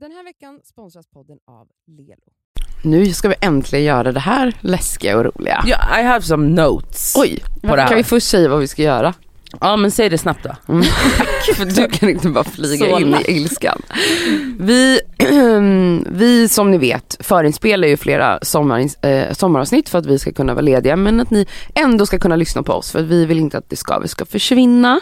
Den 0.00 0.12
här 0.12 0.24
veckan 0.24 0.60
sponsras 0.64 1.06
podden 1.06 1.38
av 1.46 1.68
Lelo. 1.86 2.32
Nu 2.82 3.12
ska 3.12 3.28
vi 3.28 3.34
äntligen 3.40 3.84
göra 3.84 4.12
det 4.12 4.20
här 4.20 4.56
läskiga 4.60 5.18
och 5.18 5.24
roliga. 5.24 5.64
Ja, 5.66 6.00
I 6.00 6.02
have 6.02 6.22
some 6.22 6.48
notes. 6.48 7.14
Oj, 7.16 7.44
på 7.62 7.76
det 7.76 7.82
här. 7.82 7.88
kan 7.88 7.96
vi 7.96 8.04
först 8.04 8.28
säga 8.28 8.48
vad 8.48 8.60
vi 8.60 8.68
ska 8.68 8.82
göra? 8.82 9.14
Ja 9.60 9.76
men 9.76 9.90
säg 9.90 10.08
det 10.08 10.18
snabbt 10.18 10.42
då. 10.42 10.50
Mm. 10.76 10.84
För 11.56 11.64
du 11.64 11.88
kan 11.88 12.08
inte 12.08 12.28
bara 12.28 12.44
flyga 12.44 12.86
Så 12.86 12.98
in 13.00 13.14
i 13.14 13.32
ilskan. 13.32 13.82
Vi, 14.58 15.00
vi 16.06 16.48
som 16.48 16.70
ni 16.70 16.78
vet 16.78 17.16
förinspelar 17.20 17.88
ju 17.88 17.96
flera 17.96 18.38
sommar, 18.42 19.06
eh, 19.06 19.32
sommaravsnitt 19.32 19.88
för 19.88 19.98
att 19.98 20.06
vi 20.06 20.18
ska 20.18 20.32
kunna 20.32 20.54
vara 20.54 20.62
lediga 20.62 20.96
men 20.96 21.20
att 21.20 21.30
ni 21.30 21.46
ändå 21.74 22.06
ska 22.06 22.18
kunna 22.18 22.36
lyssna 22.36 22.62
på 22.62 22.72
oss 22.72 22.90
för 22.90 22.98
att 22.98 23.04
vi 23.04 23.26
vill 23.26 23.38
inte 23.38 23.58
att 23.58 23.70
det 23.70 23.76
ska, 23.76 23.98
vi 23.98 24.08
ska 24.08 24.24
försvinna 24.24 25.00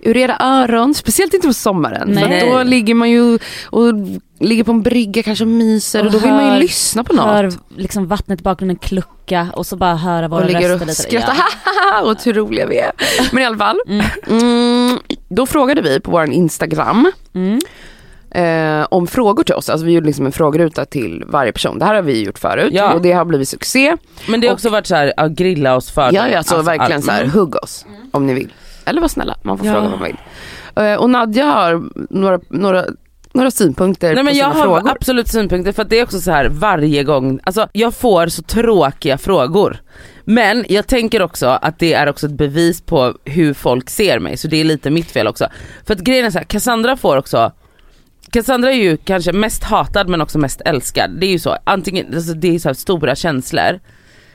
ur 0.00 0.16
era 0.16 0.36
öron. 0.40 0.94
Speciellt 0.94 1.34
inte 1.34 1.46
på 1.46 1.54
sommaren 1.54 2.18
för 2.18 2.28
Nej. 2.28 2.42
att 2.42 2.52
då 2.52 2.62
ligger 2.62 2.94
man 2.94 3.10
ju 3.10 3.38
och 3.64 3.94
ligger 4.42 4.64
på 4.64 4.70
en 4.70 4.82
brygga 4.82 5.22
kanske 5.22 5.44
och 5.44 5.48
myser 5.50 6.06
och, 6.06 6.12
då 6.12 6.18
vill 6.18 6.30
man 6.32 6.44
ju 6.44 6.50
hör- 6.50 6.58
lyssna 6.58 7.04
på 7.04 7.12
något. 7.12 7.24
Hör 7.24 7.52
liksom 7.76 8.06
vattnet 8.06 8.40
i 8.40 8.42
bakgrunden 8.42 8.76
klucka 8.76 9.48
och 9.56 9.66
så 9.66 9.76
bara 9.76 9.94
höra 9.96 10.28
våra 10.28 10.40
och 10.40 10.46
ligger 10.46 10.60
röster 10.68 10.74
och 10.80 10.86
lite. 10.86 11.02
skrattar 11.02 11.36
Ja. 11.92 12.02
och 12.10 12.16
hur 12.24 12.32
roliga 12.34 12.66
vi 12.66 12.78
är. 12.78 12.92
Men 13.32 13.42
i 13.42 13.46
alla 13.46 13.58
fall, 13.58 13.80
Mm. 13.86 14.06
mm, 14.30 14.98
då 15.28 15.46
frågade 15.46 15.82
vi 15.82 16.00
på 16.00 16.10
vår 16.10 16.24
Instagram 16.30 17.12
Mm. 17.34 17.60
eh, 18.30 18.86
om 18.90 19.06
frågor 19.06 19.42
till 19.44 19.54
oss. 19.54 19.68
Alltså 19.68 19.86
vi 19.86 19.92
gjorde 19.92 20.06
liksom 20.06 20.26
en 20.26 20.32
frågeruta 20.32 20.84
till 20.84 21.24
varje 21.26 21.52
person. 21.52 21.78
Det 21.78 21.84
här 21.84 21.94
har 21.94 22.02
vi 22.02 22.22
gjort 22.24 22.38
förut 22.38 22.70
Ja. 22.72 22.92
och 22.92 23.02
det 23.02 23.12
har 23.12 23.24
blivit 23.24 23.48
succé. 23.48 23.96
Men 24.28 24.40
det 24.40 24.46
har 24.46 24.52
Och- 24.52 24.56
också 24.56 24.68
varit 24.70 24.86
så 24.86 24.94
här, 24.94 25.28
grilla 25.28 25.76
oss 25.76 25.90
för 25.90 26.02
Ja, 26.02 26.28
ja, 26.28 26.30
så 26.30 26.36
Alltså, 26.36 26.62
verkligen 26.70 26.92
allt. 26.96 27.04
så 27.04 27.10
här, 27.10 27.24
hugg 27.26 27.56
oss 27.62 27.86
om 28.10 28.26
ni 28.26 28.34
vill. 28.34 28.52
Eller 28.84 29.00
var 29.00 29.08
snälla, 29.08 29.36
man 29.42 29.58
får 29.58 29.66
Ja. 29.66 29.72
fråga 29.72 29.88
vad 29.88 29.98
man 29.98 30.08
vill. 30.08 30.16
Eh, 30.76 30.94
och 30.94 31.10
Nadja 31.10 31.44
har 31.46 31.82
några, 32.10 32.40
några, 32.48 32.84
några 33.34 33.50
synpunkter 33.50 34.08
Nej 34.08 34.16
på 34.16 34.22
men 34.22 34.34
sina 34.34 34.46
jag 34.46 34.54
har 34.54 34.62
frågor. 34.62 34.90
absolut 34.90 35.28
synpunkter 35.28 35.72
för 35.72 35.82
att 35.82 35.90
det 35.90 35.98
är 35.98 36.02
också 36.04 36.20
så 36.20 36.30
här 36.30 36.48
varje 36.48 37.04
gång, 37.04 37.40
alltså 37.44 37.68
jag 37.72 37.94
får 37.94 38.26
så 38.26 38.42
tråkiga 38.42 39.18
frågor. 39.18 39.82
Men 40.24 40.64
jag 40.68 40.86
tänker 40.86 41.22
också 41.22 41.46
att 41.46 41.78
det 41.78 41.92
är 41.94 42.08
också 42.08 42.26
ett 42.26 42.32
bevis 42.32 42.80
på 42.80 43.14
hur 43.24 43.54
folk 43.54 43.90
ser 43.90 44.18
mig 44.18 44.36
så 44.36 44.48
det 44.48 44.56
är 44.60 44.64
lite 44.64 44.90
mitt 44.90 45.10
fel 45.10 45.26
också. 45.26 45.46
För 45.86 45.94
att 45.94 46.00
grejen 46.00 46.24
är 46.24 46.30
så 46.30 46.38
här, 46.38 46.44
Cassandra 46.44 46.96
får 46.96 47.16
också 47.16 47.52
Cassandra 48.30 48.72
är 48.72 48.76
ju 48.76 48.96
kanske 48.96 49.32
mest 49.32 49.64
hatad 49.64 50.08
men 50.08 50.20
också 50.20 50.38
mest 50.38 50.60
älskad. 50.64 51.10
Det 51.20 51.26
är 51.26 51.30
ju 51.30 51.38
så, 51.38 51.56
antingen, 51.64 52.14
alltså 52.14 52.34
det 52.34 52.54
är 52.54 52.58
så 52.58 52.74
stora 52.74 53.14
känslor. 53.16 53.80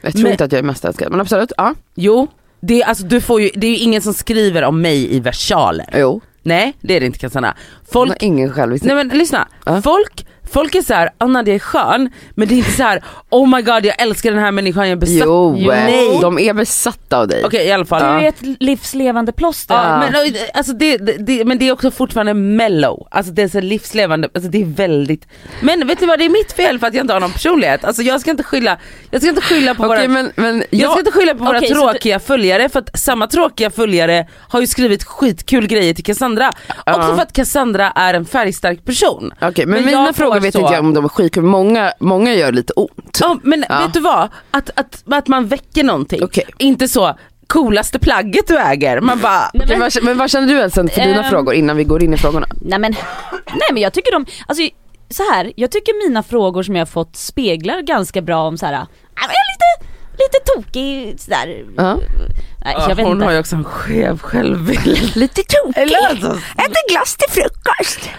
Jag 0.01 0.11
tror 0.13 0.23
men- 0.23 0.31
inte 0.31 0.43
att 0.43 0.51
jag 0.51 0.59
är 0.59 0.63
mest 0.63 0.85
älskad 0.85 1.11
men 1.11 1.21
absolut, 1.21 1.51
ja. 1.57 1.73
Jo, 1.95 2.27
det 2.59 2.81
är, 2.81 2.85
alltså, 2.87 3.03
du 3.03 3.21
får 3.21 3.41
ju, 3.41 3.49
det 3.55 3.67
är 3.67 3.71
ju 3.71 3.77
ingen 3.77 4.01
som 4.01 4.13
skriver 4.13 4.63
om 4.63 4.81
mig 4.81 5.15
i 5.15 5.19
versaler. 5.19 5.89
Jo, 5.97 6.21
Nej 6.47 6.73
det 6.81 6.95
är 6.95 6.99
det 6.99 7.05
inte 7.05 7.19
Cassandra. 7.19 7.53
hon 7.57 7.85
Folk 7.91 8.09
har 8.09 8.17
ingen 8.23 8.53
självinsikt. 8.53 8.85
Nej 8.93 8.95
men 9.05 9.17
lyssna, 9.17 9.47
Ja. 9.65 9.81
folk, 9.81 10.25
folk 10.51 10.75
är 10.75 10.81
såhär, 10.81 11.09
oh, 11.19 11.29
Nadia 11.29 11.55
är 11.55 11.59
skön, 11.59 12.09
men 12.35 12.47
det 12.47 12.53
är 12.53 12.57
inte 12.57 12.71
så 12.71 12.83
här: 12.83 13.03
oh 13.29 13.55
my 13.55 13.61
god 13.61 13.85
jag 13.85 14.01
älskar 14.01 14.31
den 14.31 14.39
här 14.39 14.51
människan, 14.51 14.83
jag 14.83 14.91
är 14.91 14.95
besatt. 14.95 15.23
Jo, 15.25 15.55
Jo. 15.57 15.71
Nej. 15.71 16.19
de 16.21 16.39
är 16.39 16.53
besatta 16.53 17.17
av 17.17 17.27
dig. 17.27 17.43
Okej 17.45 17.67
i 17.67 17.71
alla 17.71 17.85
fall. 17.85 18.01
Du 18.01 18.25
är 18.25 18.29
ett 18.29 18.41
livslevande 18.59 19.31
plåster. 19.31 19.75
Ja, 19.75 19.99
men, 19.99 20.35
alltså 20.53 20.73
det, 20.73 20.97
det, 20.97 21.11
det, 21.11 21.45
men 21.45 21.57
det 21.57 21.67
är 21.67 21.71
också 21.71 21.91
fortfarande 21.91 22.33
mellow, 22.33 23.07
alltså 23.11 23.31
det 23.31 23.41
är 23.41 23.47
så 23.47 23.61
livslevande, 23.61 24.29
alltså 24.35 24.49
det 24.49 24.61
är 24.61 24.65
väldigt 24.65 25.27
Men 25.61 25.87
vet 25.87 25.99
du 25.99 26.05
vad 26.05 26.19
det 26.19 26.25
är 26.25 26.29
mitt 26.29 26.51
fel 26.51 26.79
för 26.79 26.87
att 26.87 26.93
jag 26.93 27.03
inte 27.03 27.13
har 27.13 27.19
någon 27.19 27.31
personlighet, 27.31 27.85
alltså 27.85 28.01
jag 28.01 28.21
ska 28.21 28.31
inte 28.31 28.43
skylla, 28.43 28.77
jag 29.11 29.21
ska 29.21 29.29
inte 29.29 29.41
skylla 29.41 29.75
på 29.75 29.83
Okej 29.83 30.07
våra 30.07 30.07
men, 30.07 30.31
men 30.35 30.63
jag 30.69 30.91
ska 30.91 30.99
inte 30.99 31.11
skylla 31.11 31.35
på 31.35 31.43
våra 31.43 31.61
tråkiga 31.61 32.19
följare 32.19 32.69
för 32.69 32.79
att 32.79 32.99
samma 32.99 33.27
tråkiga 33.27 33.69
följare 33.69 34.27
har 34.49 34.61
ju 34.61 34.67
skrivit 34.67 35.03
skitkul 35.03 35.67
grejer 35.67 35.93
till 35.93 36.03
Cassandra. 36.03 36.51
Också 36.85 37.15
för 37.15 37.21
att 37.21 37.33
Cassandra 37.33 37.91
är 37.91 38.13
en 38.13 38.25
färgstark 38.25 38.85
person. 38.85 39.33
Okej 39.41 39.65
men, 39.65 39.75
Men 39.75 39.85
mina 39.85 40.05
jag 40.05 40.15
frågor 40.15 40.36
får 40.39 40.45
vet 40.45 40.53
så- 40.53 40.59
inte 40.59 40.73
jag 40.73 40.79
om 40.85 40.93
de 40.93 41.05
är 41.05 41.09
skitkul, 41.09 41.43
många, 41.43 41.93
många 41.99 42.33
gör 42.33 42.51
lite 42.51 42.73
ont. 42.73 43.17
Ja 43.21 43.39
men 43.43 43.65
Ja. 43.69 43.81
vet 43.85 43.93
du 43.93 43.99
vad? 43.99 44.29
Att, 44.51 44.69
att, 44.75 45.03
att 45.11 45.27
man 45.27 45.47
väcker 45.47 45.83
någonting. 45.83 46.23
Okej. 46.23 46.43
Inte 46.57 46.87
så, 46.87 47.15
coolaste 47.47 47.99
plagget 47.99 48.47
du 48.47 48.57
äger. 48.59 49.01
Man 49.01 49.19
bara, 49.19 49.49
Nej, 49.53 49.65
men, 49.69 49.79
vad, 49.79 50.03
men 50.03 50.17
vad 50.17 50.29
känner 50.31 50.47
du 50.47 50.61
Elsen 50.61 50.89
för 50.89 51.01
dina 51.01 51.23
Ehm. 51.23 51.29
frågor 51.29 51.53
innan 51.53 51.77
vi 51.77 51.83
går 51.83 52.03
in 52.03 52.13
i 52.13 52.17
frågorna? 52.17 52.47
nej 52.61 52.79
men, 52.79 52.91
nej 53.47 53.69
men 53.73 53.81
jag 53.81 53.93
tycker 53.93 54.11
de, 54.11 54.25
alltså 54.47 54.63
så 55.09 55.23
här, 55.33 55.53
jag 55.55 55.71
tycker 55.71 56.07
mina 56.09 56.23
frågor 56.23 56.63
som 56.63 56.75
jag 56.75 56.81
har 56.81 56.85
fått 56.85 57.15
speglar 57.15 57.81
ganska 57.81 58.21
bra 58.21 58.43
om 58.47 58.57
så 58.57 58.65
här, 58.65 58.73
"Ah, 58.73 58.87
men 59.15 59.29
jag 59.29 59.29
är 59.29 59.83
lite, 59.83 59.86
lite 60.17 60.37
tokig 60.55 61.19
sådär. 61.19 61.65
Ja. 61.77 61.99
Nej, 62.65 62.75
Ja, 62.77 62.85
jag 62.89 62.95
vet 62.95 63.05
hon 63.05 63.13
inte. 63.15 63.25
har 63.25 63.31
ju 63.33 63.39
också 63.39 63.55
en 63.55 63.63
skev 63.63 64.19
självbild. 64.19 65.15
Lite 65.15 65.41
tokig. 65.43 65.95
Alltså, 66.09 66.27
Äter 66.57 66.91
glass 66.91 67.15
till 67.17 67.29
frukost. 67.41 68.09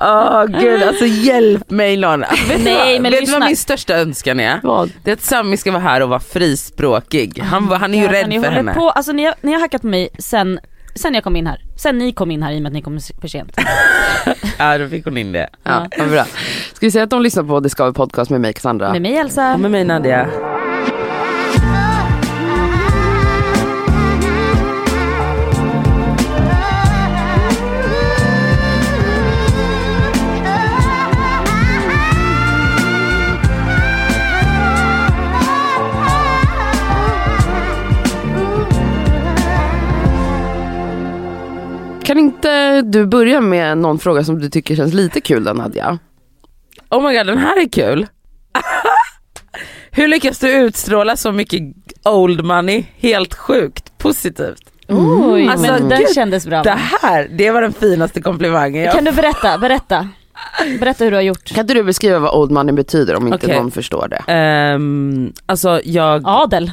åh 0.00 0.44
gud 0.60 0.82
alltså 0.82 1.04
hjälp 1.06 1.70
mig 1.70 1.96
någon. 1.96 2.20
Vet 2.48 2.58
du 2.58 2.64
Nej, 2.64 2.92
vad, 2.92 3.02
men 3.02 3.12
vet 3.12 3.26
du 3.26 3.32
vad 3.32 3.44
min 3.44 3.56
största 3.56 3.94
önskan 3.94 4.40
är? 4.40 4.60
Vad? 4.62 4.92
Det 5.04 5.10
är 5.10 5.14
att 5.14 5.22
Sami 5.22 5.56
ska 5.56 5.70
vara 5.72 5.82
här 5.82 6.00
och 6.00 6.08
vara 6.08 6.20
frispråkig. 6.20 7.40
Han, 7.42 7.68
han 7.68 7.94
är 7.94 7.98
ju 7.98 8.06
ni 8.06 8.12
rädd 8.12 8.44
för 8.44 8.50
henne. 8.50 8.74
På, 8.74 8.90
alltså 8.90 9.12
ni 9.12 9.24
har, 9.24 9.34
ni 9.40 9.52
har 9.52 9.60
hackat 9.60 9.80
på 9.80 9.86
mig 9.86 10.08
sen, 10.18 10.60
sen 10.94 11.14
jag 11.14 11.24
kom 11.24 11.36
in 11.36 11.46
här. 11.46 11.60
Sen 11.76 11.98
ni 11.98 12.12
kom 12.12 12.30
in 12.30 12.42
här 12.42 12.52
i 12.52 12.58
och 12.58 12.62
med 12.62 12.70
att 12.70 12.74
ni 12.74 12.82
kom 12.82 12.98
för 13.20 13.28
sent. 13.28 13.56
Ja 14.58 14.78
då 14.78 14.88
fick 14.88 15.04
hon 15.04 15.16
in 15.18 15.32
det. 15.32 15.48
Ja, 15.62 15.86
vad 15.98 16.10
bra. 16.10 16.24
Ska 16.74 16.86
vi 16.86 16.90
säga 16.90 17.04
att 17.04 17.10
de 17.10 17.22
lyssnar 17.22 17.42
på 17.44 17.60
Det 17.60 17.70
ska 17.70 17.86
vi 17.86 17.92
podcast 17.92 18.30
med 18.30 18.40
mig 18.40 18.52
Cassandra? 18.52 18.92
Med 18.92 19.02
mig 19.02 19.16
Elsa. 19.16 19.54
Och 19.54 19.60
med 19.60 19.70
mig 19.70 19.84
Nadia. 19.84 20.26
Inte 42.38 42.82
du 42.82 43.06
börja 43.06 43.40
med 43.40 43.78
någon 43.78 43.98
fråga 43.98 44.24
som 44.24 44.38
du 44.38 44.50
tycker 44.50 44.76
känns 44.76 44.94
lite 44.94 45.20
kul 45.20 45.44
då 45.44 45.52
Nadja? 45.52 45.98
Oh 46.90 47.08
my 47.08 47.16
god 47.16 47.26
den 47.26 47.38
här 47.38 47.62
är 47.62 47.68
kul. 47.68 48.06
Hur 49.90 50.08
lyckas 50.08 50.38
du 50.38 50.52
utstråla 50.52 51.16
så 51.16 51.32
mycket 51.32 51.62
old 52.04 52.44
money 52.44 52.84
helt 52.96 53.34
sjukt 53.34 53.98
positivt? 53.98 54.62
Oj, 54.88 55.48
Alltså, 55.48 55.72
men 55.72 55.88
den 55.88 56.00
gud, 56.00 56.14
kändes 56.14 56.46
bra. 56.46 56.62
Det 56.62 56.78
här, 57.02 57.28
det 57.30 57.50
var 57.50 57.62
den 57.62 57.72
finaste 57.72 58.20
komplimangen 58.20 58.84
jag 58.84 58.94
Kan 58.94 59.04
du 59.04 59.12
berätta, 59.12 59.58
berätta. 59.60 60.08
Berätta 60.80 61.04
hur 61.04 61.10
du 61.10 61.16
har 61.16 61.22
gjort. 61.22 61.44
Kan 61.54 61.60
inte 61.60 61.74
du 61.74 61.82
beskriva 61.82 62.18
vad 62.18 62.34
old 62.34 62.50
money 62.50 62.74
betyder 62.74 63.16
om 63.16 63.26
inte 63.26 63.46
Okej. 63.46 63.56
någon 63.56 63.70
förstår 63.70 64.08
det? 64.08 64.22
Alltså 65.46 65.70
alltså 65.70 65.90
jag, 65.90 66.22
Adel. 66.24 66.72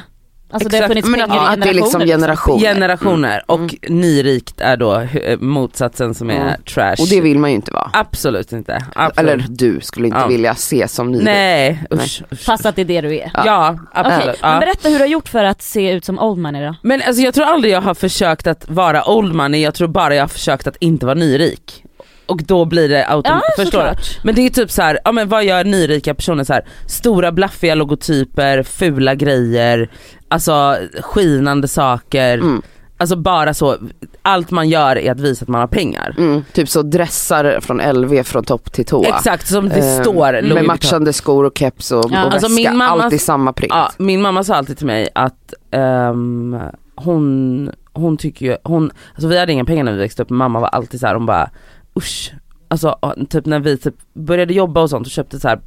Alltså 0.50 0.68
det 0.68 0.76
har 0.76 0.82
Exakt. 0.82 0.90
funnits 0.90 1.08
Men 1.08 1.20
pengar 1.20 1.36
att, 1.44 1.50
i 1.50 1.54
att 1.58 1.62
det 1.62 1.68
är 1.70 1.74
liksom 1.74 2.00
generationer. 2.00 2.58
generationer. 2.60 2.74
generationer 2.74 3.42
och 3.46 3.74
nyrikt 3.88 4.60
är 4.60 4.76
då 4.76 4.94
eh, 5.00 5.38
motsatsen 5.38 6.14
som 6.14 6.30
är 6.30 6.36
Mm. 6.40 6.54
trash. 6.74 6.94
Och 6.98 7.08
det 7.10 7.20
vill 7.20 7.38
man 7.38 7.50
ju 7.50 7.56
inte 7.56 7.72
vara. 7.72 7.90
Absolut 7.92 8.52
inte. 8.52 8.84
Absolut. 8.94 9.18
Eller 9.32 9.44
du 9.48 9.80
skulle 9.80 10.06
inte 10.06 10.18
Ja. 10.20 10.26
vilja 10.26 10.54
se 10.54 10.88
som 10.88 11.10
ny. 11.12 11.22
Nej 11.22 11.82
usch. 11.92 12.22
usch. 12.32 12.44
Fast 12.44 12.66
att 12.66 12.76
det 12.76 12.82
är 12.82 12.86
det 12.86 13.00
du 13.00 13.14
är. 13.16 13.30
Ja, 13.34 13.70
Okej, 13.70 13.86
absolut. 13.92 14.38
men 14.42 14.52
ja. 14.52 14.60
berätta 14.60 14.88
hur 14.88 14.94
du 14.98 15.02
har 15.02 15.08
gjort 15.08 15.28
för 15.28 15.44
att 15.44 15.62
se 15.62 15.90
ut 15.92 16.04
som 16.04 16.18
old 16.18 16.38
money 16.38 16.66
då. 16.66 16.74
Men 16.82 17.02
alltså 17.02 17.22
jag 17.22 17.34
tror 17.34 17.44
aldrig 17.44 17.72
jag 17.74 17.80
har 17.80 17.94
försökt 17.94 18.46
att 18.46 18.64
vara 18.68 19.08
old 19.10 19.34
money, 19.34 19.62
jag 19.62 19.74
tror 19.74 19.88
bara 19.88 20.14
jag 20.14 20.22
har 20.22 20.28
försökt 20.28 20.66
att 20.66 20.76
inte 20.80 21.06
vara 21.06 21.14
nyrik. 21.18 21.82
Och 22.28 22.42
då 22.42 22.64
blir 22.64 22.88
det 22.88 23.08
automatiskt, 23.08 23.54
Ja, 23.58 23.64
förstår 23.64 23.82
du? 23.84 23.90
Men 24.22 24.34
det 24.34 24.42
är 24.46 24.50
typ 24.50 24.70
så 24.70 24.82
här, 24.82 24.98
ja 25.04 25.12
men 25.12 25.28
vad 25.28 25.44
gör 25.44 25.64
nyrika 25.64 26.14
personer 26.14 26.44
så 26.44 26.52
här? 26.52 26.64
Stora 26.86 27.32
blaffiga 27.32 27.74
logotyper, 27.74 28.62
fula 28.62 29.14
grejer, 29.14 29.90
alltså 30.28 30.76
skinande 31.02 31.68
saker. 31.68 32.34
Mm. 32.38 32.62
Alltså 32.98 33.16
bara 33.16 33.54
så, 33.54 33.76
allt 34.22 34.50
man 34.50 34.68
gör 34.68 34.98
är 34.98 35.12
att 35.12 35.20
visa 35.20 35.42
att 35.42 35.48
man 35.48 35.60
har 35.60 35.68
pengar. 35.68 36.14
Mm, 36.18 36.44
typ 36.52 36.68
så 36.68 36.82
dressar 36.82 37.58
från 37.60 37.78
LV 37.92 38.22
från 38.22 38.44
topp 38.44 38.72
till 38.72 38.84
tå. 38.84 39.04
Exakt 39.04 39.48
som 39.48 39.68
det 39.68 39.96
Eh, 39.96 40.02
står 40.02 40.54
Med 40.54 40.64
matchande 40.64 41.12
skor 41.12 41.44
och 41.44 41.58
keps 41.58 41.92
och, 41.92 42.04
Ja. 42.10 42.24
och 42.26 42.32
Alltså, 42.32 42.48
väska. 42.48 42.70
min 42.70 42.78
mammas- 42.82 43.04
Alltid 43.04 43.20
samma 43.20 43.52
print. 43.52 43.72
Ja, 43.74 43.90
min 43.98 44.22
mamma 44.22 44.44
sa 44.44 44.54
alltid 44.54 44.76
till 44.78 44.86
mig 44.86 45.08
att 45.14 45.54
ehm, 45.70 46.56
hon, 46.94 47.70
hon 47.92 48.16
tycker 48.16 48.46
ju, 48.46 48.56
hon, 48.64 48.90
alltså 49.14 49.28
vi 49.28 49.38
hade 49.38 49.52
inga 49.52 49.64
pengar 49.64 49.84
när 49.84 49.92
vi 49.92 49.98
växte 49.98 50.22
upp 50.22 50.30
mamma 50.30 50.60
var 50.60 50.68
alltid 50.68 51.00
så 51.00 51.06
här, 51.06 51.14
hon 51.14 51.26
bara 51.26 51.50
usch. 51.98 52.32
Alltså 52.68 52.98
typ 53.30 53.46
när 53.46 53.58
vi 53.60 53.78
typ 53.78 53.94
började 54.12 54.54
jobba 54.54 54.82
och 54.82 54.90
sånt 54.90 55.06
och 55.06 55.10
köpte 55.10 55.40
så 55.40 55.48
här 55.48 55.60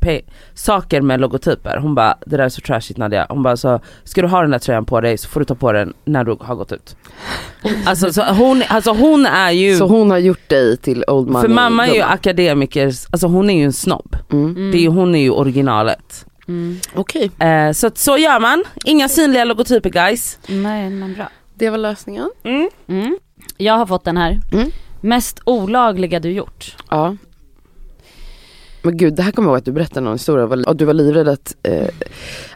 saker 0.53 1.01
med 1.01 1.19
logotyper. 1.19 1.77
Hon 1.77 1.95
bara 1.95 2.17
det 2.25 2.37
där 2.37 2.43
är 2.43 2.49
så 2.49 2.61
trashigt 2.61 2.97
Nadia. 2.97 3.25
Hon 3.29 3.43
bara 3.43 3.57
så 3.57 3.79
ska 4.03 4.21
du 4.21 4.27
ha 4.27 4.41
den 4.41 4.51
där 4.51 4.59
tröjan 4.59 4.85
på 4.85 5.01
dig 5.01 5.17
så 5.17 5.29
får 5.29 5.39
du 5.39 5.45
ta 5.45 5.55
på 5.55 5.71
den 5.71 5.93
när 6.05 6.23
du 6.23 6.37
har 6.39 6.55
gått 6.55 6.71
ut. 6.71 6.95
Alltså, 7.85 8.13
så 8.13 8.23
hon, 8.23 8.63
alltså 8.69 8.91
hon 8.91 9.25
är 9.25 9.51
ju, 9.51 9.77
Så 9.77 9.87
hon 9.87 10.11
har 10.11 10.17
gjort 10.17 10.49
dig 10.49 10.77
till 10.77 11.03
old 11.07 11.27
money. 11.27 11.41
för 11.41 11.53
mamma 11.53 11.87
är 11.87 11.93
ju 11.95 12.01
akademiker, 12.01 12.85
alltså 13.11 13.27
hon 13.27 13.49
är 13.49 13.57
ju 13.57 13.63
en 13.63 13.73
snobb. 13.73 14.15
Mm. 14.31 14.71
Det 14.71 14.85
är 14.85 14.89
hon 14.89 15.15
är 15.15 15.19
ju 15.21 15.29
originalet. 15.31 16.25
Mm. 16.47 16.79
Okej, 16.93 17.31
Eh, 17.39 17.71
så 17.71 17.91
så 17.95 18.17
gör 18.17 18.39
man, 18.39 18.63
inga 18.85 19.09
synliga 19.09 19.43
logotyper 19.43 19.89
guys. 19.89 20.39
Nej 20.47 20.89
men 20.89 21.13
bra. 21.13 21.29
det 21.55 21.69
var 21.69 21.77
lösningen. 21.77 22.29
Mm. 22.87 23.17
Jag 23.57 23.73
har 23.73 23.85
fått 23.85 24.05
den 24.05 24.17
här. 24.17 24.39
Mest 25.01 25.39
olagliga 25.45 26.19
du 26.19 26.31
gjort? 26.31 26.75
Ja. 26.89 27.15
Men 28.81 28.97
gud, 28.97 29.13
det 29.15 29.23
här 29.23 29.31
kommer 29.31 29.47
jag 29.47 29.51
ihåg 29.53 29.57
att 29.57 29.65
du 29.65 29.71
berättade 29.71 30.01
någon 30.01 30.13
historia, 30.13 30.45
och 30.67 30.75
du 30.75 30.85
var 30.85 30.93
livrädd 30.93 31.27
att, 31.27 31.55
eh, 31.63 31.87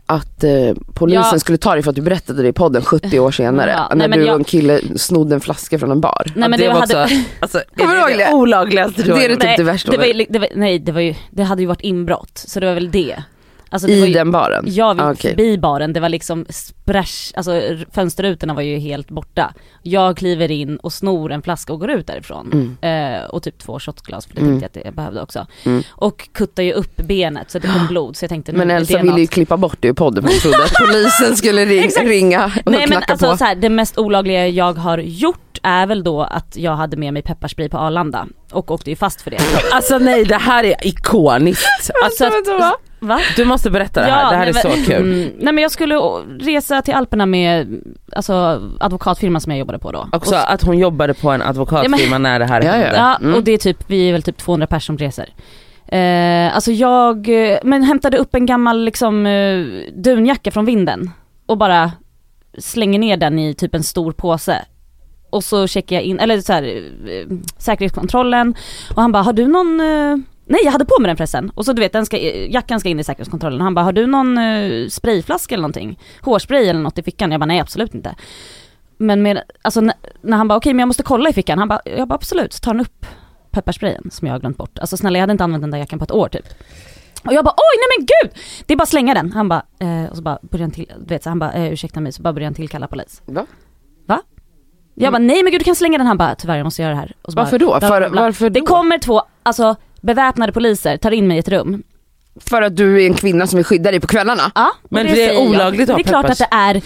att 0.06 0.44
eh, 0.44 0.52
polisen 0.94 1.24
Ja. 1.32 1.40
skulle 1.40 1.58
ta 1.58 1.74
dig 1.74 1.84
för 1.84 1.90
att 1.90 1.96
du 1.96 2.02
berättade 2.02 2.42
det 2.42 2.48
i 2.48 2.54
podden 2.54 2.82
70 2.82 3.20
år 3.20 3.32
senare. 3.32 3.72
Ja, 3.72 3.96
när 3.96 4.08
nej, 4.08 4.18
du 4.18 4.24
och 4.24 4.30
jag- 4.30 4.36
en 4.40 4.44
kille 4.44 4.82
snodde 4.96 5.36
en 5.36 5.42
flaska 5.42 5.80
från 5.80 5.92
en 5.92 6.02
bar. 6.02 6.32
Nej 6.36 6.50
men 6.50 6.60
det, 6.60 6.66
det, 6.68 6.74
var 6.74 6.80
hade, 6.80 7.04
också, 7.04 7.16
alltså, 7.40 7.58
är 7.58 8.18
det? 8.18 8.24
det 8.26 8.34
olagligaste 8.34 9.04
du 9.04 9.14
Det 9.14 9.26
är 9.26 9.30
det 9.30 9.36
typ 9.36 9.44
nej, 9.44 9.58
det 9.58 9.64
värsta 9.64 9.92
det 9.92 9.98
var, 9.98 10.06
ju- 10.06 10.26
det 10.30 10.40
var, 10.40 10.48
nej 10.56 10.80
det 10.80 10.92
var 10.92 11.02
ju, 11.02 11.16
det 11.32 11.44
hade 11.44 11.62
ju 11.62 11.68
varit 11.68 11.82
inbrott, 11.82 12.44
så 12.48 12.60
det 12.60 12.66
var 12.66 12.74
väl 12.74 12.92
det. 12.92 13.24
Alltså, 13.74 13.88
I 13.88 14.08
ju, 14.08 14.14
den 14.14 14.32
baren? 14.32 14.66
Jag 14.68 14.96
gick 14.96 15.02
Ah, 15.04 15.12
okej. 15.12 15.32
förbi 15.32 15.58
baren, 15.58 15.94
det 15.94 16.00
var 16.00 16.10
liksom 16.10 16.46
sprash, 16.50 17.34
alltså 17.36 17.62
fönsterrutorna 17.92 18.54
var 18.54 18.62
ju 18.62 18.78
helt 18.78 19.10
borta. 19.10 19.54
Jag 19.82 20.18
kliver 20.18 20.52
in 20.52 20.78
och 20.78 20.94
snor 20.94 21.32
en 21.32 21.42
flaska 21.42 21.74
och 21.74 21.80
går 21.80 21.90
ut 21.92 22.08
därifrån. 22.08 22.76
Mm. 22.82 23.14
Eh, 23.16 23.24
och 23.26 23.44
typ 23.44 23.58
två 23.58 23.80
shotglas 23.80 24.26
för 24.26 24.36
det 24.36 24.42
Mm. 24.42 24.60
tänkte 24.60 24.80
jag 24.80 24.82
att 24.82 24.86
jag 24.86 24.96
behövde 24.96 25.22
också. 25.22 25.48
Mm. 25.64 25.84
Och 25.90 26.30
kuttar 26.34 26.64
ju 26.64 26.74
upp 26.74 26.96
benet 26.96 27.52
så 27.52 27.60
det 27.60 27.68
kom 27.68 27.88
blod 27.90 28.16
så 28.18 28.24
jag 28.24 28.30
tänkte 28.30 28.54
Men 28.54 28.72
är 28.72 28.76
Elsa 28.76 29.02
ville 29.02 29.20
ju 29.22 29.28
klippa 29.28 29.58
bort 29.58 29.78
det 29.80 29.88
ur 29.88 29.94
podden 29.94 30.24
för 30.24 30.30
hon 30.32 30.40
trodde 30.40 30.64
att 30.64 30.74
polisen 30.88 31.38
skulle 31.38 31.66
ring, 31.66 31.90
ringa 32.10 32.46
och 32.46 32.72
Nej 32.72 32.80
men 32.80 32.88
knacka 32.88 33.12
alltså 33.14 33.32
på. 33.32 33.38
så 33.38 33.44
här, 33.44 33.56
det 33.56 33.70
mest 33.70 33.98
olagliga 33.98 34.48
jag 34.48 34.74
har 34.74 34.98
gjort 34.98 35.60
är 35.64 35.88
väl 35.88 36.04
då 36.04 36.22
att 36.22 36.58
jag 36.58 36.76
hade 36.76 36.98
med 36.98 37.14
mig 37.14 37.22
pepparspray 37.22 37.70
på 37.70 37.78
Arlanda 37.78 38.28
och 38.54 38.72
åkte 38.72 38.90
ju 38.90 38.96
fast 38.96 39.22
för 39.22 39.32
det. 39.32 39.38
Alltså 39.74 39.98
nej 39.98 40.26
det 40.26 40.36
här 40.38 40.64
är 40.64 40.88
ikoniskt. 40.88 41.66
Alltså, 42.04 42.26
att- 42.26 42.80
Va? 43.00 43.20
du 43.36 43.46
måste 43.46 43.70
berätta 43.72 44.02
det 44.02 44.12
här, 44.12 44.32
det 44.32 44.38
här 44.38 44.46
nej, 44.46 44.50
är 44.50 44.54
men- 44.54 44.84
så 44.86 44.92
kul. 44.92 45.14
Mm, 45.14 45.32
nej 45.40 45.54
men 45.54 45.58
jag 45.62 45.72
skulle 45.72 45.96
resa 46.40 46.82
till 46.82 46.94
Alperna 46.94 47.26
med 47.26 47.82
alltså, 48.16 48.62
advokatfirman 48.80 49.42
som 49.42 49.52
jag 49.52 49.60
jobbade 49.60 49.80
på 49.80 49.92
då. 49.92 50.08
Också 50.12 50.36
Och, 50.36 50.52
att 50.54 50.64
hon 50.64 50.78
jobbade 50.78 51.14
på 51.14 51.30
en 51.32 51.42
advokatfirma 51.42 52.18
när 52.18 52.40
det 52.40 52.46
här 52.46 52.62
Ja, 52.62 52.68
ja. 52.68 52.72
hände. 52.74 52.96
ja, 52.96 53.16
Mm. 53.22 53.36
och 53.36 53.44
det 53.44 53.52
är 53.52 53.58
typ, 53.58 53.78
vi 53.88 54.08
är 54.10 54.12
väl 54.12 54.24
typ 54.24 54.38
200 54.38 54.68
personer 54.68 54.80
som 54.86 54.98
reser. 54.98 55.30
Eh, 55.88 56.56
alltså 56.56 56.72
jag, 56.72 57.28
men 57.64 57.84
hämtade 57.84 58.18
upp 58.18 58.36
en 58.36 58.46
gammal 58.46 58.84
liksom 58.86 59.26
eh, 59.26 59.66
dunjacka 59.96 60.52
från 60.52 60.66
vinden 60.66 61.12
och 61.46 61.58
bara 61.58 61.92
slänger 62.58 63.00
ner 63.00 63.18
den 63.18 63.40
i 63.40 63.54
typ 63.54 63.76
en 63.76 63.84
stor 63.84 64.12
påse. 64.12 64.66
Och 65.34 65.44
så 65.44 65.68
checkar 65.68 65.96
jag 65.96 66.04
in, 66.04 66.20
eller 66.20 66.42
så 66.42 66.54
här, 66.54 66.64
eh, 66.64 67.38
säkerhetskontrollen 67.58 68.56
och 68.96 69.02
han 69.02 69.12
bara, 69.12 69.24
har 69.24 69.34
du 69.34 69.48
någon 69.48 69.80
eh, 69.80 70.18
Nej 70.46 70.60
jag 70.64 70.72
hade 70.72 70.86
på 70.86 71.00
mig 71.00 71.08
den 71.08 71.18
förresten 71.18 71.50
och 71.56 71.66
så 71.66 71.74
du 71.74 71.80
vet 71.80 71.94
den 71.94 72.06
ska, 72.06 72.18
jackan 72.48 72.80
ska 72.80 72.90
in 72.90 73.00
i 73.00 73.04
säkerhetskontrollen 73.04 73.62
han 73.62 73.74
bara 73.74 73.86
har 73.86 73.92
du 73.92 74.08
någon 74.08 74.38
eh, 74.38 74.88
sprayflaska 74.88 75.56
eller 75.56 75.62
någonting? 75.62 76.00
Hårspray 76.22 76.66
eller 76.66 76.80
något 76.80 76.98
i 76.98 77.04
fickan? 77.04 77.32
Jag 77.32 77.40
bara 77.40 77.46
nej 77.46 77.60
absolut 77.60 77.96
inte. 77.96 78.16
Men 78.98 79.22
med, 79.22 79.42
alltså 79.62 79.82
när, 79.82 79.96
när 80.22 80.38
han 80.38 80.48
bara 80.48 80.58
okej 80.58 80.74
men 80.74 80.80
jag 80.80 80.88
måste 80.88 81.04
kolla 81.04 81.30
i 81.30 81.34
fickan, 81.34 81.60
han 81.60 81.68
bara, 81.68 81.82
jag 81.86 82.08
bara 82.08 82.16
absolut, 82.16 82.54
så 82.54 82.60
tar 82.60 82.72
han 82.72 82.82
upp 82.82 83.06
pepparsprayen 83.52 84.10
som 84.12 84.28
jag 84.28 84.34
har 84.34 84.40
glömt 84.40 84.58
bort. 84.58 84.80
Alltså 84.80 84.98
snälla 84.98 85.18
jag 85.18 85.24
hade 85.24 85.32
inte 85.32 85.44
använt 85.44 85.64
den 85.64 85.72
där 85.72 85.78
jackan 85.78 86.00
på 86.00 86.06
ett 86.06 86.12
år 86.12 86.30
typ. 86.30 86.46
Och 87.26 87.34
jag 87.34 87.46
bara 87.46 87.56
oj 87.58 87.78
nej 87.80 87.98
men 87.98 88.06
gud! 88.06 88.44
Det 88.66 88.74
är 88.74 88.78
bara 88.78 88.84
att 88.84 88.90
slänga 88.90 89.14
den. 89.14 89.32
Han 89.32 89.50
bara, 89.50 89.64
eh, 89.80 90.10
och 90.10 90.16
så 90.16 90.22
bara 90.22 90.40
börjar 90.42 90.64
han 90.64 90.72
till, 90.72 90.92
du 91.00 91.14
vet 91.14 91.24
så 91.24 91.30
han 91.30 91.40
bara 91.40 91.54
eh, 91.54 91.74
ursäkta 91.74 92.00
mig, 92.00 92.12
så 92.12 92.22
bara 92.22 92.34
börjar 92.34 92.48
han 92.48 92.54
tillkalla 92.54 92.88
polis. 92.88 93.22
Va? 93.26 93.46
Jag 94.96 95.14
bara 95.14 95.20
nej 95.20 95.44
men 95.44 95.52
gud 95.52 95.62
du 95.62 95.66
kan 95.66 95.76
slänga 95.76 95.98
den, 95.98 96.08
han 96.08 96.18
bara 96.18 96.36
tyvärr 96.36 96.58
jag 96.58 96.64
måste 96.64 96.82
göra 96.82 96.94
det 96.94 97.00
här. 97.00 97.12
Och 97.22 97.32
så 97.34 97.38
Varför 97.40 97.60
bara, 97.60 97.66
då? 97.74 97.80
bla, 97.80 97.88
För, 97.90 98.10
bla, 98.10 98.22
varför 98.22 98.50
Det 98.50 98.60
då? 98.60 98.66
kommer 98.66 98.98
två, 98.98 99.22
alltså 99.44 99.76
beväpnade 100.02 100.52
poliser, 100.52 100.98
tar 100.98 101.12
in 101.12 101.28
mig 101.28 101.38
i 101.38 101.40
ett 101.40 101.48
rum. 101.50 101.84
För 102.40 102.62
att 102.62 102.76
du 102.76 103.02
är 103.04 103.08
en 103.08 103.14
kvinna 103.14 103.48
som 103.48 103.58
vill 103.58 103.66
skydda 103.66 103.92
dig 103.92 104.00
på 104.00 104.08
kvällarna? 104.08 104.52
Ja, 104.56 104.72
och 104.84 104.88
Men 104.92 105.06
det 105.06 105.12
är 105.12 105.16
säger 105.16 105.34
jag. 105.34 105.50
olagligt 105.50 105.90
att 105.90 105.94
ha 105.94 105.96
Det 105.98 106.02
är 106.02 106.08
klart 106.08 106.26
att 106.30 106.38
det 106.38 106.48
är. 106.52 106.82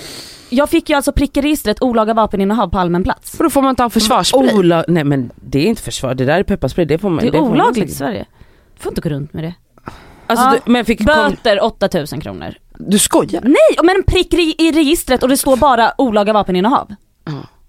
Jag 0.50 0.70
fick 0.70 0.90
ju 0.90 0.96
alltså 0.96 1.12
prick 1.12 1.38
i 1.38 1.42
registret 1.42 1.82
olaga 1.82 2.14
vapeninnehav 2.14 2.68
på 2.70 2.80
allmän 2.80 3.04
plats. 3.04 3.38
För 3.38 3.44
då 3.44 3.50
får 3.50 3.62
man 3.62 3.70
inte 3.70 3.84
ha 3.84 3.90
försvarsspray? 3.90 4.54
Ola- 4.54 4.86
nej 4.88 5.04
men 5.04 5.32
det 5.36 5.60
är 5.60 5.66
inte 5.66 5.82
försvar, 5.82 6.16
det 6.16 6.26
där 6.26 6.40
är 6.40 6.44
pepparspray, 6.44 6.86
det 6.86 6.98
får 6.98 7.10
man 7.10 7.20
Det 7.20 7.28
är 7.28 7.32
får 7.32 7.40
man 7.42 7.52
olagligt 7.52 7.78
i 7.86 7.88
säkert. 7.88 7.98
Sverige. 7.98 8.26
Du 8.78 8.82
får 8.84 8.92
inte 8.92 9.02
gå 9.02 9.10
runt 9.10 9.34
med 9.34 9.44
det. 9.44 9.54
Alltså, 10.28 10.46
Ja. 10.46 10.56
du, 10.66 10.72
men 10.72 10.86
fick, 10.86 11.02
Böter 11.06 11.64
8000 11.64 12.22
kronor. 12.22 12.54
Du 12.78 13.00
skojar? 13.00 13.42
Nej, 13.44 13.78
men 13.84 13.96
en 13.96 14.04
prick 14.04 14.34
i 14.34 14.56
i 14.58 14.72
registret 14.72 15.24
och 15.24 15.30
det 15.30 15.38
står 15.38 15.58
bara 15.58 15.92
olaga 15.98 16.34
vapeninnehav. 16.34 16.96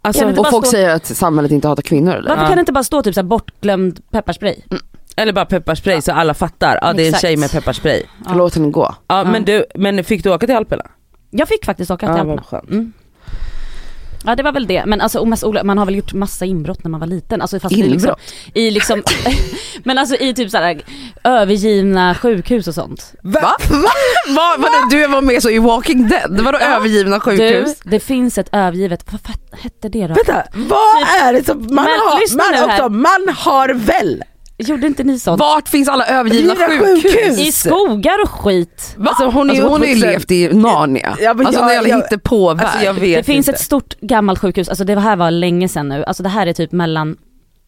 Alltså, 0.08 0.40
Och 0.40 0.50
folk 0.50 0.66
stå- 0.66 0.70
säger 0.70 0.88
att 0.94 1.06
samhället 1.06 1.52
inte 1.52 1.68
hatar 1.68 1.82
kvinnor 1.82 2.12
eller? 2.14 2.28
Varför 2.28 2.42
Ja. 2.42 2.48
kan 2.48 2.56
det 2.56 2.60
inte 2.60 2.72
bara 2.72 2.84
stå 2.84 3.02
typ 3.02 3.14
så 3.14 3.20
här 3.20 3.26
bortglömd 3.28 4.00
pepparspray? 4.10 4.56
eller 5.16 5.32
bara 5.32 5.44
pepparspray 5.46 6.00
så 6.02 6.12
alla 6.12 6.34
fattar, 6.34 6.78
ja 6.82 6.92
det 6.92 7.02
är 7.02 7.04
en 7.04 7.08
Exakt. 7.08 7.22
tjej 7.22 7.36
med 7.36 7.50
pepparspray. 7.52 8.02
Ja. 8.26 8.34
Låt 8.34 8.54
henne 8.54 8.70
gå. 8.70 8.94
Ja, 9.08 9.18
Ja. 9.18 9.24
Men, 9.24 9.44
du, 9.44 9.64
men 9.74 10.04
fick 10.04 10.22
du 10.24 10.30
åka 10.34 10.46
till 10.46 10.56
Alperna? 10.56 10.84
Jag 11.30 11.48
fick 11.48 11.64
faktiskt 11.64 11.90
åka 11.90 12.06
till 12.06 12.14
Ja, 12.26 12.32
Alperna. 12.32 12.62
Mm. 12.70 12.92
Ja 14.24 14.36
det 14.36 14.42
var 14.42 14.52
väl 14.52 14.66
det, 14.66 14.86
men 14.86 15.00
alltså 15.00 15.18
ola- 15.18 15.64
man 15.64 15.78
har 15.78 15.86
väl 15.86 15.94
gjort 15.94 16.12
massa 16.12 16.44
inbrott 16.44 16.84
när 16.84 16.90
man 16.90 17.00
var 17.00 17.06
liten. 17.06 17.42
Alltså 17.42 17.60
fast 17.60 17.74
i 17.74 17.82
liksom, 17.82 17.92
Inbrott? 17.94 18.20
i 18.54 18.70
liksom, 18.70 19.02
men 19.84 19.98
alltså 19.98 20.16
i 20.16 20.34
typ 20.34 20.50
såhär 20.50 20.82
övergivna 21.24 22.14
sjukhus 22.14 22.68
och 22.68 22.74
sånt. 22.74 23.12
Va? 23.22 23.40
Va? 23.40 23.56
Va? 24.36 24.54
Vadå, 24.58 24.88
du 24.90 25.06
var 25.06 25.22
med 25.22 25.42
så 25.42 25.50
i 25.50 25.58
Walking 25.58 26.08
Dead? 26.08 26.40
Vadå 26.40 26.58
övergivna 26.58 27.20
sjukhus? 27.20 27.78
Du, 27.84 27.90
det 27.90 28.00
finns 28.00 28.38
ett 28.38 28.48
övergivet, 28.52 29.04
vad 29.12 29.20
hette 29.60 29.88
det 29.88 30.06
då? 30.06 30.14
Vänta, 30.14 30.44
vad 30.54 31.02
är 31.22 31.32
det 31.32 31.44
som 31.44 31.58
man 31.58 31.68
Men 31.84 31.84
har? 31.84 32.36
Man, 32.36 32.70
också, 32.70 32.88
man 32.88 33.34
har 33.36 33.68
väl? 33.74 34.22
Gjorde 34.58 34.86
inte 34.86 35.04
ni 35.04 35.18
sånt? 35.18 35.40
Vart 35.40 35.68
finns 35.68 35.88
alla 35.88 36.06
övergivna 36.06 36.54
sjukhus? 36.56 37.02
sjukhus. 37.02 37.38
I 37.38 37.52
skogar 37.52 38.22
och 38.22 38.30
skit. 38.30 38.94
Va? 38.96 39.08
Alltså, 39.08 39.24
hon 39.24 39.46
är 39.50 39.54
alltså, 39.54 39.68
hon 39.68 39.80
har 39.80 39.88
ju 39.88 39.94
levt 39.94 40.30
i 40.30 40.48
Narnia. 40.48 41.16
Ja, 41.20 41.34
men 41.34 41.46
alltså 41.46 41.60
jag- 41.62 41.68
en 41.68 41.74
jävla 41.74 41.88
jag- 41.88 41.96
hittepåvärld. 41.96 42.64
Alltså 42.66 42.84
jag 42.84 42.94
Det 42.96 43.22
finns 43.22 43.48
inte. 43.48 43.50
ett 43.56 43.60
stort 43.64 43.94
gammalt 44.00 44.38
sjukhus, 44.38 44.68
alltså 44.68 44.84
det 44.84 45.00
här 45.00 45.16
var 45.16 45.30
länge 45.30 45.68
sedan 45.68 45.88
nu, 45.88 46.04
alltså 46.04 46.22
det 46.22 46.28
här 46.28 46.46
är 46.46 46.52
typ 46.52 46.72
mellan, 46.72 47.16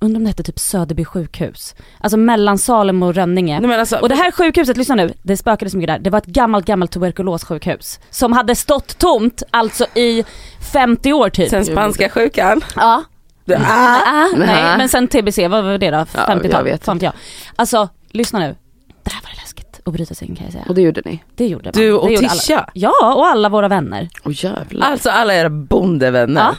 undrar 0.01 0.19
om 0.19 0.25
det 0.25 0.31
hette 0.31 0.43
typ 0.43 0.59
Söderby 0.59 1.05
sjukhus. 1.05 1.75
Alltså 2.01 2.17
mellan 2.17 2.59
Salem 2.59 3.03
och 3.03 3.15
Rönninge. 3.15 3.61
Nej, 3.61 3.79
alltså, 3.81 3.97
Och 3.97 4.09
det 4.09 4.15
här 4.15 4.31
sjukhuset, 4.31 4.77
lyssna 4.77 4.95
nu, 4.95 5.13
det 5.23 5.37
spökade 5.37 5.71
så 5.71 5.77
mycket 5.77 5.89
där. 5.95 5.99
Det 5.99 6.11
var 6.11 6.19
ett 6.19 6.27
gammalt, 6.27 6.67
gammalt 6.67 6.93
tuberkulossjukhus. 6.93 8.01
Som 8.11 8.33
hade 8.33 8.55
stått 8.57 8.99
tomt, 8.99 9.43
alltså 9.51 9.87
i 9.95 10.25
50 10.73 11.13
år 11.13 11.29
typ. 11.31 11.51
sen 11.51 11.65
spanska 11.65 12.09
sjukan. 12.09 12.61
ja. 12.77 13.03
Det, 13.45 13.57
ah. 13.57 14.01
Ah, 14.07 14.27
nej, 14.37 14.47
Nej. 14.47 14.79
men 14.79 14.89
sen 14.89 15.09
TBC, 15.09 15.39
vad 15.49 15.65
var 15.65 15.79
det 15.79 15.91
då? 15.91 15.97
Ja, 15.97 16.05
50-tal? 16.27 16.51
jag 16.51 16.63
vet. 16.65 16.85
Fan 16.85 16.97
vet 16.97 17.03
jag. 17.03 17.13
Alltså, 17.57 17.89
lyssna 18.11 18.39
nu. 18.39 18.57
Det 19.03 19.11
här 19.13 19.23
var 19.23 19.31
det 19.31 19.37
läskigt 19.41 19.81
att 19.85 19.93
bryta 19.93 20.15
sig 20.15 20.29
in 20.29 20.37
kan 20.37 20.45
jag 20.45 20.53
säga. 20.53 20.65
Och 20.69 20.75
det 20.75 20.81
gjorde 20.83 21.03
ni? 21.05 21.23
Det 21.37 21.47
gjorde 21.47 21.65
man. 21.65 21.73
Du 21.83 21.93
och 21.93 22.09
det. 22.09 22.17
Tisha? 22.19 22.67
Ja, 22.75 23.15
och 23.17 23.27
alla 23.27 23.49
våra 23.49 23.69
vänner. 23.69 24.09
Åh 24.25 24.33
jävlar. 24.45 24.87
Alltså 24.87 25.11
alla 25.11 25.35
era 25.35 25.49
bondevänner. 25.51 26.41
Ja. 26.41 26.55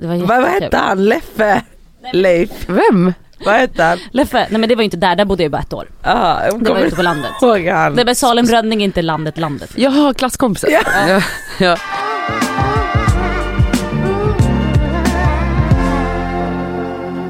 Det 0.00 0.06
var 0.06 0.16
Vad, 0.16 0.28
vad 0.28 0.38
jättekul. 0.40 0.62
hette 0.62 0.76
han? 0.76 1.04
Leffe? 1.04 1.62
Leif? 2.12 2.50
Vem? 2.68 3.12
Vad 3.44 3.54
hette 3.54 3.82
han? 3.82 3.98
Leffe, 4.10 4.46
nej 4.50 4.60
men 4.60 4.68
det 4.68 4.74
var 4.74 4.82
ju 4.82 4.84
inte 4.84 4.96
där, 4.96 5.16
där 5.16 5.24
bodde 5.24 5.42
jag 5.42 5.52
bara 5.52 5.62
ett 5.62 5.72
år. 5.72 5.88
Ah, 6.02 6.44
jag 6.44 6.64
Det 6.64 6.70
var 6.70 6.80
ute 6.80 6.96
på 6.96 7.02
landet. 7.02 7.30
ihåg 7.42 7.66
han. 7.66 7.92
Nej 7.92 8.04
men 8.04 8.14
Salem 8.14 8.46
Rönning 8.46 8.80
inte 8.82 9.02
landet, 9.02 9.38
landet. 9.38 9.70
Jaha, 9.76 10.14
klasskompisar. 10.14 10.68
Ja. 10.70 11.20
Ja. 11.58 11.76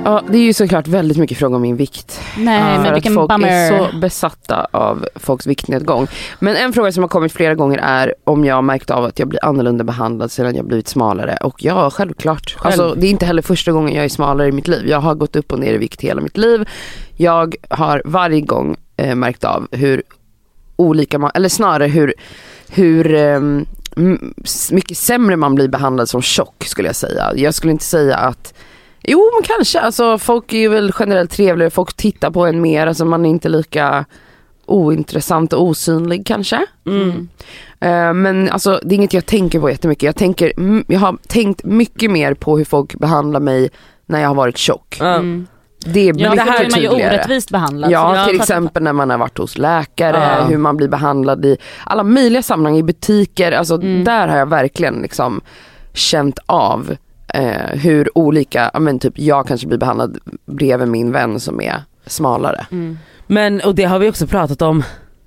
Ja. 0.07 0.13
Ja, 0.13 0.23
det 0.33 0.39
är 0.39 0.43
ju 0.43 0.53
såklart 0.53 0.89
väldigt 0.89 1.19
mycket 1.19 1.39
fråga 1.39 1.57
om 1.57 1.63
min 1.63 1.77
vikt. 1.77 2.21
Nej 2.39 2.61
för 2.75 2.83
men 2.83 2.87
att 2.87 2.97
vilken 2.97 3.15
folk 3.15 3.29
bummer. 3.29 3.49
är 3.49 3.91
så 3.91 3.97
besatta 3.97 4.67
av 4.71 5.07
folks 5.17 5.47
viktnedgång. 5.47 6.07
Men 6.39 6.57
en 6.57 6.73
fråga 6.73 6.93
som 6.93 7.03
har 7.03 7.09
kommit 7.09 7.33
flera 7.33 7.55
gånger 7.55 7.79
är 7.83 8.15
om 8.25 8.45
jag 8.45 8.55
har 8.55 8.63
märkt 8.63 8.91
av 8.91 9.05
att 9.05 9.19
jag 9.19 9.29
blir 9.29 9.45
annorlunda 9.45 9.85
behandlad 9.85 10.31
sedan 10.31 10.55
jag 10.55 10.67
blivit 10.67 10.89
smalare. 10.89 11.37
Och 11.43 11.65
ja, 11.65 11.91
självklart. 11.91 12.57
Alltså, 12.61 12.95
det 12.97 13.07
är 13.07 13.11
inte 13.11 13.27
heller 13.27 13.43
första 13.43 13.73
gången 13.73 13.95
jag 13.95 14.05
är 14.05 14.09
smalare 14.09 14.49
i 14.49 14.53
mitt 14.53 14.69
liv. 14.69 14.87
Jag 14.89 15.01
har 15.01 15.15
gått 15.15 15.37
upp 15.37 15.53
och 15.53 15.59
ner 15.59 15.73
i 15.75 15.79
vikt 15.79 16.01
hela 16.01 16.21
mitt 16.21 16.37
liv. 16.37 16.69
Jag 17.17 17.55
har 17.71 18.03
varje 18.05 18.41
gång 18.41 18.77
eh, 18.97 19.15
märkt 19.15 19.45
av 19.45 19.69
hur 19.71 20.03
olika 20.77 21.19
man, 21.19 21.31
eller 21.35 21.49
snarare 21.49 21.87
hur, 21.89 22.15
hur 22.71 23.15
s- 24.45 24.73
mycket 24.73 24.97
sämre 24.99 25.37
man 25.37 25.55
blir 25.55 25.69
behandlad 25.69 26.09
som 26.09 26.23
tjock 26.23 26.65
skulle 26.65 26.89
jag 26.89 26.97
säga. 26.97 27.33
Jag 27.37 27.55
skulle 27.55 27.73
inte 27.73 27.85
säga 27.85 28.17
att 28.17 28.55
Jo 29.09 29.31
men 29.35 29.43
kanske, 29.43 29.81
alltså 29.81 30.19
folk 30.19 30.53
är 30.53 30.59
ju 30.59 30.69
väl 30.69 30.93
generellt 30.99 31.31
trevligare, 31.31 31.71
folk 31.71 31.95
tittar 31.97 32.31
på 32.31 32.47
en 32.47 32.61
mer, 32.61 32.87
alltså 32.87 33.05
man 33.05 33.27
är 33.27 33.31
inte 33.31 33.49
lika 33.49 34.05
ointressant 34.67 35.53
och 35.53 35.63
osynlig 35.63 36.27
kanske. 36.27 36.67
Mm. 36.87 37.29
Eh, 37.81 38.13
men 38.15 38.51
alltså 38.51 38.81
det 38.83 38.95
är 38.95 38.97
inget 38.97 39.13
jag 39.13 39.27
tänker 39.27 39.61
på 39.61 39.71
jättemycket. 39.71 40.03
Jag, 40.03 40.17
tänker, 40.17 40.53
jag 40.93 41.01
har 41.01 41.17
tänkt 41.29 41.65
mycket 41.65 42.11
mer 42.11 42.35
på 42.35 42.59
hur 42.59 42.65
folk 42.65 42.95
behandlar 42.95 43.41
mig 43.41 43.71
när 44.07 44.21
jag 44.21 44.29
har 44.29 44.35
varit 44.35 44.59
tjock. 44.59 44.99
Mm. 45.01 45.47
Det 45.85 46.13
blir 46.13 46.25
Ja 46.25 46.31
mycket 46.31 46.47
det 46.47 46.53
här 46.53 46.65
är 46.65 46.71
man 46.71 46.81
ju 46.81 46.89
orättvist 46.89 47.51
behandlad. 47.51 47.91
Ja, 47.91 48.25
till 48.29 48.37
exempel 48.41 48.83
när 48.83 48.93
man 48.93 49.11
har 49.11 49.19
varit 49.19 49.39
hos 49.39 49.59
läkare, 49.59 50.37
Ja. 50.39 50.45
hur 50.45 50.59
man 50.59 50.77
blir 50.77 50.89
behandlad 50.89 51.45
i 51.45 51.57
alla 51.85 52.03
möjliga 52.03 52.43
sammanhang, 52.43 52.77
i 52.79 52.83
butiker. 52.83 53.53
Alltså 53.53 53.75
Mm. 53.75 54.05
där 54.05 54.29
har 54.29 54.39
jag 54.39 54.49
verkligen 54.49 54.95
liksom 55.03 55.41
känt 55.93 56.39
av 56.47 56.97
eh, 57.37 57.79
hur 57.79 58.19
olika, 58.19 58.71
ja, 58.75 58.81
men 58.81 58.99
typ 58.99 59.19
jag 59.19 59.47
kanske 59.47 59.67
blir 59.67 59.79
behandlad 59.79 60.19
bredvid 60.47 60.89
min 60.89 61.13
vän 61.13 61.41
som 61.41 61.61
är 61.61 61.83
smalare. 62.07 62.67
Mm. 62.73 62.99
Men 63.27 63.61
och 63.61 63.75
det 63.75 63.85
har 63.85 63.99
vi 63.99 64.11
också 64.11 64.27
pratat 64.27 64.63
om 64.63 64.83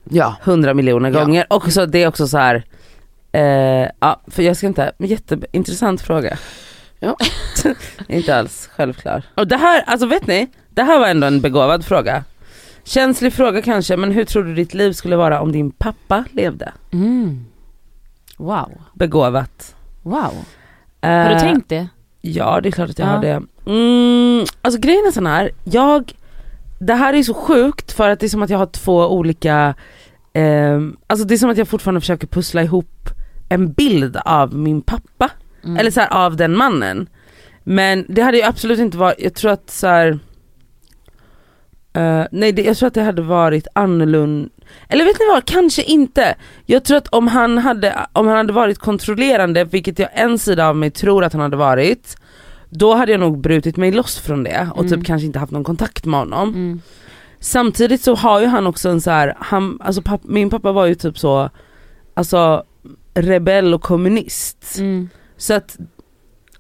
Ja. 0.10 0.36
hundra 0.44 0.74
miljoner 0.74 1.12
Ja. 1.12 1.20
gånger. 1.20 1.46
Och 1.50 1.72
så, 1.72 1.86
det 1.86 2.04
är 2.04 2.08
också 2.08 2.28
så 2.28 2.38
här. 2.38 2.64
Eh, 3.32 3.90
ja, 4.00 4.22
för 4.28 4.44
jag 4.44 4.58
ska 4.58 4.68
inte, 4.68 4.92
men 4.98 5.10
jätteintressant 5.10 6.02
fråga. 6.02 6.38
Ja. 7.00 7.16
inte 8.08 8.36
alls 8.36 8.70
självklar. 8.76 9.24
Och 9.36 9.48
det 9.48 9.58
här, 9.58 9.84
alltså 9.88 10.08
vet 10.08 10.28
ni, 10.28 10.48
det 10.70 10.84
här 10.84 11.00
var 11.00 11.08
ändå 11.08 11.28
en 11.28 11.42
begåvad 11.42 11.86
fråga. 11.86 12.24
Känslig 12.84 13.34
fråga 13.34 13.62
kanske, 13.62 13.98
men 13.98 14.12
hur 14.12 14.26
tror 14.26 14.44
du 14.44 14.54
ditt 14.56 14.74
liv 14.74 14.92
skulle 14.94 15.16
vara 15.16 15.42
om 15.42 15.52
din 15.52 15.72
pappa 15.72 16.24
levde? 16.32 16.72
Mm. 16.92 17.46
Wow. 18.38 18.72
Begåvat. 18.94 19.76
Wow. 20.02 20.34
Har 21.02 21.30
du 21.30 21.36
Eh, 21.36 21.40
tänkt 21.40 21.70
det? 21.70 21.88
Ja 22.22 22.60
det 22.62 22.70
är 22.70 22.72
klart 22.72 22.90
att 22.90 23.00
jag 23.00 23.08
Ja. 23.08 23.12
har 23.12 23.22
det. 23.22 23.42
Mm, 23.66 24.46
alltså 24.62 24.80
grejen 24.80 25.06
är 25.08 25.12
sån 25.12 25.26
här, 25.28 25.52
jag, 25.64 26.14
det 26.80 26.94
här 26.94 27.14
är 27.14 27.24
så 27.24 27.34
sjukt 27.34 27.92
för 27.92 28.10
att 28.10 28.20
det 28.20 28.26
är 28.26 28.30
som 28.30 28.42
att 28.44 28.50
jag 28.50 28.58
har 28.58 28.66
två 28.66 29.08
olika, 29.08 29.74
ehm, 30.34 30.98
alltså 31.08 31.26
det 31.28 31.34
är 31.34 31.38
som 31.38 31.50
att 31.50 31.58
jag 31.58 31.68
fortfarande 31.68 32.02
försöker 32.02 32.28
pussla 32.28 32.64
ihop 32.64 33.10
en 33.50 33.72
bild 33.72 34.18
av 34.26 34.56
min 34.56 34.82
pappa. 34.82 35.30
Mm. 35.64 35.78
Eller 35.78 35.92
så 35.92 36.00
här, 36.00 36.14
av 36.26 36.36
den 36.36 36.56
mannen. 36.58 37.08
Men 37.64 38.06
det 38.10 38.22
hade 38.22 38.38
ju 38.38 38.44
absolut 38.44 38.80
inte 38.80 38.98
varit, 38.98 39.16
jag 39.20 39.34
tror 39.34 39.52
att 39.52 39.70
så 39.70 39.88
här. 39.88 40.20
Eh, 41.94 42.24
nej 42.32 42.52
det, 42.52 42.62
jag 42.62 42.78
tror 42.78 42.88
att 42.88 42.94
det 42.94 43.02
hade 43.02 43.22
varit 43.22 43.68
annorlunda, 43.74 44.50
eller 44.90 45.06
vet 45.06 45.20
ni 45.20 45.26
vad, 45.34 45.46
kanske 45.46 45.84
inte. 45.84 46.36
Jag 46.66 46.84
tror 46.84 46.98
att 46.98 47.08
om 47.08 47.28
han 47.28 47.58
hade, 47.58 48.08
om 48.14 48.28
han 48.28 48.38
hade 48.38 48.54
varit 48.54 48.78
kontrollerande, 48.80 49.64
vilket 49.64 50.00
jag 50.00 50.10
en 50.14 50.40
sida 50.40 50.68
av 50.68 50.76
mig 50.76 50.92
tror 50.92 51.24
att 51.24 51.34
han 51.34 51.42
hade 51.42 51.58
varit, 51.58 52.18
då 52.70 52.94
hade 52.96 53.12
jag 53.12 53.20
nog 53.20 53.42
brutit 53.42 53.78
mig 53.78 53.92
loss 53.92 54.20
från 54.20 54.44
det 54.44 54.70
och 54.74 54.86
Mm. 54.86 54.92
typ 54.92 55.06
kanske 55.08 55.26
inte 55.26 55.40
haft 55.40 55.52
någon 55.52 55.64
kontakt 55.64 56.06
med 56.06 56.20
honom. 56.20 56.50
Mm. 56.50 56.82
Samtidigt 57.40 58.02
så 58.02 58.16
har 58.16 58.42
ju 58.42 58.48
han 58.48 58.68
också 58.68 58.90
en 58.90 59.02
så 59.02 59.12
här, 59.12 59.36
han, 59.40 59.80
alltså 59.82 60.02
papp, 60.02 60.22
min 60.24 60.50
pappa 60.50 60.72
var 60.72 60.86
ju 60.86 60.96
typ 60.96 61.20
så, 61.20 61.50
alltså 62.14 62.64
rebell 63.14 63.74
och 63.74 63.82
kommunist. 63.82 64.76
Mm. 64.78 65.10
Så 65.38 65.54
att, 65.54 65.78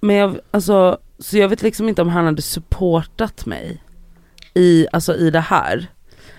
men 0.02 0.16
jag, 0.16 0.40
alltså, 0.52 0.98
så 1.20 1.38
jag 1.38 1.50
vet 1.50 1.62
liksom 1.62 1.90
inte 1.90 2.02
om 2.02 2.10
han 2.10 2.26
hade 2.26 2.42
supportat 2.42 3.46
mig 3.46 3.84
i, 4.60 4.88
alltså 4.92 5.16
i 5.16 5.30
det 5.30 5.40
här. 5.40 5.88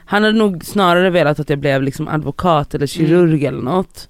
Han 0.05 0.23
hade 0.23 0.39
nog 0.39 0.65
snarare 0.65 1.11
velat 1.11 1.41
att 1.41 1.51
jag 1.51 1.59
blev 1.59 1.83
liksom 1.83 2.09
advokat 2.09 2.75
eller 2.75 2.87
kirurg 2.87 3.45
eller 3.45 3.63
något. 3.63 4.09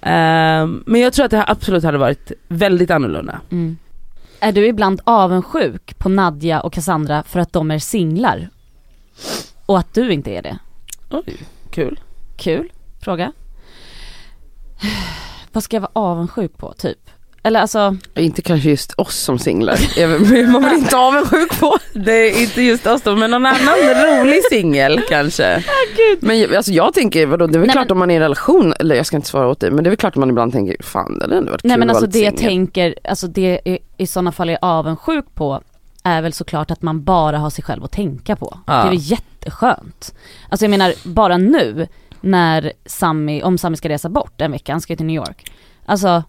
Ehm, 0.00 0.84
men 0.86 1.00
jag 1.00 1.12
tror 1.12 1.24
att 1.24 1.30
det 1.30 1.36
här 1.36 1.50
absolut 1.50 1.84
hade 1.84 1.98
varit 1.98 2.32
väldigt 2.48 2.90
annorlunda. 2.90 3.40
Mm. 3.50 3.76
Är 4.40 4.52
du 4.52 4.66
ibland 4.66 5.00
avundsjuk 5.04 5.98
på 5.98 6.08
Nadja 6.08 6.60
och 6.60 6.72
Cassandra 6.72 7.22
för 7.22 7.40
att 7.40 7.52
de 7.52 7.70
är 7.70 7.78
singlar? 7.78 8.48
Och 9.66 9.78
att 9.78 9.94
du 9.94 10.12
inte 10.12 10.30
är 10.30 10.42
det? 10.42 10.58
Oj, 11.10 11.36
kul. 11.70 12.00
Kul 12.36 12.70
fråga. 13.06 13.32
Vad 15.52 15.64
ska 15.64 15.76
jag 15.76 15.80
vara 15.80 15.90
avundsjuk 15.94 16.58
på 16.58 16.72
typ? 16.72 17.05
Eller 17.46 17.60
alltså, 17.60 17.96
Inte 18.14 18.42
kanske 18.42 18.68
just 18.70 18.92
oss 18.92 19.16
som 19.16 19.38
singlar, 19.38 19.78
man 20.52 20.62
vill 20.64 20.78
inte 20.78 20.96
avundsjuk 20.96 21.60
på. 21.60 21.76
Det 21.94 22.12
är 22.12 22.42
inte 22.42 22.62
just 22.62 22.86
oss 22.86 23.02
då, 23.02 23.16
men 23.16 23.30
någon 23.30 23.46
annan 23.46 23.74
rolig 24.04 24.40
singel 24.50 25.00
kanske. 25.08 25.64
Men 26.20 26.56
alltså 26.56 26.72
jag 26.72 26.94
tänker, 26.94 27.26
vadå, 27.26 27.46
det 27.46 27.56
är 27.56 27.58
väl 27.58 27.66
Nej, 27.66 27.72
klart 27.72 27.86
men- 27.88 27.92
om 27.92 27.98
man 27.98 28.10
är 28.10 28.14
i 28.14 28.16
en 28.16 28.22
relation, 28.22 28.74
eller 28.80 28.96
jag 28.96 29.06
ska 29.06 29.16
inte 29.16 29.28
svara 29.28 29.48
åt 29.48 29.60
dig, 29.60 29.70
men 29.70 29.84
det 29.84 29.88
är 29.88 29.90
väl 29.90 29.96
klart 29.96 30.12
att 30.12 30.20
man 30.20 30.30
ibland 30.30 30.52
tänker, 30.52 30.76
fan 30.82 31.18
det 31.18 31.24
hade 31.24 31.36
ändå 31.36 31.50
varit 31.50 31.62
kul 31.62 31.68
nej 31.68 31.78
men 31.78 31.90
alltså 31.90 32.06
det 32.06 32.18
jag 32.18 32.36
tänker, 32.36 32.94
alltså 33.04 33.26
det 33.26 33.60
i, 33.64 33.78
i 33.96 34.06
sådana 34.06 34.32
fall 34.32 34.50
är 34.50 34.58
avundsjuk 34.62 35.24
på 35.34 35.62
är 36.02 36.22
väl 36.22 36.32
såklart 36.32 36.70
att 36.70 36.82
man 36.82 37.04
bara 37.04 37.38
har 37.38 37.50
sig 37.50 37.64
själv 37.64 37.84
att 37.84 37.92
tänka 37.92 38.36
på. 38.36 38.58
Ja. 38.66 38.72
Det 38.72 38.78
är 38.80 38.88
väl 38.90 38.98
jätteskönt. 39.00 40.14
Alltså 40.48 40.64
jag 40.64 40.70
menar 40.70 40.92
bara 41.04 41.36
nu 41.36 41.86
när 42.20 42.72
Sammy, 42.86 43.42
om 43.42 43.58
Sammy 43.58 43.76
ska 43.76 43.88
resa 43.88 44.08
bort 44.08 44.40
en 44.40 44.52
vecka, 44.52 44.72
han 44.72 44.80
ska 44.80 44.96
till 44.96 45.06
New 45.06 45.16
York. 45.16 45.52
Alltså, 45.86 46.22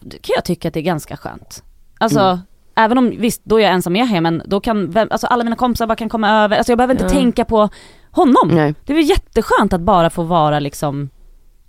det 0.00 0.18
kan 0.18 0.32
jag 0.36 0.44
tycka 0.44 0.68
att 0.68 0.74
det 0.74 0.80
är 0.80 0.84
ganska 0.84 1.16
skönt. 1.16 1.62
Alltså, 1.98 2.20
Mm. 2.20 2.38
även 2.76 2.98
om, 2.98 3.10
visst 3.18 3.40
då 3.44 3.56
är 3.58 3.62
jag 3.62 3.72
ensam 3.72 3.92
med 3.92 4.08
hem 4.08 4.22
men 4.22 4.42
då 4.46 4.60
kan, 4.60 4.90
vem, 4.90 5.08
alltså 5.10 5.26
alla 5.26 5.44
mina 5.44 5.56
kompisar 5.56 5.86
bara 5.86 5.96
kan 5.96 6.08
komma 6.08 6.30
över, 6.44 6.56
alltså 6.56 6.72
jag 6.72 6.78
behöver 6.78 6.94
inte 6.94 7.04
Ja. 7.04 7.10
tänka 7.10 7.44
på 7.44 7.68
honom. 8.10 8.48
Nej. 8.52 8.74
Det 8.86 8.92
är 8.92 8.96
väl 8.96 9.08
jätteskönt 9.08 9.72
att 9.72 9.80
bara 9.80 10.10
få 10.10 10.22
vara 10.22 10.60
liksom 10.60 11.10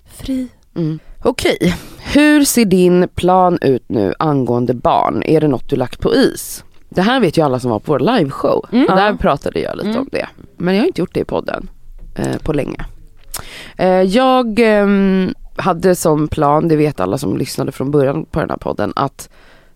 fri. 0.05 0.47
Mm. 0.75 1.00
Okej, 1.23 1.75
hur 2.13 2.43
ser 2.43 2.65
din 2.65 3.07
plan 3.15 3.57
ut 3.62 3.83
nu 3.89 4.13
angående 4.19 4.73
barn? 4.73 5.23
Är 5.25 5.41
det 5.41 5.47
något 5.47 5.69
du 5.69 5.75
lagt 5.75 6.00
på 6.00 6.15
is? 6.15 6.63
Det 6.89 7.01
här 7.01 7.19
vet 7.19 7.38
ju 7.38 7.41
alla 7.41 7.59
som 7.59 7.71
var 7.71 7.79
på 7.79 7.91
vår 7.91 8.00
liveshow. 8.00 8.65
Mm. 8.71 8.85
Där 8.85 9.13
pratade 9.13 9.59
jag 9.59 9.75
lite 9.77 9.89
Mm. 9.89 10.01
om 10.01 10.09
det. 10.12 10.27
Men 10.57 10.75
jag 10.75 10.81
har 10.81 10.88
inte 10.88 11.01
gjort 11.01 11.13
det 11.13 11.19
i 11.19 11.25
podden 11.25 11.69
eh, 12.15 12.38
på 12.38 12.53
länge. 12.53 12.85
Eh, 13.77 13.88
jag 14.01 14.59
ehm, 14.59 15.33
hade 15.55 15.95
som 15.95 16.27
plan, 16.27 16.67
det 16.67 16.75
vet 16.75 17.00
alla 17.00 17.17
som 17.17 17.38
lyssnade 17.38 17.72
från 17.72 17.91
början 17.91 18.25
på 18.25 18.39
den 18.39 18.50
här 18.50 18.57
podden, 18.57 18.93
att 18.95 19.29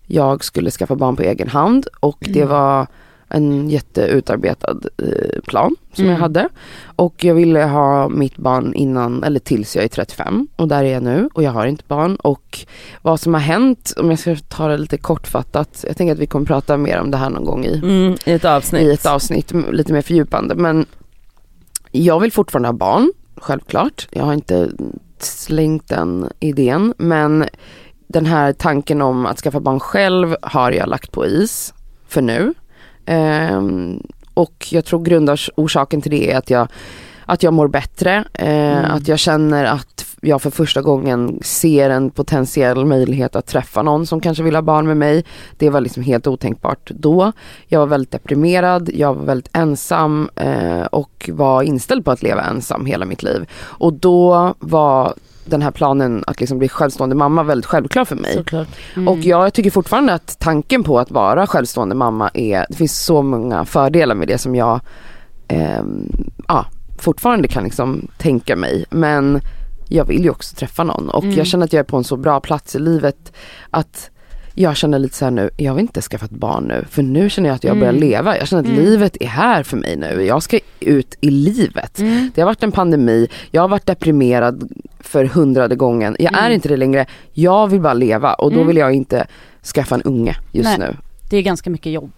jag 0.06 0.44
skulle 0.44 0.70
skaffa 0.70 0.94
barn 0.96 1.16
på 1.16 1.22
egen 1.22 1.48
hand 1.48 1.86
och 2.00 2.16
det 2.20 2.40
Mm. 2.40 2.48
var 2.48 2.86
en 3.30 3.70
jätteutarbetad 3.70 4.76
eh, 4.98 5.40
plan 5.46 5.76
som 5.92 6.04
Mm. 6.04 6.14
jag 6.14 6.20
hade. 6.20 6.48
Och 6.96 7.24
jag 7.24 7.34
ville 7.34 7.62
ha 7.64 8.08
mitt 8.08 8.36
barn 8.36 8.74
innan, 8.74 9.24
eller 9.24 9.40
tills 9.40 9.76
jag 9.76 9.84
är 9.84 9.88
35 9.88 10.48
och 10.56 10.68
där 10.68 10.84
är 10.84 10.92
jag 10.92 11.02
nu 11.02 11.28
och 11.34 11.42
jag 11.42 11.50
har 11.50 11.66
inte 11.66 11.84
barn. 11.88 12.16
Och 12.16 12.58
vad 13.02 13.20
som 13.20 13.34
har 13.34 13.40
hänt, 13.40 13.92
om 13.96 14.10
jag 14.10 14.18
ska 14.18 14.36
ta 14.48 14.68
det 14.68 14.76
lite 14.78 14.98
kortfattat, 14.98 15.84
jag 15.88 15.96
tänker 15.96 16.12
att 16.12 16.18
vi 16.18 16.26
kommer 16.26 16.46
prata 16.46 16.76
mer 16.76 17.00
om 17.00 17.10
det 17.10 17.16
här 17.16 17.30
någon 17.30 17.44
gång 17.44 17.64
i 17.64 17.78
Mm, 17.78 18.16
I 18.26 18.32
ett 18.32 18.44
avsnitt. 18.44 18.82
i 18.82 18.90
ett 18.90 19.06
avsnitt 19.06 19.52
lite 19.72 19.92
mer 19.92 20.02
fördjupande. 20.02 20.54
Men 20.54 20.86
jag 21.92 22.20
vill 22.20 22.32
fortfarande 22.32 22.68
ha 22.68 22.72
barn, 22.72 23.12
självklart. 23.36 24.08
Jag 24.10 24.24
har 24.24 24.32
inte 24.34 24.68
slängt 25.22 25.88
den 25.88 26.30
idén. 26.40 26.94
Men 26.98 27.44
den 28.08 28.26
här 28.26 28.52
tanken 28.52 29.02
om 29.02 29.26
att 29.26 29.38
skaffa 29.38 29.60
barn 29.60 29.80
själv 29.80 30.36
har 30.42 30.72
jag 30.72 30.88
lagt 30.88 31.12
på 31.12 31.26
is 31.26 31.74
för 32.08 32.22
nu. 32.22 32.54
Ehm, 33.06 34.02
och 34.34 34.66
jag 34.70 34.84
tror 34.84 35.02
grundorsaken 35.02 36.02
till 36.02 36.10
det 36.10 36.32
är 36.32 36.38
att 36.38 36.50
jag, 36.50 36.68
att 37.26 37.42
jag 37.42 37.52
mår 37.52 37.68
bättre. 37.68 38.24
Eh, 38.32 38.78
Mm. 38.78 38.90
Att 38.90 39.08
jag 39.08 39.18
känner 39.18 39.64
att 39.64 40.06
jag 40.28 40.42
för 40.42 40.50
första 40.50 40.82
gången 40.82 41.38
ser 41.42 41.90
en 41.90 42.10
potentiell 42.10 42.84
möjlighet 42.84 43.36
att 43.36 43.46
träffa 43.46 43.82
någon 43.82 44.06
som 44.06 44.20
kanske 44.20 44.42
vill 44.42 44.54
ha 44.54 44.62
barn 44.62 44.86
med 44.86 44.96
mig. 44.96 45.24
Det 45.56 45.70
var 45.70 45.80
liksom 45.80 46.02
helt 46.02 46.26
otänkbart 46.26 46.90
då. 46.90 47.32
Jag 47.66 47.80
var 47.80 47.86
väldigt 47.86 48.10
deprimerad, 48.10 48.90
jag 48.94 49.14
var 49.14 49.24
väldigt 49.24 49.50
ensam 49.56 50.30
eh, 50.36 50.82
och 50.82 51.30
var 51.32 51.62
inställd 51.62 52.04
på 52.04 52.10
att 52.10 52.22
leva 52.22 52.42
ensam 52.42 52.86
hela 52.86 53.04
mitt 53.04 53.22
liv. 53.22 53.46
Och 53.60 53.92
då 53.92 54.54
var 54.58 55.14
den 55.44 55.62
här 55.62 55.70
planen 55.70 56.24
att 56.26 56.40
liksom 56.40 56.58
bli 56.58 56.68
självstående 56.68 57.16
mamma 57.16 57.42
väldigt 57.42 57.66
självklar 57.66 58.04
för 58.04 58.16
mig. 58.16 58.44
Mm. 58.96 59.08
Och 59.08 59.18
jag 59.18 59.54
tycker 59.54 59.70
fortfarande 59.70 60.14
att 60.14 60.38
tanken 60.38 60.84
på 60.84 60.98
att 60.98 61.10
vara 61.10 61.46
självstående 61.46 61.94
mamma 61.94 62.30
är, 62.34 62.66
det 62.68 62.76
finns 62.76 63.04
så 63.04 63.22
många 63.22 63.64
fördelar 63.64 64.14
med 64.14 64.28
det 64.28 64.38
som 64.38 64.54
jag 64.54 64.80
ehm, 65.48 66.30
ja, 66.48 66.66
fortfarande 66.98 67.48
kan 67.48 67.64
liksom 67.64 68.08
tänka 68.18 68.56
mig. 68.56 68.84
Men 68.90 69.40
jag 69.88 70.04
vill 70.04 70.24
ju 70.24 70.30
också 70.30 70.54
träffa 70.56 70.84
någon 70.84 71.08
och 71.10 71.24
Mm. 71.24 71.36
jag 71.36 71.46
känner 71.46 71.64
att 71.64 71.72
jag 71.72 71.80
är 71.80 71.84
på 71.84 71.96
en 71.96 72.04
så 72.04 72.16
bra 72.16 72.40
plats 72.40 72.74
i 72.76 72.78
livet 72.78 73.32
att 73.70 74.10
jag 74.54 74.76
känner 74.76 74.98
lite 74.98 75.16
så 75.16 75.24
här 75.24 75.32
nu, 75.32 75.50
jag 75.56 75.74
vill 75.74 75.82
inte 75.82 76.00
skaffa 76.02 76.24
ett 76.24 76.30
barn 76.30 76.64
nu 76.64 76.84
för 76.90 77.02
nu 77.02 77.30
känner 77.30 77.48
jag 77.48 77.56
att 77.56 77.64
jag 77.64 77.76
börjar 77.78 77.92
Mm. 77.92 78.00
leva. 78.08 78.38
Jag 78.38 78.48
känner 78.48 78.62
att 78.62 78.68
Mm. 78.68 78.84
livet 78.84 79.16
är 79.20 79.26
här 79.26 79.62
för 79.62 79.76
mig 79.76 79.96
nu. 79.96 80.22
Jag 80.24 80.42
ska 80.42 80.58
ut 80.80 81.14
i 81.20 81.30
livet. 81.30 81.98
Mm. 81.98 82.30
Det 82.34 82.40
har 82.40 82.46
varit 82.46 82.62
en 82.62 82.72
pandemi, 82.72 83.28
jag 83.50 83.60
har 83.62 83.68
varit 83.68 83.86
deprimerad 83.86 84.70
för 85.00 85.24
hundrade 85.24 85.76
gången. 85.76 86.16
Jag 86.18 86.32
är 86.32 86.38
Mm. 86.38 86.52
inte 86.52 86.68
det 86.68 86.76
längre. 86.76 87.06
Jag 87.32 87.66
vill 87.68 87.80
bara 87.80 87.94
leva 87.94 88.32
och 88.34 88.50
då 88.50 88.56
Mm. 88.56 88.66
vill 88.66 88.76
jag 88.76 88.92
inte 88.92 89.26
skaffa 89.74 89.94
en 89.94 90.02
unge 90.02 90.36
just 90.52 90.78
Nej. 90.78 90.78
nu. 90.78 90.96
Det 91.30 91.36
är 91.36 91.42
ganska 91.42 91.70
mycket 91.70 91.92
jobb. 91.92 92.12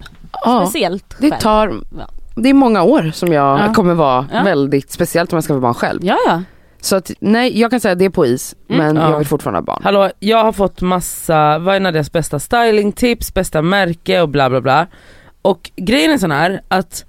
Ja, 0.44 0.66
Speciellt 0.66 1.14
det 1.18 1.30
själv. 1.30 1.40
tar, 1.40 1.68
Ja. 1.98 2.08
det 2.34 2.48
är 2.48 2.54
många 2.54 2.82
år 2.82 3.10
som 3.14 3.32
jag 3.32 3.60
Ja. 3.60 3.74
kommer 3.74 3.94
vara 3.94 4.26
Ja. 4.32 4.42
väldigt, 4.42 4.90
speciellt 4.90 5.32
om 5.32 5.36
jag 5.36 5.44
ska 5.44 5.52
vara 5.52 5.60
barn 5.62 5.74
själv. 5.74 6.00
Ja 6.04 6.16
ja. 6.26 6.42
Så 6.80 6.96
att, 6.96 7.10
nej, 7.20 7.60
jag 7.60 7.70
kan 7.70 7.80
säga 7.80 7.92
att 7.92 7.98
det 7.98 8.04
är 8.04 8.10
på 8.10 8.26
is, 8.26 8.54
Mm. 8.68 8.78
men 8.94 8.96
Ja. 9.02 9.10
jag 9.10 9.18
vill 9.18 9.26
fortfarande 9.26 9.58
ha 9.58 9.64
barn. 9.64 9.80
Hallå, 9.84 10.10
jag 10.20 10.44
har 10.44 10.52
fått 10.52 10.80
massa, 10.80 11.58
vad 11.58 11.76
är 11.76 11.80
Nadias 11.80 12.12
bästa 12.12 12.38
stylingtips, 12.38 13.34
bästa 13.34 13.62
märke 13.62 14.20
och 14.20 14.28
bla 14.28 14.50
bla 14.50 14.60
bla. 14.60 14.86
Och 15.42 15.70
grejen 15.76 16.10
är 16.10 16.18
sån 16.18 16.30
här 16.30 16.60
att 16.68 17.04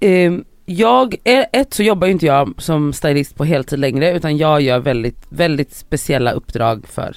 ehm, 0.00 0.44
jag, 0.66 1.14
eh, 1.24 1.44
ett 1.52 1.74
så 1.74 1.82
jobbar 1.82 2.06
ju 2.06 2.12
inte 2.12 2.26
jag 2.26 2.54
som 2.58 2.92
stylist 2.92 3.34
på 3.36 3.44
heltid 3.44 3.78
längre 3.78 4.12
utan 4.16 4.36
jag 4.36 4.60
gör 4.60 4.78
väldigt, 4.78 5.26
väldigt 5.28 5.74
speciella 5.74 6.32
uppdrag 6.32 6.86
för 6.88 7.16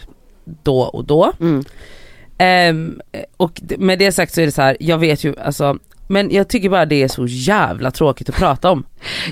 då 0.63 0.81
och 0.81 1.05
då. 1.05 1.31
Mm. 1.39 1.63
Ehm, 2.37 3.01
och 3.37 3.61
med 3.77 3.99
det 3.99 4.11
sagt 4.11 4.33
så 4.33 4.41
är 4.41 4.45
det 4.45 4.51
så 4.51 4.61
här, 4.61 4.77
jag 4.79 4.97
vet 4.97 5.23
ju 5.23 5.35
alltså 5.39 5.77
men 6.07 6.31
jag 6.31 6.47
tycker 6.47 6.69
bara 6.69 6.85
det 6.85 7.03
är 7.03 7.07
så 7.07 7.25
jävla 7.27 7.91
tråkigt 7.91 8.29
att 8.29 8.35
prata 8.35 8.71
om. 8.71 8.83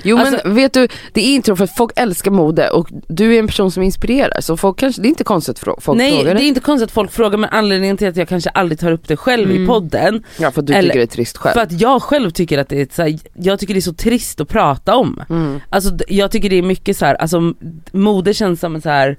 Jo 0.04 0.18
Alltså- 0.18 0.40
men 0.44 0.54
vet 0.54 0.72
du, 0.72 0.88
det 1.12 1.20
är 1.20 1.34
inte 1.34 1.56
för 1.56 1.64
att 1.64 1.76
folk 1.76 1.92
älskar 1.96 2.30
mode 2.30 2.70
och 2.70 2.88
du 3.08 3.34
är 3.34 3.38
en 3.38 3.46
person 3.46 3.70
som 3.70 3.82
inspirerar 3.82 4.40
så 4.40 4.56
folk 4.56 4.78
kanske, 4.78 5.02
det 5.02 5.08
är 5.08 5.10
inte 5.10 5.24
konstigt 5.24 5.68
att 5.68 5.82
folk 5.82 5.98
Nej 5.98 6.12
frågar 6.18 6.34
det 6.34 6.42
är 6.44 6.48
inte 6.48 6.60
konstigt 6.60 6.86
att 6.86 6.92
folk 6.92 7.12
frågar 7.12 7.38
men 7.38 7.50
anledningen 7.50 7.96
till 7.96 8.08
att 8.08 8.16
jag 8.16 8.28
kanske 8.28 8.50
aldrig 8.50 8.78
tar 8.78 8.92
upp 8.92 9.08
det 9.08 9.16
själv 9.16 9.50
i 9.50 9.54
Mm. 9.56 9.66
podden 9.66 10.24
Ja 10.38 10.50
för 10.50 10.60
att 10.60 10.66
du 10.66 10.72
eller- 10.72 10.88
tycker 10.88 10.98
det 10.98 11.04
är 11.04 11.06
trist 11.06 11.36
själv. 11.36 11.54
För 11.54 11.60
att 11.60 11.80
jag 11.80 12.02
själv 12.02 12.30
tycker 12.30 12.58
att 12.58 12.68
det 12.68 12.80
är 12.80 12.88
så 12.94 13.02
här, 13.02 13.18
jag 13.34 13.58
tycker 13.58 13.74
det 13.74 13.78
är 13.80 13.82
så 13.82 13.94
trist 13.94 14.40
att 14.40 14.48
prata 14.48 14.96
om. 14.96 15.22
Mm. 15.30 15.60
Alltså 15.70 15.90
jag 16.08 16.30
tycker 16.30 16.50
det 16.50 16.56
är 16.56 16.62
mycket 16.62 16.96
så 16.96 17.06
här, 17.06 17.14
alltså 17.14 17.54
mode 17.92 18.34
känns 18.34 18.60
som 18.60 18.74
en 18.74 18.82
så 18.82 18.88
här 18.88 19.16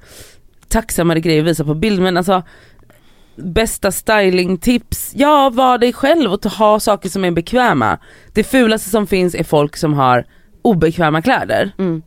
tacksammare 0.69 1.19
grej 1.19 1.39
att 1.39 1.45
visa 1.45 1.63
på 1.63 1.73
bild 1.73 2.01
men 2.01 2.17
alltså 2.17 2.43
bästa 3.37 3.91
stylingtips, 3.91 5.11
ja 5.15 5.49
var 5.53 5.77
dig 5.77 5.93
själv 5.93 6.31
och 6.33 6.41
ta- 6.41 6.49
ha 6.49 6.79
saker 6.79 7.09
som 7.09 7.25
är 7.25 7.31
bekväma. 7.31 7.97
Det 8.33 8.43
fulaste 8.43 8.89
som 8.89 9.07
finns 9.07 9.35
är 9.35 9.43
folk 9.43 9.77
som 9.77 9.93
har 9.93 10.25
obekväma 10.61 11.21
kläder. 11.21 11.71
Mm. 11.77 12.01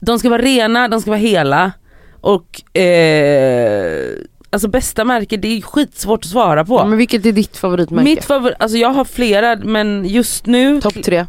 De 0.00 0.18
ska 0.18 0.30
vara 0.30 0.42
rena, 0.42 0.88
de 0.88 1.00
ska 1.00 1.10
vara 1.10 1.18
hela 1.20 1.72
och 2.20 2.76
eh, 2.80 4.08
alltså 4.50 4.68
bästa 4.68 5.04
märke 5.04 5.36
det 5.36 5.48
är 5.58 5.62
skitsvårt 5.62 6.24
att 6.24 6.30
svara 6.30 6.64
på. 6.64 6.74
Ja, 6.74 6.84
men 6.84 6.98
vilket 6.98 7.26
är 7.26 7.32
ditt 7.32 7.56
favoritmärke? 7.56 8.04
Mitt 8.04 8.24
favorit, 8.24 8.56
alltså 8.58 8.78
jag 8.78 8.88
har 8.90 9.04
flera 9.04 9.56
men 9.56 10.04
just 10.04 10.46
nu, 10.46 10.80
Topp 10.80 11.02
tre. 11.04 11.26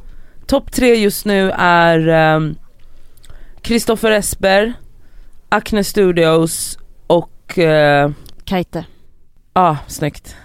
topp 0.48 0.72
tre 0.72 0.96
just 0.96 1.26
nu 1.26 1.52
är 1.56 2.08
ehm, 2.08 2.56
Kristoffer 3.62 4.12
Esper, 4.12 4.74
Acne 5.50 5.84
Studios 5.84 6.78
och 7.08 7.60
eh, 7.60 8.12
Kajte. 8.46 8.86
Ja, 9.60 9.78
snyggt. 9.88 10.36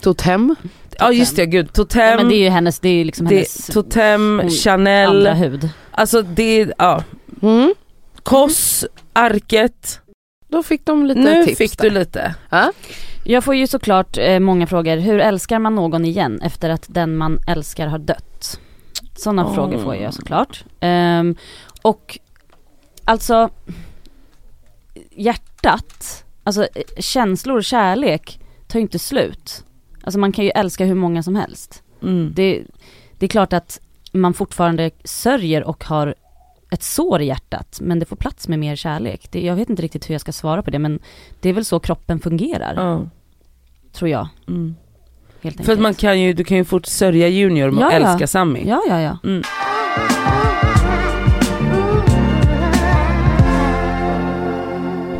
Totem. 0.00 0.56
Ja 0.98 1.12
just 1.12 1.36
det, 1.36 1.46
gud. 1.46 1.72
Totem, 1.72 2.02
Ja, 2.10 2.16
men 2.16 2.28
det 2.28 2.34
är 2.34 2.42
ju 2.44 2.48
hennes, 2.48 2.80
det 2.80 2.88
är 2.88 2.94
ju 2.94 3.04
liksom 3.04 3.26
det, 3.28 3.34
hennes 3.34 3.66
Totem, 3.66 4.42
Chanel, 4.50 5.08
andra 5.16 5.34
hud. 5.34 5.68
alltså 5.90 6.22
det, 6.22 6.72
ja. 6.78 7.02
Mm. 7.42 7.74
Koss, 8.22 8.84
Arket. 9.12 10.00
Då 10.48 10.62
fick 10.62 10.84
de 10.86 11.06
lite 11.06 11.20
Nu 11.20 11.44
tips 11.44 11.58
fick 11.58 11.78
där. 11.78 11.84
du 11.90 11.98
lite. 11.98 12.34
Ja. 12.50 12.72
Jag 13.24 13.44
får 13.44 13.54
ju 13.54 13.66
såklart 13.66 14.18
eh, 14.18 14.38
många 14.38 14.66
frågor. 14.66 14.96
Hur 14.96 15.18
älskar 15.20 15.58
man 15.58 15.74
någon 15.74 16.04
igen 16.04 16.40
efter 16.42 16.70
att 16.70 16.84
den 16.88 17.16
man 17.16 17.38
älskar 17.46 17.86
har 17.86 17.98
dött? 17.98 18.60
Sådana 19.16 19.46
Oh. 19.46 19.54
frågor 19.54 19.78
får 19.78 19.96
jag 19.96 20.14
såklart. 20.14 20.64
Ehm, 20.80 21.36
och 21.82 22.18
alltså 23.04 23.50
hjärtat, 25.10 26.24
alltså 26.44 26.62
eh, 26.62 26.82
känslor 26.98 27.56
och 27.56 27.64
kärlek 27.64 28.38
tar 28.72 28.78
ju 28.78 28.82
inte 28.82 28.98
slut. 28.98 29.64
Alltså 30.02 30.18
man 30.18 30.32
kan 30.32 30.44
ju 30.44 30.50
älska 30.50 30.84
hur 30.84 30.94
många 30.94 31.22
som 31.22 31.36
helst. 31.36 31.82
Mm. 32.02 32.32
Det, 32.34 32.62
det 33.18 33.26
är 33.26 33.28
klart 33.28 33.52
att 33.52 33.80
man 34.12 34.34
fortfarande 34.34 34.90
sörjer 35.04 35.64
och 35.64 35.84
har 35.84 36.14
ett 36.70 36.82
sår 36.82 37.20
i 37.20 37.24
hjärtat 37.26 37.78
men 37.82 37.98
det 37.98 38.06
får 38.06 38.16
plats 38.16 38.48
med 38.48 38.58
mer 38.58 38.76
kärlek. 38.76 39.28
Det, 39.30 39.40
jag 39.40 39.56
vet 39.56 39.70
inte 39.70 39.82
riktigt 39.82 40.08
hur 40.08 40.14
jag 40.14 40.20
ska 40.20 40.32
svara 40.32 40.62
på 40.62 40.70
det 40.70 40.78
men 40.78 40.98
det 41.40 41.48
är 41.48 41.52
väl 41.52 41.64
så 41.64 41.80
kroppen 41.80 42.20
fungerar, 42.20 42.74
Ja. 42.76 43.02
tror 43.92 44.10
jag. 44.10 44.28
Mm. 44.48 44.74
För 45.62 45.72
att 45.72 45.80
man 45.80 45.94
kan 45.94 46.20
ju, 46.20 46.32
du 46.32 46.44
kan 46.44 46.56
ju 46.56 46.64
fort 46.64 46.86
sörja 46.86 47.28
Junior 47.28 47.68
och 47.68 47.74
Ja, 47.82 47.92
ja. 47.92 48.12
älska 48.12 48.26
Sammy. 48.26 48.64
Ja, 48.66 48.82
ja, 48.88 49.00
ja. 49.00 49.18
Mm. 49.24 49.42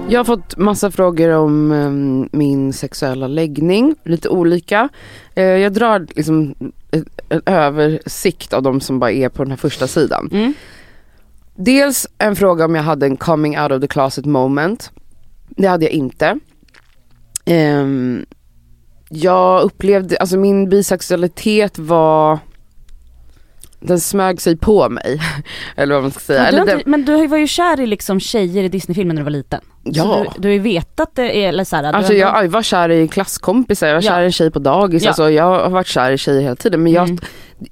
Jag 0.08 0.20
har 0.20 0.24
fått 0.24 0.56
massa 0.56 0.90
frågor 0.90 1.30
om 1.30 1.72
em, 1.72 2.28
min 2.32 2.72
sexuella 2.72 3.26
läggning, 3.26 3.94
lite 4.04 4.28
olika. 4.28 4.88
Eh, 5.34 5.44
jag 5.44 5.72
drar 5.72 6.06
liksom 6.16 6.54
en 7.28 7.42
översikt 7.46 8.52
av 8.52 8.62
de 8.62 8.80
som 8.80 8.98
bara 8.98 9.12
är 9.12 9.28
på 9.28 9.42
den 9.42 9.50
här 9.50 9.56
första 9.56 9.86
sidan. 9.86 10.28
Mm. 10.32 10.54
Dels 11.54 12.06
en 12.18 12.36
fråga 12.36 12.64
om 12.64 12.74
jag 12.74 12.82
hade 12.82 13.06
en 13.06 13.16
coming 13.16 13.60
out 13.60 13.72
of 13.72 13.80
the 13.80 13.86
closet 13.86 14.24
moment. 14.24 14.90
Det 15.48 15.66
hade 15.66 15.84
jag 15.84 15.92
inte. 15.92 16.38
Ehm, 17.44 18.26
jag 19.08 19.62
upplevde, 19.62 20.16
alltså 20.16 20.36
min 20.36 20.68
bisexualitet 20.68 21.78
var 21.78 22.38
den 23.82 24.00
smög 24.00 24.40
sig 24.40 24.56
på 24.56 24.88
mig. 24.88 25.20
Eller 25.76 25.94
vad 25.94 26.02
man 26.02 26.10
ska 26.10 26.20
säga. 26.20 26.52
Ja, 26.52 26.64
du 26.64 26.72
inte, 26.72 26.90
men 26.90 27.04
du 27.04 27.26
var 27.26 27.38
ju 27.38 27.46
kär 27.46 27.80
i 27.80 27.86
liksom 27.86 28.20
tjejer 28.20 28.64
i 28.64 28.68
Disneyfilmer 28.68 29.14
när 29.14 29.20
du 29.20 29.24
var 29.24 29.30
liten. 29.30 29.60
ja. 29.82 30.02
Så 30.02 30.22
du, 30.22 30.42
du 30.42 30.48
har 30.48 30.52
ju 30.52 30.58
vetat 30.58 31.10
det, 31.14 31.44
är- 31.44 31.48
eller 31.48 31.64
såhär, 31.64 31.82
du 31.82 31.88
Alltså 31.88 32.12
jag, 32.12 32.44
jag 32.44 32.48
var 32.48 32.62
kär 32.62 32.88
i 32.88 33.08
klasskompisar, 33.08 33.86
jag 33.86 33.94
var 33.94 34.00
kär 34.02 34.20
i 34.22 34.24
en 34.24 34.32
tjej 34.32 34.50
på 34.50 34.58
dagis, 34.58 35.02
Ja. 35.02 35.08
alltså 35.10 35.30
jag 35.30 35.44
har 35.44 35.70
varit 35.70 35.86
kär 35.86 36.10
i 36.10 36.18
tjejer 36.18 36.40
hela 36.42 36.56
tiden 36.56 36.82
men 36.82 36.92
jag, 36.92 37.08
Mm. 37.08 37.18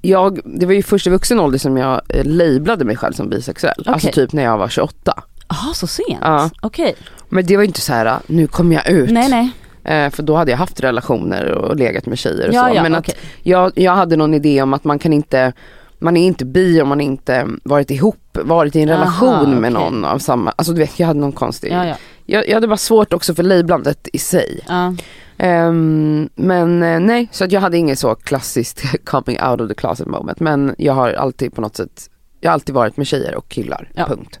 jag, 0.01 0.39
det 0.45 0.65
var 0.65 0.73
ju 0.73 0.83
först 0.83 1.07
i 1.07 1.09
vuxen 1.09 1.39
ålder 1.39 1.59
som 1.59 1.77
jag 1.77 2.01
eh, 2.09 2.25
lablade 2.25 2.85
mig 2.85 2.95
själv 2.97 3.13
som 3.13 3.29
bisexuell. 3.29 3.83
Alltså 3.85 4.07
Okej. 4.07 4.13
typ 4.25 4.33
när 4.33 4.43
jag 4.43 4.57
var 4.57 4.67
28. 4.67 5.23
Jaha, 5.49 5.73
så 5.73 5.87
sent? 5.87 6.17
Ja. 6.21 6.49
Okej. 6.61 6.95
Men 7.29 7.45
det 7.45 7.55
var 7.57 7.63
ju 7.63 7.67
inte 7.67 7.81
så 7.81 7.93
här, 7.93 8.19
nu 8.27 8.47
kommer 8.47 8.75
jag 8.75 8.87
ut. 8.89 9.09
Nej, 9.11 9.29
nej. 9.29 9.51
Eh, 9.83 10.09
för 10.11 10.23
då 10.23 10.35
hade 10.35 10.51
jag 10.51 10.57
haft 10.57 10.79
relationer 10.79 11.45
och 11.51 11.75
legat 11.75 12.05
med 12.05 12.17
tjejer 12.17 12.47
och 12.47 12.53
Ja, 12.53 12.67
så. 12.69 12.75
ja, 12.75 12.83
Men 12.83 12.95
okej. 12.95 13.15
att 13.17 13.45
jag, 13.45 13.71
jag 13.75 13.91
hade 13.95 14.15
någon 14.15 14.33
idé 14.33 14.61
om 14.61 14.73
att 14.73 14.83
man 14.83 14.99
kan 14.99 15.13
inte, 15.13 15.53
man 16.01 16.17
är 16.17 16.27
inte 16.27 16.45
bi 16.45 16.81
om 16.81 16.87
man 16.89 17.01
inte 17.01 17.47
varit 17.63 17.91
ihop, 17.91 18.37
varit 18.43 18.75
i 18.75 18.81
en 18.81 18.89
Aha, 18.89 18.99
relation 19.01 19.59
med 19.61 19.75
okej. 19.75 19.83
någon 19.83 20.05
av 20.05 20.19
samma, 20.19 20.51
alltså 20.55 20.73
du 20.73 20.79
vet 20.79 20.99
jag 20.99 21.07
hade 21.07 21.19
någon 21.19 21.31
konstig, 21.31 21.71
Ja, 21.71 21.85
ja. 21.85 21.95
jag, 22.25 22.47
jag 22.47 22.53
hade 22.53 22.67
bara 22.67 22.77
svårt 22.77 23.13
också 23.13 23.33
för 23.35 23.43
lablandet 23.43 24.07
i 24.13 24.17
sig. 24.17 24.59
ja. 24.67 24.93
Ehm, 25.37 26.29
men 26.35 26.83
eh, 26.83 26.99
nej, 26.99 27.27
så 27.31 27.43
att 27.43 27.51
jag 27.51 27.61
hade 27.61 27.77
inget 27.77 27.99
så 27.99 28.15
klassiskt 28.15 28.81
coming 29.05 29.41
out 29.43 29.61
of 29.61 29.67
the 29.67 29.73
closet 29.75 30.07
moment. 30.07 30.39
Men 30.39 30.75
jag 30.77 30.93
har 30.93 31.13
alltid 31.13 31.53
på 31.53 31.61
något 31.61 31.75
sätt, 31.75 32.09
jag 32.41 32.49
har 32.49 32.53
alltid 32.53 32.75
varit 32.75 32.97
med 32.97 33.07
tjejer 33.07 33.35
och 33.35 33.49
killar, 33.49 33.89
punkt. 34.07 34.39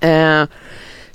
Eh, 0.00 0.42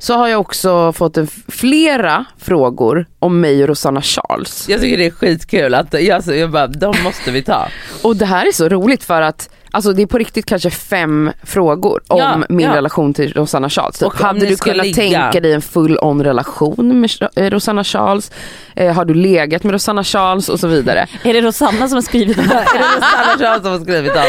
så 0.04 0.14
har 0.14 0.28
jag 0.28 0.42
också 0.42 0.94
fått 0.94 1.18
en, 1.18 1.28
flera 1.48 2.26
frågor 2.38 3.06
om 3.20 3.40
mig 3.40 3.62
och 3.64 3.68
Rosanna 3.68 4.02
Charles. 4.02 4.70
Jag 4.70 4.82
tycker 4.82 4.98
det 4.98 5.06
är 5.06 5.12
skitkul 5.12 5.74
att, 5.74 5.94
jag, 6.04 6.24
så 6.24 6.34
jag 6.34 6.52
bara, 6.52 6.68
de 6.68 6.96
måste 7.04 7.32
vi 7.32 7.44
ta. 7.44 7.68
Och 8.02 8.16
det 8.16 8.26
här 8.26 8.48
är 8.48 8.52
så 8.52 8.70
roligt 8.70 9.04
för 9.04 9.22
att 9.22 9.50
Alltså 9.74 9.94
det 9.94 10.02
är 10.02 10.06
på 10.08 10.18
riktigt 10.18 10.46
kanske 10.46 10.70
fem 10.70 11.32
frågor 11.44 12.02
om 12.08 12.20
Ja, 12.20 12.42
min 12.50 12.66
ja. 12.70 12.76
relation 12.76 13.14
till 13.14 13.34
Rosanna 13.34 13.70
Charles. 13.70 14.00
Typ, 14.00 14.14
hade 14.22 14.46
du 14.46 14.56
kunnat 14.56 14.86
ligga. 14.86 14.96
tänka 15.22 15.40
dig 15.40 15.54
en 15.54 15.62
full 15.62 15.98
on 16.02 16.24
relation 16.24 17.00
med 17.02 17.10
eh, 17.36 17.50
Rosanna 17.50 17.84
Charles? 17.84 18.32
Eh, 18.76 18.94
har 18.94 19.06
du 19.06 19.14
legat 19.14 19.64
med 19.64 19.72
Rosanna 19.74 20.04
Charles 20.04 20.50
och 20.50 20.60
så 20.60 20.68
vidare. 20.68 21.08
Är 21.24 21.34
det 21.34 21.42
Rosanna 21.42 21.88
som 21.88 21.96
har 21.96 22.02
skrivit 22.02 22.38
här? 22.38 22.46
Är 22.76 22.80
det 22.80 22.86
Rosanna 22.98 23.38
Charles 23.40 23.64
som 23.64 23.72
har 23.72 23.80
skrivit 23.80 24.14
dem? 24.14 24.24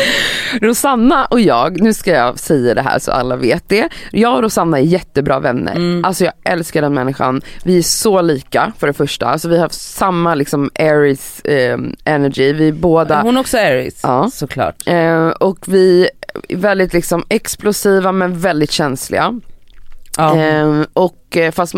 Rosanna 0.63 1.25
och 1.25 1.41
jag, 1.41 1.81
nu 1.81 1.95
ska 1.95 2.11
jag 2.11 2.39
säga 2.39 2.75
det 2.75 2.83
här 2.83 2.99
så 2.99 3.11
alla 3.13 3.37
vet 3.37 3.69
det. 3.69 3.89
Jag 4.13 4.35
och 4.37 4.43
Rosanna 4.43 4.79
är 4.79 4.83
jättebra 4.83 5.41
vänner. 5.41 5.75
Mm. 5.75 6.05
Alltså 6.05 6.25
jag 6.25 6.33
älskar 6.45 6.83
den 6.83 6.95
människan. 6.95 7.43
Vi 7.65 7.79
är 7.79 7.83
så 7.83 8.23
lika 8.23 8.73
för 8.79 8.87
det 8.87 8.93
första. 8.93 9.27
Alltså 9.27 9.49
vi 9.49 9.59
har 9.59 9.69
samma 9.69 10.35
liksom 10.35 10.71
Aries 10.79 11.41
eh, 11.41 11.79
energy. 12.05 12.53
Vi 12.53 12.73
båda 12.73 13.23
Hon 13.23 13.37
är 13.37 13.41
också 13.41 13.59
Aries, 13.59 14.01
Ja. 14.03 14.31
såklart. 14.33 14.75
eh, 14.87 15.31
och 15.41 15.59
vi 15.69 16.09
är 16.49 16.57
väldigt 16.57 16.93
liksom 16.93 17.25
explosiva 17.29 18.13
men 18.13 18.39
väldigt 18.39 18.71
känsliga. 18.71 19.41
Ja. 20.17 20.37
Eh, 20.39 20.83
och 20.93 21.37
eh, 21.37 21.51
fast 21.53 21.75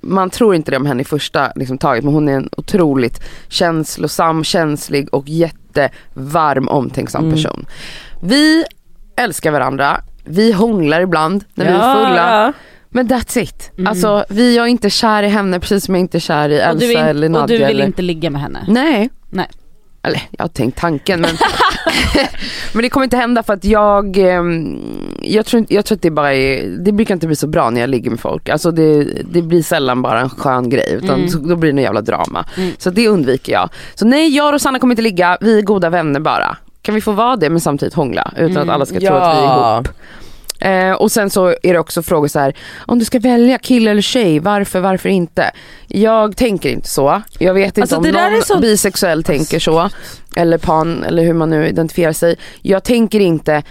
man 0.00 0.30
tror 0.30 0.54
inte 0.54 0.70
det 0.70 0.76
om 0.76 0.86
henne 0.86 1.02
i 1.02 1.04
första 1.04 1.52
liksom, 1.56 1.78
taget 1.78 2.04
men 2.04 2.14
hon 2.14 2.28
är 2.28 2.32
en 2.32 2.48
otroligt 2.56 3.20
känslosam, 3.48 4.44
känslig 4.44 5.14
och 5.14 5.28
jättevarm 5.28 6.68
omtänksam 6.68 7.22
Mm. 7.24 7.34
person. 7.34 7.66
Vi 8.22 8.64
älskar 9.16 9.50
varandra, 9.50 10.00
vi 10.24 10.52
hånglar 10.52 11.00
ibland 11.00 11.44
när 11.54 11.64
vi 11.64 11.70
är 11.70 11.94
fulla. 11.94 12.44
ja. 12.44 12.52
Men 12.88 13.08
that's 13.08 13.38
it. 13.38 13.70
Mm. 13.78 13.86
Alltså 13.86 14.24
vi 14.28 14.58
är 14.58 14.66
inte 14.66 14.90
kär 14.90 15.22
i 15.22 15.28
henne 15.28 15.60
precis 15.60 15.84
som 15.84 15.94
jag 15.94 16.00
inte 16.00 16.18
är 16.18 16.20
kär 16.20 16.48
i 16.48 16.58
Elsa 16.58 16.84
är, 16.86 17.08
eller 17.08 17.26
in, 17.26 17.32
Nadja. 17.32 17.42
och 17.42 17.48
du 17.48 17.54
vill 17.56 17.76
eller... 17.76 17.86
inte 17.86 18.02
ligga 18.02 18.30
med 18.30 18.40
henne? 18.40 18.64
Nej. 18.68 19.10
Nej. 19.30 19.48
Eller 20.02 20.22
jag 20.30 20.44
har 20.44 20.48
tänkt 20.48 20.78
tanken 20.78 21.20
men, 21.20 21.30
men 22.72 22.82
det 22.82 22.88
kommer 22.88 23.04
inte 23.04 23.16
hända 23.16 23.42
för 23.42 23.52
att 23.52 23.64
jag, 23.64 24.16
ehm, 24.16 24.78
jag, 25.22 25.46
tror, 25.46 25.64
jag 25.68 25.84
tror 25.84 25.96
att 25.96 26.02
det 26.02 26.10
bara 26.10 26.34
är, 26.34 26.66
det 26.84 26.92
brukar 26.92 27.14
inte 27.14 27.26
bli 27.26 27.36
så 27.36 27.46
bra 27.46 27.70
när 27.70 27.80
jag 27.80 27.90
ligger 27.90 28.10
med 28.10 28.20
folk. 28.20 28.48
Alltså 28.48 28.70
det, 28.70 29.04
det 29.04 29.42
blir 29.42 29.62
sällan 29.62 30.02
bara 30.02 30.20
en 30.20 30.30
skön 30.30 30.68
grej 30.70 30.92
utan 31.02 31.20
Mm. 31.20 31.48
då 31.48 31.56
blir 31.56 31.72
det 31.72 31.78
en 31.78 31.84
jävla 31.84 32.00
drama. 32.00 32.44
Mm. 32.56 32.70
Så 32.78 32.90
det 32.90 33.08
undviker 33.08 33.52
jag. 33.52 33.68
Så 33.94 34.06
nej, 34.06 34.36
jag 34.36 34.54
och 34.54 34.60
Sanna 34.60 34.78
kommer 34.78 34.92
inte 34.92 35.02
ligga, 35.02 35.38
vi 35.40 35.58
är 35.58 35.62
goda 35.62 35.90
vänner 35.90 36.20
bara. 36.20 36.56
Kan 36.82 36.94
vi 36.94 37.00
få 37.00 37.12
vara 37.12 37.36
det 37.36 37.50
men 37.50 37.60
samtidigt 37.60 37.94
hångla 37.94 38.32
utan 38.36 38.50
Mm. 38.50 38.62
att 38.68 38.74
alla 38.74 38.86
ska 38.86 39.00
tro 39.00 39.08
att 39.14 39.36
vi 39.36 39.40
är 39.46 39.74
ihop. 39.76 39.88
Eh, 40.64 40.92
och 40.92 41.12
sen 41.12 41.30
så 41.30 41.46
är 41.62 41.72
det 41.72 41.78
också 41.78 42.02
frågor 42.02 42.28
så 42.28 42.38
här, 42.38 42.56
om 42.86 42.98
du 42.98 43.04
ska 43.04 43.18
välja 43.18 43.58
kille 43.58 43.90
eller 43.90 44.02
tjej, 44.02 44.38
varför, 44.38 44.80
varför 44.80 45.08
inte? 45.08 45.50
Jag 45.88 46.36
tänker 46.36 46.68
inte 46.68 46.88
så. 46.88 47.22
Jag 47.38 47.54
vet 47.54 47.66
inte 47.66 47.80
Alltså, 47.80 47.96
om 47.96 48.02
det 48.02 48.12
någon 48.12 48.42
så- 48.42 48.60
bisexuell 48.60 49.24
tänker 49.24 49.58
så. 49.58 49.90
Eller 50.36 50.58
pan, 50.58 51.04
eller 51.04 51.22
hur 51.24 51.32
man 51.32 51.50
nu 51.50 51.68
identifierar 51.68 52.12
sig. 52.12 52.36
Jag 52.62 52.84
tänker 52.84 53.20
inte, 53.20 53.62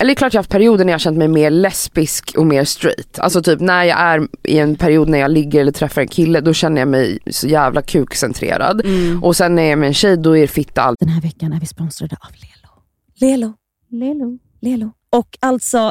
eller 0.00 0.06
det 0.06 0.12
är 0.12 0.14
klart 0.14 0.34
jag 0.34 0.38
har 0.38 0.42
haft 0.42 0.50
perioder 0.50 0.84
när 0.84 0.92
jag 0.92 0.94
har 0.94 0.98
känt 0.98 1.18
mig 1.18 1.28
mer 1.28 1.50
lesbisk 1.50 2.34
och 2.36 2.46
mer 2.46 2.64
straight. 2.64 3.18
Alltså 3.18 3.42
typ 3.42 3.60
när 3.60 3.84
jag 3.84 4.00
är 4.00 4.28
i 4.44 4.58
en 4.58 4.76
period 4.76 5.08
när 5.08 5.18
jag 5.18 5.30
ligger 5.30 5.60
eller 5.60 5.72
träffar 5.72 6.00
en 6.02 6.08
kille, 6.08 6.40
då 6.40 6.52
känner 6.54 6.80
jag 6.80 6.88
mig 6.88 7.18
så 7.30 7.46
jävla 7.46 7.82
kukcentrerad. 7.82 8.84
Mm. 8.84 9.24
Och 9.24 9.36
sen 9.36 9.54
när 9.54 9.62
jag 9.62 9.72
är 9.72 9.76
med 9.76 9.86
en 9.86 9.94
tjej, 9.94 10.16
då 10.16 10.36
är 10.36 10.46
fitta 10.46 10.82
allt. 10.82 10.98
Den 11.00 11.08
här 11.08 11.22
veckan 11.22 11.52
är 11.52 11.60
vi 11.60 11.66
sponsrade 11.66 12.16
av 12.20 12.30
Lelo. 12.32 12.72
Lelo. 13.20 13.54
Lelo. 13.90 14.38
Lelo. 14.60 14.92
Och 15.12 15.28
alltså 15.40 15.90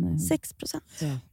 Nej. 0.00 0.18
6 0.18 0.52
procent. 0.52 0.84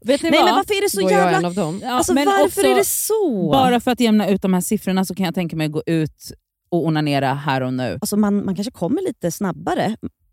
Vet 0.05 0.23
ni 0.23 0.29
Nej 0.29 0.39
vad? 0.39 0.45
men 0.47 0.55
varför 0.55 0.73
är 0.73 0.81
det 0.81 0.89
så 0.89 1.01
Då 1.01 1.09
jag 1.11 1.27
en 1.27 1.33
jävla... 1.33 1.47
av 1.47 1.53
dem. 1.53 1.79
Ja, 1.83 1.91
Alltså, 1.91 2.13
men 2.13 2.25
varför 2.25 2.45
också, 2.45 2.61
är 2.61 2.75
det 2.75 2.85
så? 2.85 3.49
Bara 3.51 3.79
för 3.79 3.91
att 3.91 3.99
jämna 3.99 4.29
ut 4.29 4.41
de 4.41 4.53
här 4.53 4.61
siffrorna 4.61 5.05
så 5.05 5.15
kan 5.15 5.25
jag 5.25 5.35
tänka 5.35 5.55
mig 5.55 5.65
att 5.65 5.71
gå 5.71 5.83
ut 5.85 6.31
och 6.71 6.85
onanera 6.87 7.33
här 7.33 7.61
och 7.61 7.73
nu. 7.73 7.97
Alltså 8.01 8.17
man, 8.17 8.45
man 8.45 8.55
kanske 8.55 8.71
kommer 8.71 9.01
lite 9.01 9.31
snabbare 9.31 9.95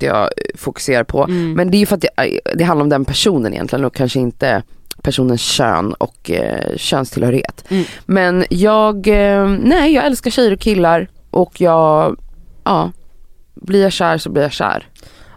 Det 0.00 0.06
jag 0.06 0.28
fokuserar 0.54 1.04
på. 1.04 1.24
Mm. 1.24 1.52
Men 1.52 1.70
det 1.70 1.76
är 1.76 1.78
ju 1.78 1.86
för 1.86 1.96
att 1.96 2.00
det, 2.00 2.40
det 2.54 2.64
handlar 2.64 2.82
om 2.82 2.88
den 2.88 3.04
personen 3.04 3.52
egentligen 3.52 3.84
och 3.84 3.94
kanske 3.94 4.20
inte 4.20 4.62
personens 5.02 5.40
kön 5.40 5.92
och 5.92 6.30
eh, 6.30 6.76
könstillhörighet. 6.76 7.64
Mm. 7.68 7.84
Men 8.06 8.44
jag, 8.50 9.08
eh, 9.08 9.48
nej 9.48 9.92
jag 9.92 10.06
älskar 10.06 10.30
tjejer 10.30 10.52
och 10.52 10.60
killar 10.60 11.08
och 11.30 11.60
jag, 11.60 12.16
ja, 12.64 12.92
blir 13.54 13.82
jag 13.82 13.92
kär 13.92 14.18
så 14.18 14.30
blir 14.30 14.42
jag 14.42 14.52
kär. 14.52 14.88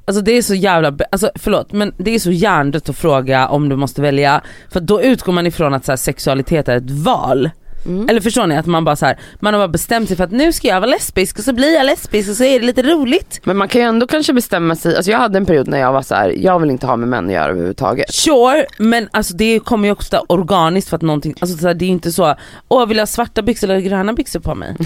Alltså 0.05 0.21
det 0.21 0.31
är 0.31 0.41
så 0.41 0.55
jävla, 0.55 0.97
alltså 1.11 1.31
förlåt 1.35 1.71
men 1.71 1.93
det 1.97 2.11
är 2.15 2.19
så 2.19 2.31
hjärndött 2.31 2.89
att 2.89 2.97
fråga 2.97 3.47
om 3.47 3.69
du 3.69 3.75
måste 3.75 4.01
välja. 4.01 4.41
För 4.69 4.79
då 4.79 5.01
utgår 5.01 5.33
man 5.33 5.47
ifrån 5.47 5.73
att 5.73 5.85
så 5.85 5.91
här, 5.91 5.97
sexualitet 5.97 6.67
är 6.67 6.77
ett 6.77 6.91
val. 6.91 7.49
Mm. 7.87 8.09
Eller 8.09 8.21
förstår 8.21 8.47
ni 8.47 8.57
att 8.57 8.65
man 8.65 8.85
bara 8.85 8.95
så 8.95 9.05
här, 9.05 9.17
man 9.39 9.53
har 9.53 9.61
bara 9.61 9.67
bestämt 9.67 10.07
sig 10.07 10.17
för 10.17 10.23
att 10.23 10.31
nu 10.31 10.53
ska 10.53 10.67
jag 10.67 10.81
vara 10.81 10.89
lesbisk 10.89 11.37
och 11.37 11.43
så 11.43 11.53
blir 11.53 11.73
jag 11.73 11.85
lesbisk 11.85 12.29
och 12.29 12.35
så 12.35 12.43
är 12.43 12.59
det 12.59 12.65
lite 12.65 12.83
roligt. 12.83 13.39
Men 13.43 13.57
man 13.57 13.67
kan 13.67 13.81
ju 13.81 13.87
ändå 13.87 14.07
kanske 14.07 14.33
bestämma 14.33 14.75
sig, 14.75 14.95
alltså 14.95 15.11
jag 15.11 15.19
hade 15.19 15.37
en 15.37 15.45
period 15.45 15.67
när 15.67 15.79
jag 15.79 15.93
var 15.93 16.01
så 16.01 16.15
här: 16.15 16.33
jag 16.37 16.59
vill 16.59 16.69
inte 16.69 16.87
ha 16.87 16.95
med 16.95 17.09
män 17.09 17.25
att 17.25 17.31
göra 17.31 17.49
överhuvudtaget. 17.49 18.13
Sure, 18.13 18.65
men 18.77 19.09
alltså 19.11 19.33
det 19.35 19.59
kommer 19.59 19.87
ju 19.87 19.91
också 19.91 20.25
organiskt 20.29 20.89
för 20.89 20.95
att 20.95 21.01
någonting, 21.01 21.35
alltså 21.39 21.57
så 21.57 21.67
här, 21.67 21.73
det 21.73 21.85
är 21.85 21.89
inte 21.89 22.11
så, 22.11 22.35
åh 22.67 22.87
vill 22.87 22.97
jag 22.97 23.01
ha 23.01 23.07
svarta 23.07 23.41
byxor 23.41 23.69
eller 23.69 23.79
gröna 23.79 24.13
byxor 24.13 24.39
på 24.39 24.55
mig? 24.55 24.75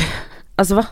Alltså 0.56 0.76
va? 0.76 0.86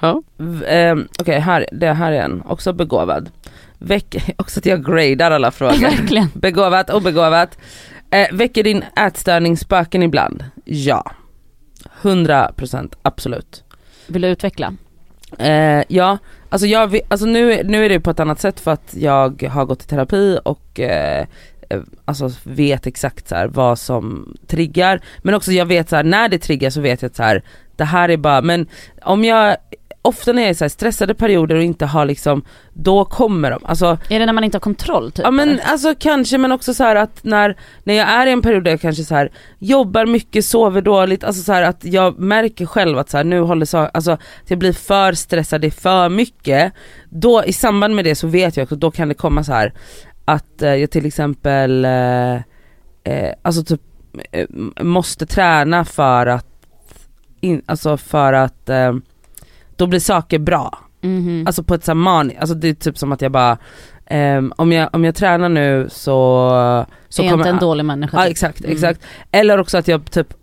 Ja. 0.00 0.22
Ehm, 0.66 1.08
Okej, 1.18 1.38
här, 1.40 1.66
det 1.72 1.92
här 1.92 2.12
är 2.12 2.22
en, 2.22 2.42
också 2.42 2.72
begåvad. 2.72 3.30
Väck, 3.78 4.34
också 4.38 4.60
att 4.60 4.66
jag 4.66 4.84
gradar 4.84 5.30
alla 5.30 5.50
frågor. 5.50 5.78
Verkligen. 5.80 6.28
Begåvat, 6.34 6.90
obegåvat. 6.90 7.58
Eh, 8.10 8.26
väcker 8.32 8.62
din 8.62 8.84
ätstörning 8.96 9.56
spöken 9.56 10.02
ibland? 10.02 10.44
Ja. 10.64 11.12
100% 12.02 12.94
absolut. 13.02 13.64
Vill 14.06 14.22
du 14.22 14.28
utveckla? 14.28 14.74
Eh, 15.38 15.82
ja, 15.88 16.18
alltså, 16.48 16.66
jag, 16.66 17.00
alltså 17.08 17.26
nu, 17.26 17.62
nu 17.64 17.84
är 17.84 17.88
det 17.88 18.00
på 18.00 18.10
ett 18.10 18.20
annat 18.20 18.40
sätt 18.40 18.60
för 18.60 18.70
att 18.70 18.94
jag 18.98 19.42
har 19.42 19.64
gått 19.64 19.82
i 19.82 19.86
terapi 19.86 20.38
och 20.44 20.80
eh, 20.80 21.26
eh, 21.70 21.80
alltså 22.04 22.30
vet 22.44 22.86
exakt 22.86 23.28
så 23.28 23.48
vad 23.52 23.78
som 23.78 24.36
triggar. 24.46 25.00
Men 25.22 25.34
också 25.34 25.52
jag 25.52 25.66
vet 25.66 25.88
så 25.88 25.96
här, 25.96 26.04
när 26.04 26.28
det 26.28 26.38
triggar 26.38 26.70
så 26.70 26.80
vet 26.80 27.02
jag 27.02 27.08
att 27.08 27.16
så 27.16 27.22
här, 27.22 27.42
det 27.76 27.84
här 27.84 28.08
är 28.08 28.16
bara, 28.16 28.42
men 28.42 28.66
om 29.02 29.24
jag, 29.24 29.56
ofta 30.02 30.32
när 30.32 30.42
jag 30.42 30.48
är 30.50 30.54
så 30.54 30.64
här 30.64 30.68
stressade 30.68 31.14
perioder 31.14 31.56
och 31.56 31.62
inte 31.62 31.86
har 31.86 32.04
liksom, 32.04 32.42
då 32.72 33.04
kommer 33.04 33.50
de. 33.50 33.64
Alltså 33.64 33.98
Är 34.08 34.18
det 34.18 34.26
när 34.26 34.32
man 34.32 34.44
inte 34.44 34.56
har 34.56 34.60
kontroll 34.60 35.12
typ? 35.12 35.24
Ja 35.24 35.30
men 35.30 35.48
eller? 35.48 35.62
alltså 35.62 35.94
kanske 35.98 36.38
men 36.38 36.52
också 36.52 36.74
så 36.74 36.84
här 36.84 36.96
att 36.96 37.24
när, 37.24 37.56
när 37.84 37.94
jag 37.94 38.08
är 38.08 38.26
i 38.26 38.30
en 38.32 38.42
period 38.42 38.64
där 38.64 38.70
jag 38.70 38.80
kanske 38.80 39.04
så 39.04 39.14
här 39.14 39.30
jobbar 39.58 40.06
mycket, 40.06 40.44
sover 40.44 40.82
dåligt, 40.82 41.24
alltså 41.24 41.42
så 41.42 41.52
att 41.52 41.84
jag 41.84 42.18
märker 42.18 42.66
själv 42.66 42.98
att 42.98 43.10
så 43.10 43.16
här, 43.16 43.24
nu 43.24 43.40
håller 43.40 43.66
så, 43.66 43.78
alltså 43.78 44.12
att 44.12 44.20
jag 44.46 44.58
blir 44.58 44.72
för 44.72 45.12
stressad, 45.12 45.60
det 45.60 45.66
är 45.66 45.70
för 45.70 46.08
mycket. 46.08 46.72
Då 47.08 47.44
i 47.44 47.52
samband 47.52 47.94
med 47.94 48.04
det 48.04 48.14
så 48.14 48.26
vet 48.26 48.56
jag 48.56 48.64
också, 48.64 48.76
då 48.76 48.90
kan 48.90 49.08
det 49.08 49.14
komma 49.14 49.44
så 49.44 49.52
här 49.52 49.72
att 50.24 50.62
eh, 50.62 50.74
jag 50.74 50.90
till 50.90 51.06
exempel 51.06 51.84
eh, 51.84 52.34
eh, 53.04 53.34
alltså 53.42 53.64
typ 53.64 53.80
eh, 54.32 54.46
måste 54.80 55.26
träna 55.26 55.84
för 55.84 56.26
att, 56.26 56.46
in, 57.40 57.62
alltså 57.66 57.96
för 57.96 58.32
att 58.32 58.68
eh, 58.68 58.92
då 59.80 59.86
blir 59.86 60.00
saker 60.00 60.38
bra. 60.38 60.78
Mhm. 61.00 61.44
Alltså 61.46 61.62
på 61.62 61.74
ett 61.74 61.84
så 61.84 61.90
här 61.90 61.94
man, 61.96 62.32
alltså 62.40 62.54
det 62.54 62.68
är 62.68 62.74
typ 62.74 62.98
som 62.98 63.12
att 63.12 63.22
jag 63.22 63.32
bara 63.32 63.58
ehm, 64.06 64.52
om, 64.56 64.72
jag, 64.72 64.88
om 64.92 65.04
jag 65.04 65.14
tränar 65.14 65.48
nu 65.48 65.88
så, 65.90 66.86
så 67.10 67.22
är 67.22 67.30
kommer 67.30 67.44
inte 67.44 67.50
en 67.50 67.58
dålig 67.58 67.84
människa. 67.84 68.16
Ja 68.16 68.22
typ. 68.24 68.30
exakt, 68.30 68.60
Mm. 68.60 68.72
exakt. 68.72 69.00
Eller 69.32 69.58
också 69.60 69.78
att 69.78 69.88
jag 69.88 70.10
typ 70.10 70.34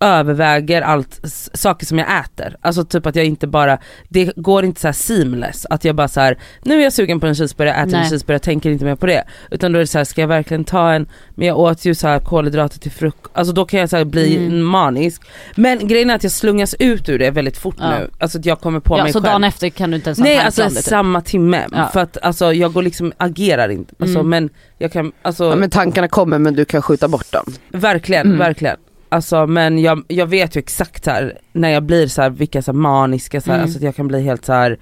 överväger 0.00 0.82
allt, 0.82 1.20
saker 1.54 1.86
som 1.86 1.98
jag 1.98 2.06
äter. 2.20 2.56
Alltså 2.60 2.84
typ 2.84 3.06
att 3.06 3.16
jag 3.16 3.24
inte 3.24 3.46
bara, 3.46 3.78
det 4.08 4.32
går 4.36 4.64
inte 4.64 4.80
så 4.80 4.88
här 4.88 4.92
seamless, 4.92 5.66
att 5.70 5.84
jag 5.84 5.96
bara 5.96 6.08
så 6.08 6.20
här, 6.20 6.38
nu 6.62 6.78
är 6.78 6.82
jag 6.84 6.92
sugen 6.92 7.20
på 7.20 7.26
en 7.26 7.34
cheeseburgare, 7.34 7.74
äter 7.76 7.84
en 7.94 8.00
Nej. 8.00 8.10
cheeseburgare, 8.10 8.38
tänker 8.38 8.70
inte 8.70 8.84
mer 8.84 8.94
på 8.96 9.06
det. 9.06 9.24
Utan 9.50 9.72
då 9.72 9.78
är 9.78 9.80
det 9.80 9.86
så 9.86 9.98
här, 9.98 10.04
ska 10.04 10.20
jag 10.20 10.28
verkligen 10.28 10.64
ta 10.64 10.92
en, 10.92 11.08
men 11.34 11.48
jag 11.48 11.58
åt 11.58 11.84
ju 11.84 11.94
så 11.94 12.08
här 12.08 12.18
kolhydrater 12.20 12.78
till 12.78 12.90
frukost, 12.90 13.30
alltså 13.36 13.52
då 13.52 13.64
kan 13.64 13.80
jag 13.80 13.90
så 13.90 13.96
här 13.96 14.04
bli 14.04 14.36
Mm. 14.36 14.62
manisk. 14.64 15.22
Men 15.54 15.88
grejen 15.88 16.10
är 16.10 16.14
att 16.14 16.22
jag 16.22 16.32
slungas 16.32 16.74
ut 16.78 17.08
ur 17.08 17.18
det 17.18 17.30
väldigt 17.30 17.58
fort 17.58 17.76
Ja. 17.78 17.90
nu, 17.98 18.10
alltså 18.20 18.38
att 18.38 18.46
jag 18.46 18.60
kommer 18.60 18.80
på 18.80 18.98
Ja, 18.98 19.02
mig 19.02 19.12
så 19.12 19.18
själv. 19.18 19.32
dagen 19.32 19.44
efter 19.44 19.68
kan 19.68 19.90
du 19.90 19.96
inte 19.96 20.08
ens 20.10 20.18
ha 20.18 20.24
Nej 20.24 20.36
en 20.36 20.46
alltså 20.46 20.68
typ. 20.68 20.78
samma 20.78 21.20
timme, 21.20 21.66
Ja. 21.72 21.86
för 21.92 22.00
att 22.00 22.16
alltså, 22.22 22.52
jag 22.52 22.72
går 22.72 22.82
liksom, 22.82 23.12
agerar 23.16 23.68
inte. 23.68 23.94
Alltså, 24.00 24.18
Mm. 24.18 24.30
Men 24.30 24.50
jag 24.78 24.92
kan, 24.92 25.12
alltså 25.22 25.44
Ja, 25.44 25.56
men 25.56 25.70
tankarna 25.70 26.08
kommer 26.10 26.38
men 26.38 26.54
du 26.54 26.64
kan 26.64 26.82
skjuta 26.82 27.08
bort 27.08 27.32
dem. 27.32 27.44
verkligen, 27.68 28.26
Mm. 28.26 28.38
verkligen. 28.38 28.76
Alltså 29.08 29.46
men 29.46 29.78
jag, 29.78 30.02
jag 30.08 30.26
vet 30.26 30.56
ju 30.56 30.58
exakt 30.58 31.04
så 31.04 31.10
här, 31.10 31.38
när 31.52 31.68
jag 31.70 31.82
blir 31.82 32.06
så 32.06 32.22
här, 32.22 32.30
vilka 32.30 32.62
så 32.62 32.70
här 32.72 32.78
maniska, 32.78 33.40
så 33.40 33.50
här, 33.50 33.54
Mm. 33.58 33.64
alltså 33.64 33.78
att 33.78 33.84
jag 33.84 33.96
kan 33.96 34.08
bli 34.08 34.20
helt 34.22 34.44
så 34.44 34.52
här, 34.52 34.78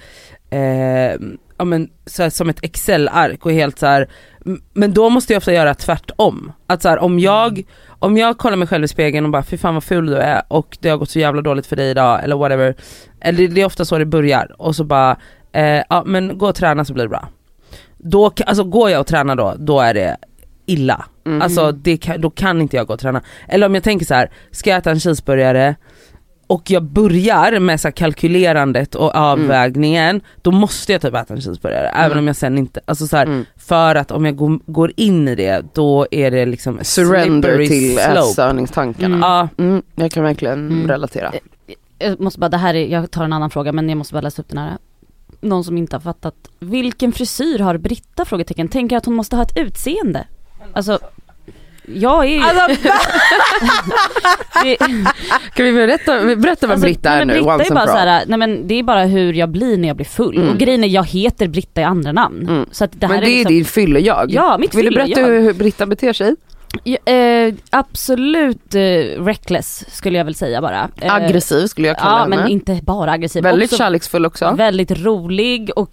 eh, 0.51 1.17
ja 1.59 1.65
men 1.65 1.91
så 2.07 2.23
här, 2.23 2.31
som 2.31 2.49
ett 2.49 2.65
excel-ark 2.65 3.47
och 3.47 3.53
helt 3.53 3.79
så 3.79 3.87
här. 3.87 4.09
men 4.73 4.93
då 4.93 5.09
måste 5.11 5.33
jag 5.33 5.39
ofta 5.41 5.53
göra 5.53 5.75
tvärtom. 5.75 6.53
Att 6.67 6.83
så 6.83 6.89
här, 6.89 6.99
om 6.99 7.19
jag, 7.19 7.63
om 7.99 8.17
jag 8.17 8.39
kollar 8.39 8.57
mig 8.57 8.69
själv 8.69 8.85
i 8.85 8.89
spegeln 8.89 9.25
och 9.27 9.33
bara 9.33 9.43
fy 9.43 9.57
fan 9.57 9.75
vad 9.75 9.85
ful 9.85 10.07
du 10.07 10.17
är 10.17 10.43
och 10.49 10.79
det 10.81 10.89
har 10.89 10.97
gått 10.97 11.11
så 11.11 11.19
jävla 11.19 11.43
dåligt 11.43 11.67
för 11.67 11.77
dig 11.77 11.91
idag 11.91 12.25
eller 12.25 12.37
whatever. 12.37 12.75
Eller 13.21 13.49
det 13.49 13.61
är 13.61 13.65
ofta 13.67 13.85
så 13.85 13.99
det 13.99 14.07
börjar 14.07 14.55
och 14.59 14.77
så 14.77 14.85
bara, 14.85 15.17
eh, 15.53 15.83
ja 15.89 16.03
men 16.07 16.39
gå 16.39 16.49
och 16.49 16.55
träna 16.55 16.85
så 16.85 16.93
blir 16.93 17.05
det 17.05 17.09
bra. 17.09 17.29
Då, 17.99 18.33
alltså 18.47 18.65
går 18.65 18.91
jag 18.91 19.01
och 19.01 19.07
tränar 19.07 19.37
då, 19.37 19.55
då 19.59 19.81
är 19.81 19.95
det 19.95 20.17
illa. 20.69 21.05
Mm. 21.27 21.43
Alltså 21.43 21.73
det 21.73 21.97
kan, 21.97 22.21
då 22.21 22.31
kan 22.31 22.61
inte 22.61 22.77
jag 22.77 22.87
gå 22.87 22.93
och 22.95 23.01
träna. 23.01 23.23
Eller 23.49 23.67
om 23.67 23.75
jag 23.75 23.85
tänker 23.85 24.07
så 24.07 24.15
här, 24.15 24.31
ska 24.51 24.71
jag 24.71 24.79
äta 24.79 24.91
en 24.91 25.01
cheeseburgare 25.01 25.77
och 26.47 26.71
jag 26.71 26.83
börjar 26.85 27.61
med 27.61 27.81
så 27.81 27.93
kalkylerandet 27.93 28.95
och 28.95 29.15
avvägningen, 29.17 30.21
då 30.43 30.51
måste 30.51 30.93
jag 30.93 31.01
typ 31.03 31.15
äta 31.15 31.35
en 31.35 31.41
cheeseburgare. 31.41 31.89
Även 31.89 32.13
Mm. 32.13 32.19
om 32.19 32.27
jag 32.27 32.37
sen 32.37 32.59
inte, 32.59 32.81
alltså 32.85 33.07
så 33.07 33.17
här, 33.17 33.27
Mm. 33.27 33.45
för 33.57 33.95
att 33.95 34.11
om 34.11 34.25
jag 34.25 34.37
går, 34.37 34.61
går 34.67 34.93
in 34.97 35.29
i 35.29 35.35
det 35.35 35.63
då 35.75 36.07
är 36.11 36.31
det 36.31 36.47
liksom 36.47 36.79
Surrender 36.83 37.67
till 37.67 37.99
ätstörningstankarna. 37.99 39.07
Mm. 39.17 39.21
Ja, 39.21 39.49
Mm, 39.59 39.83
jag 39.95 40.11
kan 40.13 40.23
verkligen 40.25 40.67
Mm. 40.69 40.89
relatera. 40.89 41.33
Jag 41.99 42.21
måste 42.21 42.41
bara, 42.41 42.49
det 42.49 42.57
här 42.57 42.75
är, 42.75 42.87
jag 42.87 43.11
tar 43.11 43.25
en 43.25 43.33
annan 43.33 43.51
fråga 43.51 43.73
men 43.73 43.89
jag 43.89 43.99
måste 43.99 44.15
bara 44.15 44.21
läsa 44.21 44.43
upp 44.43 44.49
den 44.49 44.59
här. 44.59 44.79
Någon 45.41 45.65
som 45.65 45.79
inte 45.79 45.97
har 45.97 46.01
fattat. 46.01 46.35
Vilken 46.61 47.13
frisyr 47.13 47.59
har 47.59 47.77
Britta? 47.79 48.25
Frågetecken. 48.25 48.69
Tänker 48.69 48.97
att 48.97 49.05
hon 49.05 49.15
måste 49.15 49.37
ha 49.37 49.43
ett 49.43 49.57
utseende. 49.57 50.27
Alltså, 50.73 50.99
jag 51.95 52.25
är 52.25 52.29
ju... 52.29 52.41
Alltså, 52.41 52.91
det, 54.63 54.77
Kan 55.55 55.67
vi 55.67 55.73
berätta, 55.73 56.37
berätta 56.37 56.67
vem 56.67 56.71
Alltså, 56.71 56.87
Britta 56.87 57.11
är 57.11 57.25
nu, 57.25 57.33
Britta 57.33 57.55
once 57.55 57.65
är 57.65 57.75
bara 57.75 57.81
all. 57.81 57.89
såhär, 57.89 58.25
nej 58.27 58.39
men 58.39 58.69
det 58.69 58.75
är 58.75 58.83
bara 58.83 59.05
hur 59.05 59.33
jag 59.33 59.49
blir 59.49 59.77
när 59.79 59.89
jag 59.89 59.97
blir 59.97 60.07
full. 60.07 60.37
Mm. 60.37 60.49
Och 60.49 60.59
grejen 60.59 60.85
är 60.85 60.89
jag 60.89 61.07
heter 61.07 61.49
Britta 61.49 61.81
i 61.81 61.85
andra 61.85 62.13
namn. 62.13 62.49
Mm. 62.49 62.67
Så 62.71 62.85
att 62.85 63.01
det 63.01 63.07
här 63.07 63.15
Men 63.15 63.25
det 63.25 63.31
är 63.31 63.35
liksom, 63.37 63.55
din 63.55 63.65
fylle-jag. 63.65 64.31
Ja, 64.31 64.59
mitt 64.59 64.75
Vill 64.75 64.85
du 64.85 64.91
berätta 64.91 65.21
hur 65.21 65.53
Britta 65.53 65.87
beter 65.87 66.13
sig? 66.13 66.37
Ja, 66.85 67.13
eh, 67.13 67.55
absolut 67.71 68.75
eh, 68.75 68.81
reckless 69.25 69.85
skulle 69.97 70.19
jag 70.19 70.25
väl 70.25 70.35
säga 70.35 70.61
bara. 70.63 70.89
Eh, 71.01 71.15
Aggressiv 71.15 71.67
skulle 71.67 71.89
jag 71.89 71.99
kalla 71.99 72.11
Ja 72.11 72.19
henne. 72.23 72.37
men 72.37 72.49
inte 72.49 72.81
bara 72.83 73.11
aggressiv. 73.13 73.43
Väldigt 73.43 73.73
också 73.73 73.77
kärleksfull 73.77 74.27
också. 74.27 74.55
Väldigt 74.57 74.91
rolig 74.91 75.71
och 75.77 75.91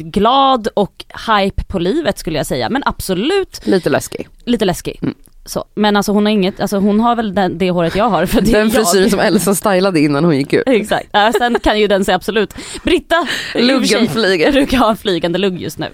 glad 0.00 0.68
och 0.74 1.04
hype 1.28 1.64
på 1.64 1.78
livet 1.78 2.18
skulle 2.18 2.36
jag 2.38 2.46
säga. 2.46 2.70
Men 2.70 2.82
absolut 2.86 3.60
Lite 3.66 3.90
läskig. 3.90 4.28
lite 4.44 4.64
läskig. 4.64 4.98
Mm. 5.02 5.14
Så. 5.46 5.64
Men 5.74 5.96
alltså 5.96 6.12
hon 6.12 6.26
har 6.26 6.32
inget, 6.32 6.60
alltså 6.60 6.78
hon 6.78 7.00
har 7.00 7.16
väl 7.16 7.34
den, 7.34 7.58
det 7.58 7.70
håret 7.70 7.96
jag 7.96 8.08
har 8.08 8.26
för 8.26 8.40
det 8.40 8.52
Den 8.52 8.70
frisyren 8.70 9.10
som 9.10 9.20
Elsa 9.20 9.54
stylade 9.54 10.00
innan 10.00 10.24
hon 10.24 10.36
gick 10.36 10.52
ut. 10.52 10.62
Exakt, 10.66 11.06
ja, 11.12 11.32
sen 11.38 11.56
kan 11.62 11.80
ju 11.80 11.86
den 11.86 12.04
säga 12.04 12.16
absolut. 12.16 12.54
Britta, 12.84 13.26
Luggen 13.54 14.08
flyger. 14.08 14.52
brukar 14.52 14.78
ha 14.78 14.90
en 14.90 14.96
flygande 14.96 15.38
lugg 15.38 15.60
just 15.60 15.78
nu. 15.78 15.86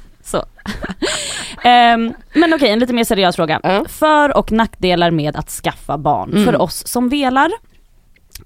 Ehm, 1.65 2.15
men 2.35 2.55
okej, 2.55 2.71
en 2.71 2.79
lite 2.79 2.93
mer 2.93 3.05
seriös 3.05 3.37
fråga. 3.37 3.61
Ja. 3.63 3.85
För 3.89 4.37
och 4.37 4.53
nackdelar 4.53 5.11
med 5.11 5.37
att 5.37 5.49
skaffa 5.51 5.99
barn 5.99 6.31
Mm. 6.33 6.45
för 6.45 6.61
oss 6.63 6.87
som 6.87 7.09
velar. 7.09 7.51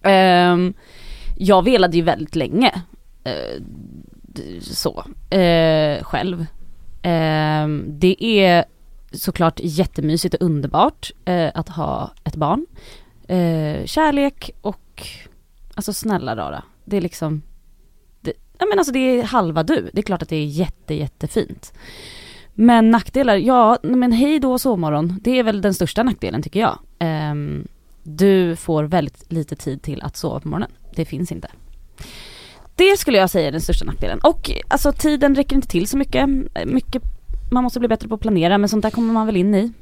Ehm, 0.03 0.75
jag 1.37 1.65
velade 1.65 1.97
ju 1.97 2.03
väldigt 2.03 2.37
länge. 2.37 2.73
d- 4.23 4.43
så, 4.61 5.05
eh, 5.37 6.03
själv. 6.05 6.47
Ehm, 7.03 7.85
det 7.89 8.25
är 8.25 8.65
såklart 9.13 9.61
jättemysigt 9.63 10.35
och 10.35 10.43
underbart 10.43 11.11
eh, 11.25 11.51
att 11.55 11.69
ha 11.69 12.11
ett 12.25 12.37
barn. 12.37 12.67
Kärlek 13.85 14.51
och, 14.61 15.03
alltså 15.75 15.93
snälla 15.93 16.37
rara. 16.37 16.63
Det 16.85 16.97
är 16.97 17.01
liksom, 17.01 17.43
ja, 18.65 18.69
men 18.69 18.79
alltså 18.79 18.93
det 18.93 18.99
är 18.99 19.23
halva 19.23 19.63
du. 19.63 19.91
Det 19.93 20.01
är 20.01 20.03
klart 20.03 20.23
att 20.23 20.29
det 20.29 20.37
är 20.37 20.45
jätte 20.45 20.95
jättefint. 20.95 21.73
Men 22.55 22.91
nackdelar, 22.91 23.37
ja 23.37 23.79
men 23.83 24.13
hej 24.13 24.41
då 24.41 24.59
sovmorgon. 24.59 25.19
Det 25.23 25.39
är 25.39 25.43
väl 25.43 25.61
den 25.61 25.75
största 25.75 26.03
nackdelen 26.03 26.43
tycker 26.43 26.61
jag. 26.61 26.79
Um, 27.31 27.69
du 28.03 28.57
får 28.57 28.85
väldigt 28.85 29.33
lite 29.33 29.57
tid 29.57 29.83
till 29.83 30.03
att 30.03 30.17
sova 30.17 30.41
på 30.41 30.49
morgonen. 30.49 30.71
Det 30.95 31.05
finns 31.05 31.33
inte. 31.33 31.49
Det 32.77 32.97
skulle 32.99 33.19
jag 33.19 33.31
säga 33.31 33.49
är 33.49 33.53
den 33.53 33.61
största 33.61 33.85
nackdelen. 33.85 34.19
Och 34.23 34.51
alltså 34.69 34.93
tiden 34.93 35.35
räcker 35.35 35.57
inte 35.57 35.69
till 35.69 35.87
så 35.87 35.97
mycket. 35.97 36.29
mycket. 36.67 37.03
Man 37.51 37.65
måste 37.65 37.79
bli 37.79 37.89
bättre 37.89 38.09
på 38.09 38.15
att 38.15 38.21
planera 38.21 38.59
men 38.59 38.69
sånt 38.69 38.83
där 38.83 38.91
kommer 38.91 39.13
man 39.13 39.27
väl 39.27 39.37
in 39.37 39.55
i. 39.55 39.73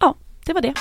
Ja, 0.00 0.14
det 0.46 0.52
var 0.52 0.60
det. 0.60 0.74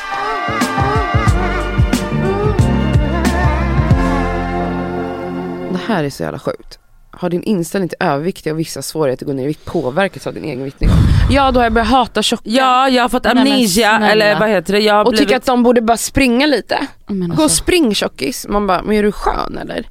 Här 5.88 6.04
är 6.04 6.10
så 6.10 6.24
jävla 6.24 6.40
sjukt. 6.40 6.80
Har 7.12 7.30
din 7.30 7.44
inställning 7.44 7.90
till 7.90 7.98
övervikt 8.00 8.48
och 8.48 8.60
vissa 8.60 8.82
svårigheter 8.82 9.26
att 9.26 9.28
gå 9.28 9.34
ner 9.34 9.44
i 9.44 9.48
vikt 9.48 9.66
påverkats 9.66 10.28
av 10.28 10.34
din 10.34 10.44
egen 10.44 10.64
viktnivå? 10.64 10.94
Ja, 11.30 11.52
då 11.52 11.60
har 11.60 11.66
jag 11.66 11.74
börjat 11.74 11.90
hata 11.90 12.24
tjocka. 12.24 12.44
ja, 12.46 12.90
jag 12.90 13.04
har 13.04 13.10
fått 13.10 13.26
amnesia 13.26 14.10
eller 14.10 14.40
vad 14.40 14.50
heter 14.50 14.74
det? 14.74 14.80
Jag 14.80 14.94
har 14.94 15.06
och 15.06 15.12
blivit... 15.12 15.28
tycker 15.28 15.38
att 15.38 15.46
de 15.46 15.64
borde 15.64 15.82
bara 15.82 15.98
springa 15.98 16.46
lite. 16.46 16.88
Men 17.08 17.30
Gå 17.30 17.36
och 17.36 17.42
alltså, 17.42 17.64
spring 17.64 17.96
tjockis. 17.96 18.48
Man 18.50 18.68
bara, 18.68 18.82
men 18.82 18.96
är 18.96 19.04
du 19.04 19.12
skön 19.12 19.58
eller? 19.58 19.90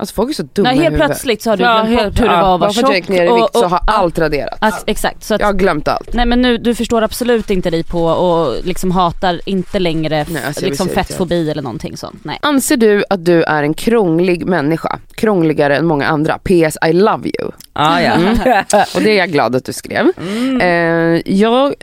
Alltså 0.00 0.14
folk 0.14 0.30
är 0.30 0.34
så 0.34 0.42
dumma 0.42 0.68
nej, 0.70 0.78
helt 0.78 0.96
plötsligt 0.96 1.42
så 1.42 1.50
har 1.50 1.56
du 1.56 1.62
Ja, 1.64 1.82
glömt 1.82 2.00
helt- 2.00 2.14
bort 2.14 2.20
hur 2.24 2.28
det 2.28 2.42
var 2.42 2.54
att 2.54 2.60
vara 2.60 2.72
för 2.72 2.82
att 2.82 2.88
jag 2.88 2.96
gick 2.96 3.04
tjock. 3.06 3.16
ner 3.16 3.24
i 3.24 3.34
vikt 3.34 3.54
och- 3.54 3.60
så 3.60 3.66
har 3.66 3.80
allt 3.86 4.18
raderats. 4.18 4.56
att, 4.60 4.84
exakt, 4.86 5.24
så 5.24 5.34
att 5.34 5.40
Jag 5.40 5.46
har 5.48 5.52
glömt 5.54 5.88
allt. 5.88 6.12
Nej 6.12 6.26
men 6.26 6.42
nu, 6.42 6.58
du 6.58 6.74
förstår 6.74 7.02
absolut 7.02 7.50
inte 7.50 7.70
dig 7.70 7.84
på 7.84 8.04
och 8.04 8.54
liksom 8.64 8.90
hatar 8.90 9.40
inte 9.44 9.78
längre 9.78 10.26
Nej, 10.28 10.42
alltså, 10.46 10.64
liksom 10.64 10.88
fettfobi 10.88 11.50
eller 11.50 11.62
någonting 11.62 11.96
sånt. 11.96 12.18
Nej. 12.24 12.38
Anser 12.42 12.76
du 12.76 13.04
att 13.10 13.24
du 13.24 13.42
är 13.42 13.62
en 13.62 13.74
krånglig 13.74 14.46
människa? 14.46 14.98
Krångligare 15.14 15.76
än 15.76 15.86
många 15.86 16.06
andra? 16.06 16.38
PS 16.38 16.76
I 16.88 16.92
love 16.92 17.30
you. 17.40 17.50
Ah, 17.72 18.00
ja. 18.00 18.12
Mm. 18.12 18.36
Och 18.94 19.02
det 19.02 19.10
är 19.10 19.18
jag 19.18 19.30
glad 19.30 19.56
att 19.56 19.64
du 19.64 19.72
skrev. 19.72 20.06
Mm. 20.18 20.60
Eh, 20.60 21.22
jag, 21.34 21.74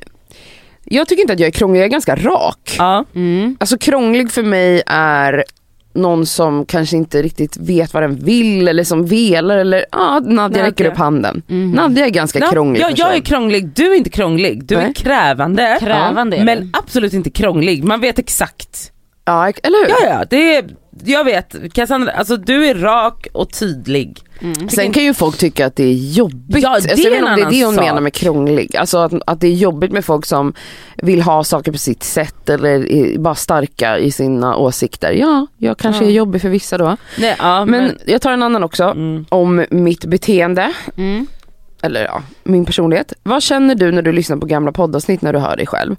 jag 0.84 1.08
tycker 1.08 1.22
inte 1.22 1.34
att 1.34 1.40
jag 1.40 1.48
är 1.48 1.52
krånglig, 1.52 1.80
jag 1.80 1.86
är 1.86 1.90
ganska 1.90 2.16
rak. 2.16 2.76
Ja. 2.78 3.06
Mm. 3.16 3.58
Alltså 3.60 3.78
krånglig 3.78 4.32
för 4.32 4.44
mig 4.44 4.84
är 4.88 5.44
någon 5.96 6.26
som 6.26 6.66
kanske 6.66 6.98
inte 6.98 7.22
riktigt 7.22 7.58
vet 7.58 7.94
vad 7.94 8.04
den 8.04 8.16
vill 8.16 8.68
eller 8.68 8.84
som 8.84 9.06
velar 9.06 9.58
eller 9.58 9.86
ja, 9.92 10.20
Nadja 10.20 10.34
Nadja. 10.36 10.64
räcker 10.68 10.86
upp 10.86 10.98
handen. 10.98 11.42
Mhm. 11.48 11.72
Nadja 11.72 12.06
är 12.06 12.10
ganska 12.10 12.40
Ja, 12.40 12.50
krånglig 12.52 12.82
jag, 12.82 12.92
jag 12.96 13.16
är 13.16 13.20
krånglig, 13.20 13.70
du 13.76 13.92
är 13.92 13.98
inte 13.98 14.10
krånglig. 14.10 14.64
Du 14.66 14.76
är 14.76 14.82
Nej. 14.84 14.94
krävande. 14.94 15.78
Krävande 15.80 16.36
är 16.38 16.40
du. 16.40 16.46
Men 16.46 16.70
absolut 16.74 17.14
inte 17.14 17.30
krånglig, 17.30 17.84
man 17.84 18.02
vet 18.02 18.20
exakt. 18.20 18.92
Ja, 19.26 19.48
eller 19.64 19.86
hur? 19.86 19.90
Ja 19.90 20.10
ja, 20.20 20.26
det 20.30 20.56
är, 20.56 20.66
jag 21.04 21.24
vet, 21.24 21.74
Cassandra, 21.74 22.12
alltså 22.12 22.38
du 22.38 22.66
är 22.66 22.76
rak 22.76 23.28
och 23.34 23.52
tydlig. 23.52 24.20
Mm. 24.42 24.70
Sen 24.70 24.92
kan 24.92 25.04
ju 25.04 25.14
folk 25.14 25.38
tycka 25.38 25.66
att 25.66 25.76
det 25.76 25.84
är 25.84 25.94
jobbigt. 25.94 26.64
Ja, 26.64 26.70
det 26.70 26.76
alltså, 26.76 26.90
jag 26.90 27.00
är 27.00 27.04
vet 27.10 27.20
inte 27.20 27.28
en 27.30 27.34
om 27.34 27.36
det 27.36 27.42
är 27.58 27.60
det 27.60 27.66
hon 27.66 27.76
sak. 27.76 27.84
menar 27.86 28.02
med 28.02 28.14
krånglig. 28.14 28.76
Alltså 28.78 28.98
att, 28.98 29.14
att 29.28 29.42
det 29.42 29.48
är 29.48 29.54
jobbigt 29.54 29.92
med 29.92 30.06
folk 30.06 30.26
som 30.26 30.54
vill 30.98 31.22
ha 31.22 31.44
saker 31.44 31.72
på 31.72 31.78
sitt 31.78 32.04
sätt 32.04 32.50
eller 32.50 32.92
är 32.92 33.18
bara 33.20 33.36
starka 33.36 33.98
i 33.98 34.12
sina 34.12 34.56
åsikter. 34.58 35.12
Ja, 35.12 35.48
jag 35.58 35.78
kanske 35.78 36.04
Ja. 36.04 36.10
är 36.10 36.14
jobbig 36.14 36.42
för 36.42 36.50
vissa 36.50 36.78
då. 36.78 36.98
Nej, 37.20 37.36
ja, 37.40 37.66
Men, 37.66 37.84
men, 37.84 37.98
jag 38.06 38.22
tar 38.22 38.32
en 38.32 38.44
annan 38.44 38.64
också. 38.64 38.84
mm. 38.84 39.26
Om 39.30 39.66
mitt 39.70 40.06
beteende, 40.06 40.74
Mm. 40.98 41.28
eller 41.82 42.04
ja, 42.04 42.24
min 42.44 42.66
personlighet. 42.66 43.14
Vad 43.24 43.44
känner 43.44 43.76
du 43.76 43.92
när 43.92 44.02
du 44.02 44.12
lyssnar 44.12 44.38
på 44.38 44.46
gamla 44.46 44.72
poddavsnitt 44.72 45.22
när 45.22 45.34
du 45.34 45.40
hör 45.40 45.58
dig 45.58 45.66
själv? 45.68 45.96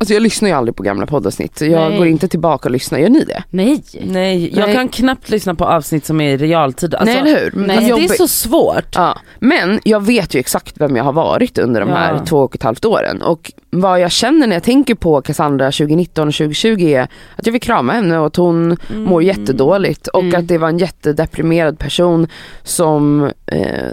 Alltså 0.00 0.14
jag 0.14 0.22
lyssnar 0.22 0.48
ju 0.48 0.54
aldrig 0.54 0.76
på 0.76 0.82
gamla 0.82 1.06
poddavsnitt. 1.06 1.58
så 1.58 1.64
Jag 1.66 1.88
Nej. 1.90 1.98
går 1.98 2.06
inte 2.06 2.28
tillbaka 2.28 2.68
och 2.68 2.72
lyssnar. 2.72 2.98
Gör 2.98 3.08
ni 3.08 3.24
det? 3.24 3.42
Nej. 3.50 3.82
Nej, 4.04 4.50
jag 4.58 4.66
Nej. 4.66 4.74
kan 4.74 4.88
knappt 4.88 5.30
lyssna 5.30 5.54
på 5.54 5.64
avsnitt 5.64 6.04
som 6.06 6.20
är 6.20 6.30
i 6.32 6.36
realtid. 6.36 6.94
Alltså, 6.94 7.14
Nej 7.22 7.32
eller 7.32 7.40
hur? 7.40 7.52
nej. 7.66 7.76
Alltså, 7.76 7.96
det 7.96 8.04
är 8.04 8.08
så 8.08 8.28
svårt. 8.28 8.94
Ja, 8.94 9.18
men 9.40 9.80
jag 9.84 10.04
vet 10.06 10.34
ju 10.34 10.40
exakt 10.40 10.80
vem 10.80 10.96
jag 10.96 11.04
har 11.04 11.12
varit 11.12 11.58
under 11.58 11.80
de 11.80 11.88
här 11.90 12.12
Ja. 12.14 12.24
två 12.24 12.38
och 12.38 12.54
ett 12.54 12.62
halvt 12.62 12.84
åren. 12.84 13.22
Och 13.22 13.52
vad 13.70 14.00
jag 14.00 14.10
känner 14.12 14.46
när 14.46 14.56
jag 14.56 14.62
tänker 14.62 14.94
på 14.94 15.22
Cassandra 15.22 15.66
2019 15.66 16.28
och 16.28 16.34
2020 16.34 16.80
är 16.88 17.02
att 17.36 17.46
jag 17.46 17.52
vill 17.52 17.60
krama 17.62 17.92
henne 17.92 18.18
och 18.18 18.26
att 18.26 18.36
hon 18.36 18.76
mår 18.94 19.22
jättedåligt. 19.22 20.06
Och 20.06 20.22
Mm. 20.22 20.40
att 20.40 20.48
det 20.48 20.58
var 20.58 20.68
en 20.68 20.78
jättedeprimerad 20.78 21.78
person 21.78 22.28
som, 22.62 23.30
eh, 23.46 23.90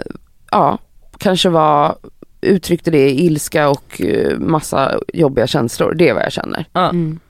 ja, 0.50 0.78
kanske 1.18 1.48
var 1.48 1.96
uttryckte 2.44 2.90
det 2.90 3.10
i 3.10 3.26
ilska 3.26 3.68
och 3.68 4.00
eh, 4.00 4.38
massa 4.38 4.98
jobbiga 5.12 5.46
känslor. 5.46 5.94
Det 5.94 6.08
är 6.08 6.14
vad 6.14 6.22
jag 6.24 6.32
känner. 6.32 6.64
Ja. 6.72 6.88
Mm. 6.90 7.20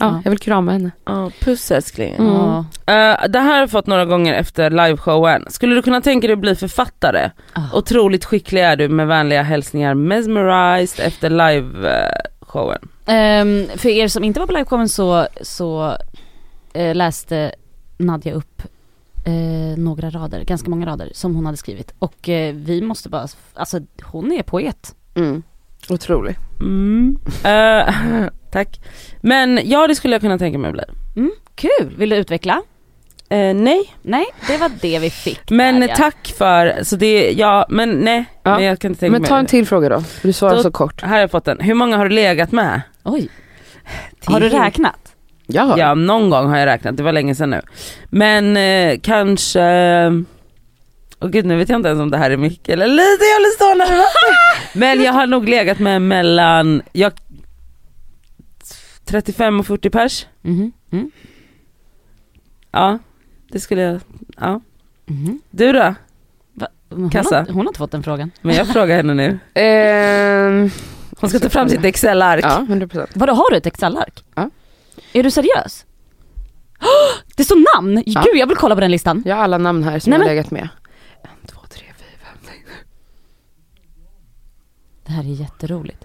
Ja, 0.00 0.06
Ja. 0.06 0.20
jag 0.24 0.30
vill 0.30 0.38
krama 0.38 0.72
henne. 0.72 0.90
Ja, 1.04 1.30
puss 1.40 1.70
älskling. 1.70 2.14
Mm. 2.14 2.32
Ja. 2.32 2.58
Eh, 2.86 3.28
det 3.28 3.38
här 3.38 3.52
har 3.52 3.58
jag 3.60 3.70
fått 3.70 3.86
några 3.86 4.04
gånger 4.04 4.34
efter 4.34 4.70
liveshowen. 4.70 5.44
Skulle 5.50 5.74
du 5.74 5.82
kunna 5.82 6.00
tänka 6.00 6.26
dig 6.26 6.34
att 6.34 6.38
bli 6.40 6.54
författare? 6.54 7.30
Ah. 7.52 7.60
Otroligt 7.78 8.24
skicklig 8.24 8.62
är 8.62 8.76
du 8.76 8.88
med 8.88 9.06
vänliga 9.06 9.42
hälsningar 9.42 9.94
mesmerized 9.94 11.06
efter 11.06 11.30
liveshowen. 11.30 12.88
Ehm, 13.06 13.66
för 13.76 13.88
er 13.88 14.08
som 14.08 14.24
inte 14.24 14.40
var 14.40 14.46
på 14.46 14.52
liveshowen 14.52 14.88
så, 14.88 15.26
så 15.42 15.96
eh, 16.74 16.94
läste 16.94 17.52
Nadja 17.98 18.32
upp 18.34 18.62
eh, 19.24 19.76
några 19.78 20.10
rader, 20.10 20.44
ganska 20.44 20.70
många 20.70 20.86
rader 20.86 21.08
som 21.12 21.34
hon 21.34 21.46
hade 21.46 21.58
skrivit. 21.58 21.94
Och 21.98 22.28
eh, 22.28 22.54
vi 22.54 22.82
måste 22.82 23.08
bara, 23.08 23.26
alltså 23.54 23.80
hon 24.02 24.32
är 24.32 24.42
poet. 24.42 24.94
Mm. 25.14 25.42
Otrolig. 25.88 26.36
Mm. 26.60 27.18
Eh, 27.44 27.94
tack. 28.52 28.80
Men 29.20 29.60
ja 29.64 29.86
det 29.86 29.94
skulle 29.94 30.14
jag 30.14 30.20
kunna 30.20 30.38
tänka 30.38 30.58
mig 30.58 30.72
bli. 30.72 30.82
Kul! 31.54 31.94
Vill 31.96 32.10
du 32.10 32.16
utveckla? 32.16 32.62
Eh, 33.28 33.54
nej, 33.54 33.94
Nej, 34.02 34.26
det 34.48 34.56
var 34.56 34.70
det 34.80 34.98
vi 34.98 35.10
fick. 35.10 35.40
men 35.50 35.80
där, 35.80 35.88
ja. 35.88 35.94
tack 35.96 36.34
för, 36.38 36.84
så 36.84 36.96
det, 36.96 37.32
ja 37.32 37.66
men 37.68 37.90
nej. 37.90 38.24
Ja. 38.42 38.54
Men 38.54 38.64
jag 38.64 38.78
kan 38.78 38.90
inte 38.90 39.00
tänka 39.00 39.12
Men 39.12 39.20
mig 39.22 39.28
ta 39.28 39.38
en 39.38 39.46
till 39.46 39.66
fråga 39.66 39.88
då, 39.88 40.00
för 40.00 40.28
du 40.28 40.32
svarar 40.32 40.56
Då- 40.56 40.62
så 40.62 40.70
kort. 40.70 41.02
Här 41.02 41.08
har 41.08 41.18
jag 41.18 41.30
fått 41.30 41.44
den. 41.44 41.60
Hur 41.60 41.74
många 41.74 41.96
har 41.96 42.08
du 42.08 42.14
legat 42.14 42.52
med? 42.52 42.80
Oj. 43.02 43.28
Har 44.24 44.40
du 44.40 44.48
räknat? 44.48 45.03
Jaha. 45.46 45.78
Ja 45.78 45.94
någon 45.94 46.30
gång 46.30 46.46
har 46.50 46.58
jag 46.58 46.66
räknat, 46.66 46.96
det 46.96 47.02
var 47.02 47.12
länge 47.12 47.34
sedan 47.34 47.50
nu. 47.50 47.60
Men 48.04 48.56
eh, 48.56 49.00
kanske, 49.02 49.60
åh 51.20 51.28
gud 51.28 51.44
nu 51.46 51.56
vet 51.56 51.68
jag 51.68 51.78
inte 51.78 51.88
ens 51.88 52.00
om 52.00 52.10
det 52.10 52.18
här 52.18 52.30
är 52.30 52.36
mycket 52.36 52.68
eller 52.68 52.86
lite, 52.86 53.24
jag 53.24 53.40
blir 53.40 53.58
så 53.58 53.74
nervös. 53.74 54.06
Men 54.74 55.02
jag 55.02 55.12
har 55.12 55.26
nog 55.26 55.48
legat 55.48 55.78
med 55.78 56.02
mellan, 56.02 56.82
jag, 56.92 57.12
35 59.04 59.60
och 59.60 59.66
40 59.66 59.90
pers. 59.90 60.26
Mhm. 60.42 60.72
Mm. 60.92 61.10
Ja, 62.70 62.98
det 63.50 63.60
skulle 63.60 63.82
jag, 63.82 64.00
ja. 64.40 64.60
Mhm. 65.06 65.40
Du 65.50 65.72
då? 65.72 65.94
Va? 66.52 66.68
Hon, 66.90 67.10
Kassa. 67.10 67.36
har, 67.38 67.46
hon 67.46 67.56
har 67.56 67.66
inte 67.66 67.78
fått 67.78 67.90
den 67.90 68.02
frågan. 68.02 68.30
Men 68.40 68.54
jag 68.54 68.68
frågar 68.68 68.96
henne 68.96 69.14
nu. 69.14 69.38
Ehm, 69.54 70.70
Hon 71.20 71.30
ska 71.30 71.38
ta 71.38 71.48
fram 71.48 71.68
sitt 71.68 71.84
Excel-ark. 71.84 72.44
Ja, 72.44 72.66
100%. 72.68 73.06
Vadå, 73.14 73.32
har 73.32 73.50
du 73.50 73.56
ett 73.56 73.66
Excel-ark? 73.66 74.24
Ja. 74.34 74.50
Är 75.14 75.22
du 75.22 75.30
seriös? 75.30 75.86
Det 77.36 77.44
står 77.44 77.76
namn! 77.76 78.02
Ja. 78.06 78.22
Gud 78.26 78.36
jag 78.40 78.46
vill 78.46 78.56
kolla 78.56 78.74
på 78.74 78.80
den 78.80 78.90
listan. 78.90 79.22
Jag 79.26 79.36
har 79.36 79.42
alla 79.44 79.58
namn 79.58 79.82
här 79.84 79.98
som 79.98 80.10
Nej, 80.10 80.16
jag 80.18 80.24
har 80.24 80.26
men- 80.28 80.36
legat 80.36 80.50
med. 80.50 80.68
En, 81.22 81.46
två, 81.48 81.60
tre, 81.70 81.84
fyra, 81.98 82.18
fem, 82.22 82.38
sex. 82.44 82.70
Det 85.06 85.12
här 85.12 85.22
är 85.24 85.28
jätteroligt. 85.40 86.04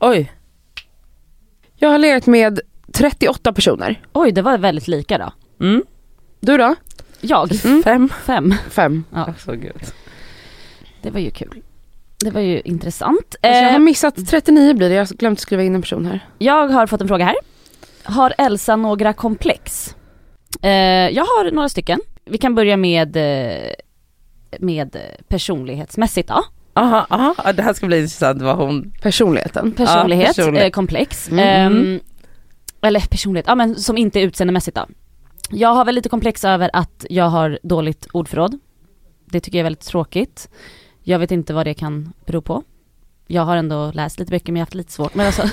Oj. 0.00 0.32
Jag 1.76 1.88
har 1.88 1.98
legat 1.98 2.26
med 2.26 2.60
38 2.92 3.52
personer. 3.52 4.02
Oj, 4.12 4.32
det 4.32 4.42
var 4.42 4.58
väldigt 4.58 4.88
lika 4.88 5.18
då. 5.18 5.32
Mm. 5.64 5.82
Du 6.40 6.56
då? 6.56 6.74
Jag, 7.20 7.50
Fem. 7.84 8.08
fem. 8.24 8.54
Fem. 8.70 9.04
Ja, 9.12 9.24
Alltså 9.24 9.52
gud. 9.52 9.82
det 11.02 11.10
var 11.10 11.20
ju 11.20 11.30
kul. 11.30 11.62
Det 12.18 12.30
var 12.30 12.40
ju 12.40 12.60
intressant. 12.60 13.34
Alltså 13.42 13.60
jag 13.60 13.68
har 13.68 13.72
Eh, 13.72 13.78
missat 13.78 14.26
39 14.26 14.74
blir 14.74 14.88
det, 14.88 14.94
jag 14.94 15.06
har 15.06 15.14
glömt 15.16 15.40
skriva 15.40 15.62
in 15.62 15.74
en 15.74 15.82
person 15.82 16.06
här. 16.06 16.28
jag 16.38 16.68
har 16.68 16.86
fått 16.86 17.00
en 17.00 17.08
fråga 17.08 17.24
här. 17.24 17.36
Har 18.04 18.34
Elsa 18.38 18.76
några 18.76 19.12
komplex? 19.12 19.96
Eh, 20.62 20.70
jag 21.10 21.24
har 21.24 21.50
några 21.50 21.68
stycken. 21.68 22.00
Vi 22.24 22.38
kan 22.38 22.54
börja 22.54 22.76
med, 22.76 23.16
eh, 23.16 23.72
med 24.58 24.96
personlighetsmässigt 25.28 26.28
då. 26.28 26.44
Aha, 26.74 27.06
aha, 27.10 27.34
Ja, 27.44 27.52
det 27.52 27.62
här 27.62 27.72
ska 27.74 27.86
bli 27.86 27.96
intressant 27.98 28.42
vad 28.42 28.56
hon... 28.56 28.92
Personligheten. 29.02 29.72
Personlighet, 29.72 30.36
personlighet. 30.36 30.66
Eh, 30.66 30.70
komplex. 30.70 31.28
Mm. 31.28 31.38
Ehm, 31.38 32.00
eller 32.82 33.00
personlighet, 33.00 33.46
ja 33.46 33.54
men 33.54 33.74
som 33.74 33.96
inte 33.96 34.20
är 34.20 34.22
utseendemässigt 34.26 34.76
då. 34.76 34.86
Jag 35.50 35.68
har 35.68 35.84
väl 35.84 35.94
lite 35.94 36.08
komplex 36.08 36.44
över 36.44 36.70
att 36.72 37.06
jag 37.10 37.24
har 37.24 37.58
dåligt 37.62 38.06
ordförråd. 38.12 38.58
Det 39.24 39.40
tycker 39.40 39.58
jag 39.58 39.60
är 39.60 39.64
väldigt 39.64 39.86
tråkigt. 39.86 40.48
Jag 41.02 41.18
vet 41.18 41.30
inte 41.30 41.54
vad 41.54 41.66
det 41.66 41.74
kan 41.74 42.12
bero 42.26 42.42
på. 42.42 42.62
Jag 43.26 43.42
har 43.42 43.56
ändå 43.56 43.92
läst 43.94 44.18
lite 44.18 44.30
böcker 44.30 44.52
men 44.52 44.60
jag 44.60 44.60
har 44.60 44.66
haft 44.66 44.74
lite 44.74 44.92
svårt. 44.92 45.14
Men 45.14 45.26
alltså 45.26 45.42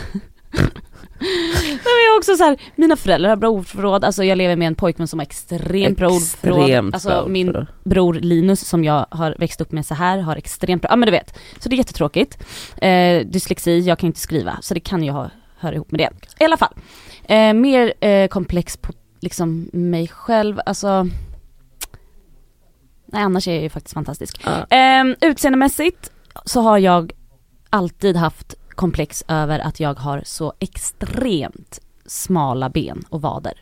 Men 1.20 2.04
jag 2.08 2.18
också 2.18 2.36
så 2.36 2.44
här, 2.44 2.58
mina 2.76 2.96
föräldrar 2.96 3.30
har 3.30 3.38
bra 3.38 3.50
ordförråd, 3.50 4.04
alltså 4.04 4.24
jag 4.24 4.38
lever 4.38 4.56
med 4.56 4.68
en 4.68 4.76
pojkvän 4.76 5.08
som 5.08 5.20
har 5.20 5.26
extremt 5.26 5.98
bra 5.98 6.10
ordförråd. 6.10 6.94
Alltså 6.94 7.26
min 7.28 7.68
bror 7.84 8.14
Linus 8.14 8.68
som 8.68 8.84
jag 8.84 9.06
har 9.10 9.36
växt 9.40 9.62
upp 9.62 9.72
med 9.72 9.86
så 9.86 9.94
här 9.94 10.18
har 10.18 10.36
extremt 10.36 10.82
bra, 10.82 10.92
ja 10.92 10.96
men 10.96 11.06
du 11.06 11.12
vet. 11.12 11.38
Så 11.60 11.70
det 11.70 11.76
är 11.76 11.78
jättetråkigt. 11.78 12.38
Eh, 12.78 13.26
dyslexi, 13.26 13.80
jag 13.80 14.00
kan 14.00 14.08
inte 14.08 14.20
skriva, 14.20 14.58
så 14.62 14.74
det 14.74 14.80
kan 14.80 15.04
ju 15.04 15.12
ha, 15.12 15.30
höra 15.58 15.76
ihop 15.76 15.92
med 15.92 16.00
det. 16.00 16.10
I 16.44 16.46
alla 16.46 16.58
fall. 16.58 16.74
Eh, 17.24 17.54
mer 17.54 17.94
eh, 18.06 18.28
komplex 18.28 18.78
på 18.78 18.94
liksom 19.20 19.70
mig 19.74 20.08
själv, 20.08 20.60
alltså 20.66 21.08
Nej 23.12 23.24
annars 23.24 23.48
är 23.48 23.54
jag 23.54 23.64
ju 23.64 23.70
faktiskt 23.70 23.94
fantastisk. 23.94 24.42
Ja. 24.46 24.78
Eh, 24.78 25.06
utseendemässigt 25.22 26.12
så 26.46 26.62
har 26.62 26.78
jag 26.78 27.12
alltid 27.70 28.16
haft 28.16 28.56
komplex 28.82 29.24
över 29.28 29.60
att 29.60 29.80
jag 29.80 30.00
har 30.00 30.22
så 30.26 30.54
extremt 30.60 31.80
smala 32.06 32.70
ben 32.70 33.04
och 33.10 33.22
vader. 33.22 33.54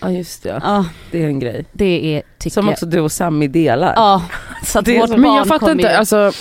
Ja 0.00 0.10
just 0.10 0.42
det, 0.42 0.60
Ja, 0.62 0.84
det 1.10 1.22
är 1.22 1.26
en 1.26 1.38
grej. 1.38 1.64
det 1.72 2.16
är, 2.16 2.22
tycker 2.38 2.54
Som 2.54 2.68
också 2.68 2.86
du 2.86 3.00
och 3.00 3.12
Sami 3.12 3.48
delar. 3.48 3.92
Ja, 3.96 4.22
så 4.64 4.78
att 4.78 4.84
Det 4.84 5.00
vårt 5.00 5.10
barn 5.10 5.20
Men 5.20 5.34
jag 5.34 5.46
fattar 5.46 5.72
inte, 5.72 5.82
ju- 5.82 5.88
alltså 5.94 6.32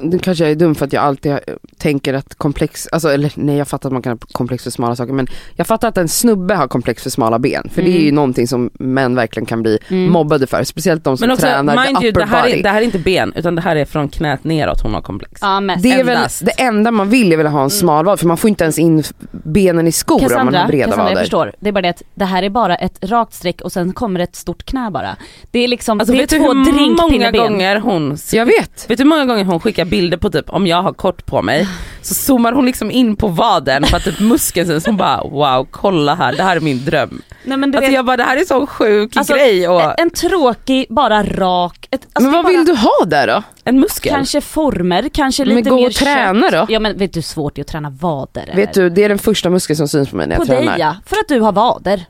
nu 0.00 0.18
kanske 0.18 0.44
jag 0.44 0.50
är 0.50 0.54
dum 0.56 0.74
för 0.74 0.86
att 0.86 0.92
jag 0.92 1.02
alltid 1.04 1.38
tänker 1.78 2.14
att 2.14 2.34
komplex, 2.34 2.88
alltså 2.92 3.08
eller 3.12 3.32
nej 3.34 3.56
jag 3.56 3.68
fattar 3.68 3.88
att 3.88 3.92
man 3.92 4.02
kan 4.02 4.12
ha 4.12 4.18
komplex 4.32 4.64
för 4.64 4.70
smala 4.70 4.96
saker 4.96 5.12
men 5.12 5.26
jag 5.56 5.66
fattar 5.66 5.88
att 5.88 5.96
en 5.98 6.08
snubbe 6.08 6.54
har 6.54 6.68
komplex 6.68 7.02
för 7.02 7.10
smala 7.10 7.38
ben 7.38 7.68
för 7.74 7.82
det 7.82 7.88
är 7.90 7.98
ju 7.98 8.02
Mm. 8.02 8.14
någonting 8.14 8.48
som 8.48 8.70
män 8.74 9.14
verkligen 9.14 9.46
kan 9.46 9.62
bli 9.62 9.78
Mm. 9.88 10.12
mobbade 10.12 10.46
för, 10.46 10.64
speciellt 10.64 11.04
de 11.04 11.16
som 11.16 11.26
Men 11.26 11.34
också, 11.34 11.46
tränar 11.46 11.84
mind 11.86 11.98
the 11.98 12.04
you, 12.04 12.10
upper 12.10 12.20
det 12.20 12.26
här, 12.26 12.42
body. 12.42 12.58
är, 12.58 12.62
det 12.62 12.68
här 12.68 12.80
är 12.80 12.84
inte 12.84 12.98
ben 12.98 13.32
utan 13.36 13.54
det 13.54 13.62
här 13.62 13.76
är 13.76 13.84
från 13.84 14.08
knät 14.08 14.44
neråt 14.44 14.80
hon 14.82 14.94
har 14.94 15.00
komplex. 15.02 15.38
Ja, 15.42 15.60
mest. 15.60 15.82
det 15.82 15.92
är 15.92 16.04
väl 16.04 16.16
endast. 16.16 16.44
det 16.44 16.62
enda 16.62 16.90
man 16.90 17.10
vill 17.10 17.32
är 17.32 17.36
väl 17.36 17.46
att 17.46 17.52
ha 17.52 17.62
en 17.62 17.70
smal 17.70 18.04
vad 18.04 18.20
för 18.20 18.26
man 18.26 18.36
får 18.36 18.48
inte 18.48 18.64
ens 18.64 18.78
in 18.78 19.02
benen 19.30 19.86
i 19.88 19.92
skor 19.92 20.14
om 20.16 20.20
man 20.22 20.28
Cassandra, 20.30 20.58
har 20.58 20.66
breda 20.66 20.84
Cassandra 20.84 21.04
jag 21.04 21.14
vader. 21.14 21.22
förstår. 21.22 21.52
Det 21.60 21.68
är 21.68 21.72
bara 21.72 21.82
det 21.82 21.88
att 21.88 22.02
det 22.14 22.24
här 22.24 22.42
är 22.42 22.50
bara 22.50 22.76
ett 22.76 22.98
rakt 23.04 23.34
streck 23.34 23.60
och 23.60 23.72
sen 23.72 23.92
kommer 23.92 24.20
ett 24.20 24.36
stort 24.36 24.64
knä 24.64 24.90
bara. 24.90 25.16
Det 25.50 25.58
är 25.58 25.68
liksom, 25.68 26.00
Alltså 26.00 26.12
det 26.12 26.18
är 26.18 26.20
vet 26.20 26.30
du 26.30 26.38
två 26.38 26.48
hur 26.48 26.54
många 26.54 26.72
drinkpinneben. 26.72 27.40
gånger 27.52 27.76
hon 27.80 28.16
Jag 28.32 28.46
vet. 28.46 28.90
Vet 28.90 28.98
du 28.98 29.04
hur 29.04 29.08
många 29.08 29.24
gånger 29.24 29.44
hon 29.44 29.60
skickar 29.60 29.81
bilder 29.84 30.16
på 30.16 30.30
typ 30.30 30.50
om 30.50 30.66
jag 30.66 30.82
har 30.82 30.92
kort 30.92 31.26
på 31.26 31.42
mig 31.42 31.68
så 32.02 32.14
zoomar 32.14 32.52
hon 32.52 32.66
liksom 32.66 32.90
in 32.90 33.16
på 33.16 33.28
vaden 33.28 33.84
för 33.84 33.96
att 33.96 34.04
typ 34.04 34.20
muskeln 34.20 34.66
sen 34.66 34.80
så 34.80 34.88
hon 34.90 34.96
bara 34.96 35.22
wow 35.22 35.66
kolla 35.70 36.14
här 36.14 36.32
det 36.36 36.42
här 36.42 36.56
är 36.56 36.60
min 36.60 36.84
dröm. 36.84 37.22
Nej, 37.44 37.56
men 37.58 37.70
du 37.70 37.78
Alltså 37.78 37.88
vet, 37.90 37.94
jag 37.96 38.04
bara 38.06 38.16
det 38.16 38.22
här 38.22 38.36
är 38.36 38.44
så 38.44 38.66
sjuk 38.66 39.16
Alltså, 39.16 39.34
grej 39.34 39.68
och 39.68 40.00
en 40.00 40.10
tråkig, 40.10 40.86
bara 40.90 41.22
rak, 41.22 41.88
ett, 41.90 42.00
alltså 42.12 42.22
men 42.22 42.32
vad 42.32 42.44
bara, 42.44 42.52
vill 42.52 42.64
du 42.64 42.74
ha 42.74 43.04
där 43.06 43.26
då? 43.26 43.42
en 43.64 43.80
muskel. 43.80 44.12
Kanske 44.12 44.40
former, 44.40 45.08
kanske 45.12 45.44
Men 45.44 45.56
lite 45.56 45.70
gå 45.70 45.76
mer 45.76 45.86
och 45.86 45.92
träna 45.92 46.50
kött. 46.50 46.68
då. 46.68 46.74
Ja 46.74 46.80
men 46.80 46.98
vet 46.98 47.12
du 47.12 47.16
hur 47.18 47.22
svårt 47.22 47.54
det 47.54 47.60
är 47.60 47.62
att 47.62 47.68
träna 47.68 47.90
vader 47.90 48.42
eller? 48.42 48.56
Vet 48.56 48.74
du, 48.74 48.90
det 48.90 49.04
är 49.04 49.08
den 49.08 49.18
första 49.18 49.50
muskeln 49.50 49.76
som 49.76 49.88
syns 49.88 50.08
på 50.10 50.16
mig 50.16 50.26
när 50.26 50.34
jag 50.34 50.40
På 50.40 50.46
tränar. 50.46 50.72
dig 50.72 50.80
ja, 50.80 50.96
för 51.06 51.16
att 51.16 51.28
du 51.28 51.40
har 51.40 51.52
vader. 51.52 52.04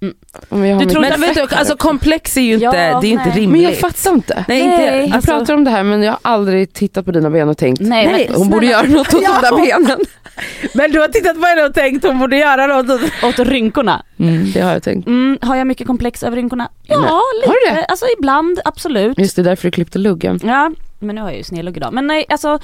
Har 0.00 0.78
Du 0.78 0.86
tror 0.86 1.00
Men 1.00 1.20
vet 1.20 1.34
du, 1.34 1.56
alltså 1.56 1.76
komplex 1.76 2.36
är 2.36 2.40
ju 2.40 2.54
inte, 2.54 2.64
Ja, 2.64 2.72
det 3.00 3.06
är 3.06 3.10
inte 3.10 3.24
nej. 3.24 3.36
rimligt. 3.38 3.50
Men 3.50 3.60
jag 3.60 3.78
fattar 3.78 4.14
inte. 4.14 4.44
Nej, 4.48 4.66
Nej. 4.66 4.72
inte, 4.72 4.84
Jag 5.08 5.16
alltså, 5.16 5.30
pratar 5.30 5.54
om 5.54 5.64
det 5.64 5.70
här 5.70 5.82
men 5.82 6.02
jag 6.02 6.12
har 6.12 6.18
aldrig 6.22 6.72
tittat 6.72 7.04
på 7.04 7.10
dina 7.12 7.30
ben 7.30 7.48
och 7.48 7.58
tänkt 7.58 7.80
Nej, 7.80 8.06
nej, 8.06 8.26
men 8.30 8.36
hon 8.38 8.50
borde 8.50 8.66
snälla. 8.66 8.82
göra 8.82 8.96
något 8.96 9.14
åt 9.14 9.22
de 9.22 9.40
där 9.42 9.78
benen. 9.80 9.98
men 10.74 10.90
du 10.90 11.00
har 11.00 11.08
tittat 11.08 11.40
på 11.40 11.46
henne 11.46 11.64
och 11.64 11.74
tänkt 11.74 12.04
hon 12.06 12.18
borde 12.18 12.36
göra 12.36 12.66
något. 12.66 13.00
Åt 13.22 13.38
rynkorna. 13.38 14.02
Mm, 14.18 14.52
det 14.52 14.60
har 14.60 14.72
jag 14.72 14.82
tänkt. 14.82 15.06
Mm, 15.06 15.38
har 15.42 15.56
jag 15.56 15.66
mycket 15.66 15.86
komplex 15.86 16.22
över 16.22 16.36
rynkorna? 16.36 16.68
Ja, 16.86 16.96
Nej. 17.00 17.10
lite. 17.40 17.48
Har 17.48 17.74
du 17.74 17.80
det? 17.80 17.84
Alltså 17.84 18.06
ibland, 18.18 18.60
absolut. 18.64 19.18
Just 19.18 19.36
det, 19.36 19.42
därför 19.42 19.62
du 19.68 19.70
klippte 19.70 19.98
luggen. 19.98 20.40
Ja, 20.44 20.70
men 20.98 21.14
nu 21.14 21.20
har 21.22 21.28
jag 21.28 21.36
ju 21.36 21.44
snedlugg 21.44 21.76
idag. 21.76 21.92
Men 21.92 22.06
nej, 22.06 22.24
alltså 22.28 22.58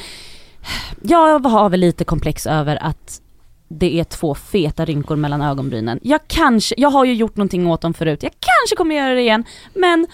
jag 1.03 1.39
har 1.39 1.69
väl 1.69 1.81
lite 1.81 2.05
komplex 2.05 2.47
över 2.47 2.79
att 2.83 3.21
det 3.79 4.01
är 4.01 4.05
två 4.05 4.35
feta 4.35 4.85
rynkor 4.85 5.17
mellan 5.17 5.43
ögonbrynen. 5.43 6.01
Jag 6.03 6.21
kanske, 6.27 6.75
jag 6.79 6.91
har 6.91 7.05
ju 7.05 7.15
gjort 7.15 7.37
någonting 7.37 7.67
åt 7.67 7.81
dem 7.81 7.95
förut, 7.95 8.23
jag 8.23 8.33
kanske 8.33 8.77
kommer 8.77 8.95
göra 8.97 9.15
det 9.15 9.21
igen, 9.21 9.45
men 9.75 10.07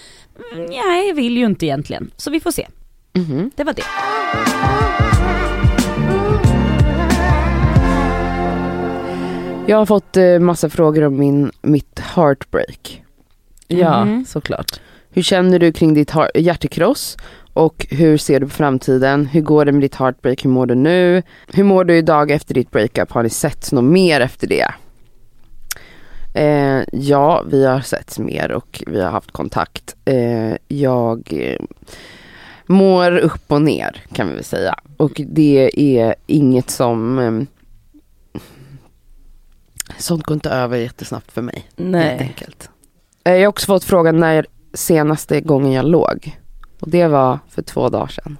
mm, 0.53 0.65
nej, 0.65 1.07
jag 1.07 1.15
vill 1.15 1.37
ju 1.37 1.45
inte 1.45 1.65
egentligen. 1.65 2.11
Så 2.17 2.31
vi 2.31 2.39
får 2.39 2.51
se. 2.51 2.67
Mhm. 3.13 3.51
Det 3.55 3.63
var 3.63 3.73
det. 3.73 3.83
Jag 9.67 9.77
har 9.77 9.85
fått 9.85 10.17
eh, 10.17 10.39
massa 10.39 10.69
frågor 10.69 11.03
om 11.03 11.19
min, 11.19 11.51
mitt 11.61 11.99
heartbreak. 11.99 13.03
Ja 13.67 14.05
Mhm. 14.05 14.25
såklart. 14.25 14.79
Hur 15.13 15.21
känner 15.21 15.59
du 15.59 15.71
kring 15.73 15.93
ditt 15.93 16.11
hjärtekross? 16.35 17.17
Och 17.53 17.87
hur 17.89 18.17
ser 18.17 18.39
du 18.39 18.45
på 18.45 18.51
framtiden? 18.53 19.25
Hur 19.25 19.41
går 19.41 19.65
det 19.65 19.71
med 19.71 19.81
ditt 19.81 19.95
heartbreak? 19.95 20.45
Hur 20.45 20.49
mår 20.49 20.65
du 20.65 20.75
nu? 20.75 21.23
Hur 21.53 21.63
mår 21.63 21.83
du 21.83 21.97
idag 21.97 22.31
efter 22.31 22.53
ditt 22.53 22.71
breakup? 22.71 23.11
Har 23.11 23.23
ni 23.23 23.29
sett 23.29 23.71
något 23.71 23.83
mer 23.83 24.21
efter 24.21 24.47
det? 24.47 24.67
Eh, 26.33 26.83
ja, 26.91 27.43
vi 27.51 27.65
har 27.65 27.79
sett 27.81 28.19
mer 28.19 28.51
och 28.51 28.83
vi 28.87 29.01
har 29.01 29.09
haft 29.11 29.31
kontakt. 29.31 29.95
Eh, 30.05 30.53
jag 30.67 31.33
eh, 31.33 31.59
mår 32.65 33.17
upp 33.17 33.51
och 33.51 33.61
ner 33.61 34.03
kan 34.13 34.27
vi 34.29 34.33
väl 34.35 34.43
säga. 34.43 34.75
Och 34.97 35.21
det 35.27 35.71
är 35.75 36.15
inget 36.27 36.69
som... 36.69 37.19
Eh, 37.19 38.41
sånt 39.97 40.23
går 40.23 40.35
inte 40.35 40.49
över 40.49 40.77
jättesnabbt 40.77 41.31
för 41.31 41.41
mig. 41.41 41.55
Helt 41.77 41.91
Nej. 41.91 42.17
enkelt. 42.19 42.69
Eh, 43.23 43.33
Jag 43.33 43.41
har 43.41 43.47
också 43.47 43.65
fått 43.65 43.83
frågan 43.83 44.19
när 44.19 44.45
senaste 44.73 45.41
gången 45.41 45.71
jag 45.71 45.85
låg. 45.85 46.37
Och 46.81 46.89
det 46.89 47.07
var 47.07 47.39
för 47.49 47.61
två 47.61 47.89
dagar 47.89 48.07
sedan. 48.07 48.37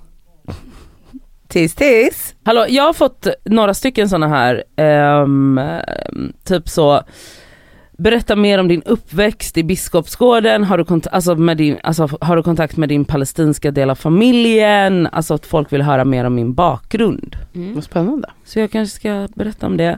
Tis 1.47 1.75
tis. 1.75 2.35
Hallå 2.43 2.65
jag 2.69 2.83
har 2.83 2.93
fått 2.93 3.27
några 3.45 3.73
stycken 3.73 4.09
sådana 4.09 4.27
här, 4.27 4.63
ehm, 4.75 5.59
typ 6.43 6.69
så 6.69 7.03
Berätta 8.01 8.35
mer 8.35 8.57
om 8.59 8.67
din 8.67 8.81
uppväxt 8.85 9.57
i 9.57 9.63
Biskopsgården, 9.63 10.63
har 10.63 10.77
du, 10.77 10.83
kont- 10.83 11.07
alltså 11.11 11.35
med 11.35 11.57
din, 11.57 11.77
alltså, 11.83 12.07
har 12.21 12.35
du 12.35 12.43
kontakt 12.43 12.77
med 12.77 12.89
din 12.89 13.05
palestinska 13.05 13.71
del 13.71 13.89
av 13.89 13.95
familjen? 13.95 15.07
Alltså 15.11 15.33
att 15.33 15.45
folk 15.45 15.73
vill 15.73 15.81
höra 15.81 16.05
mer 16.05 16.25
om 16.25 16.35
min 16.35 16.53
bakgrund. 16.53 17.35
Mm. 17.55 17.73
Vad 17.75 17.83
spännande. 17.83 18.29
Så 18.45 18.59
jag 18.59 18.71
kanske 18.71 18.95
ska 18.95 19.27
berätta 19.35 19.65
om 19.67 19.77
det. 19.77 19.97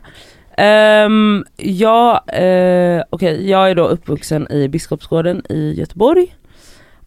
Um, 1.05 1.45
ja, 1.57 2.23
eh, 2.27 3.03
okej, 3.09 3.49
jag 3.49 3.71
är 3.71 3.75
då 3.75 3.87
uppvuxen 3.87 4.51
i 4.51 4.67
Biskopsgården 4.67 5.41
i 5.49 5.73
Göteborg. 5.73 6.35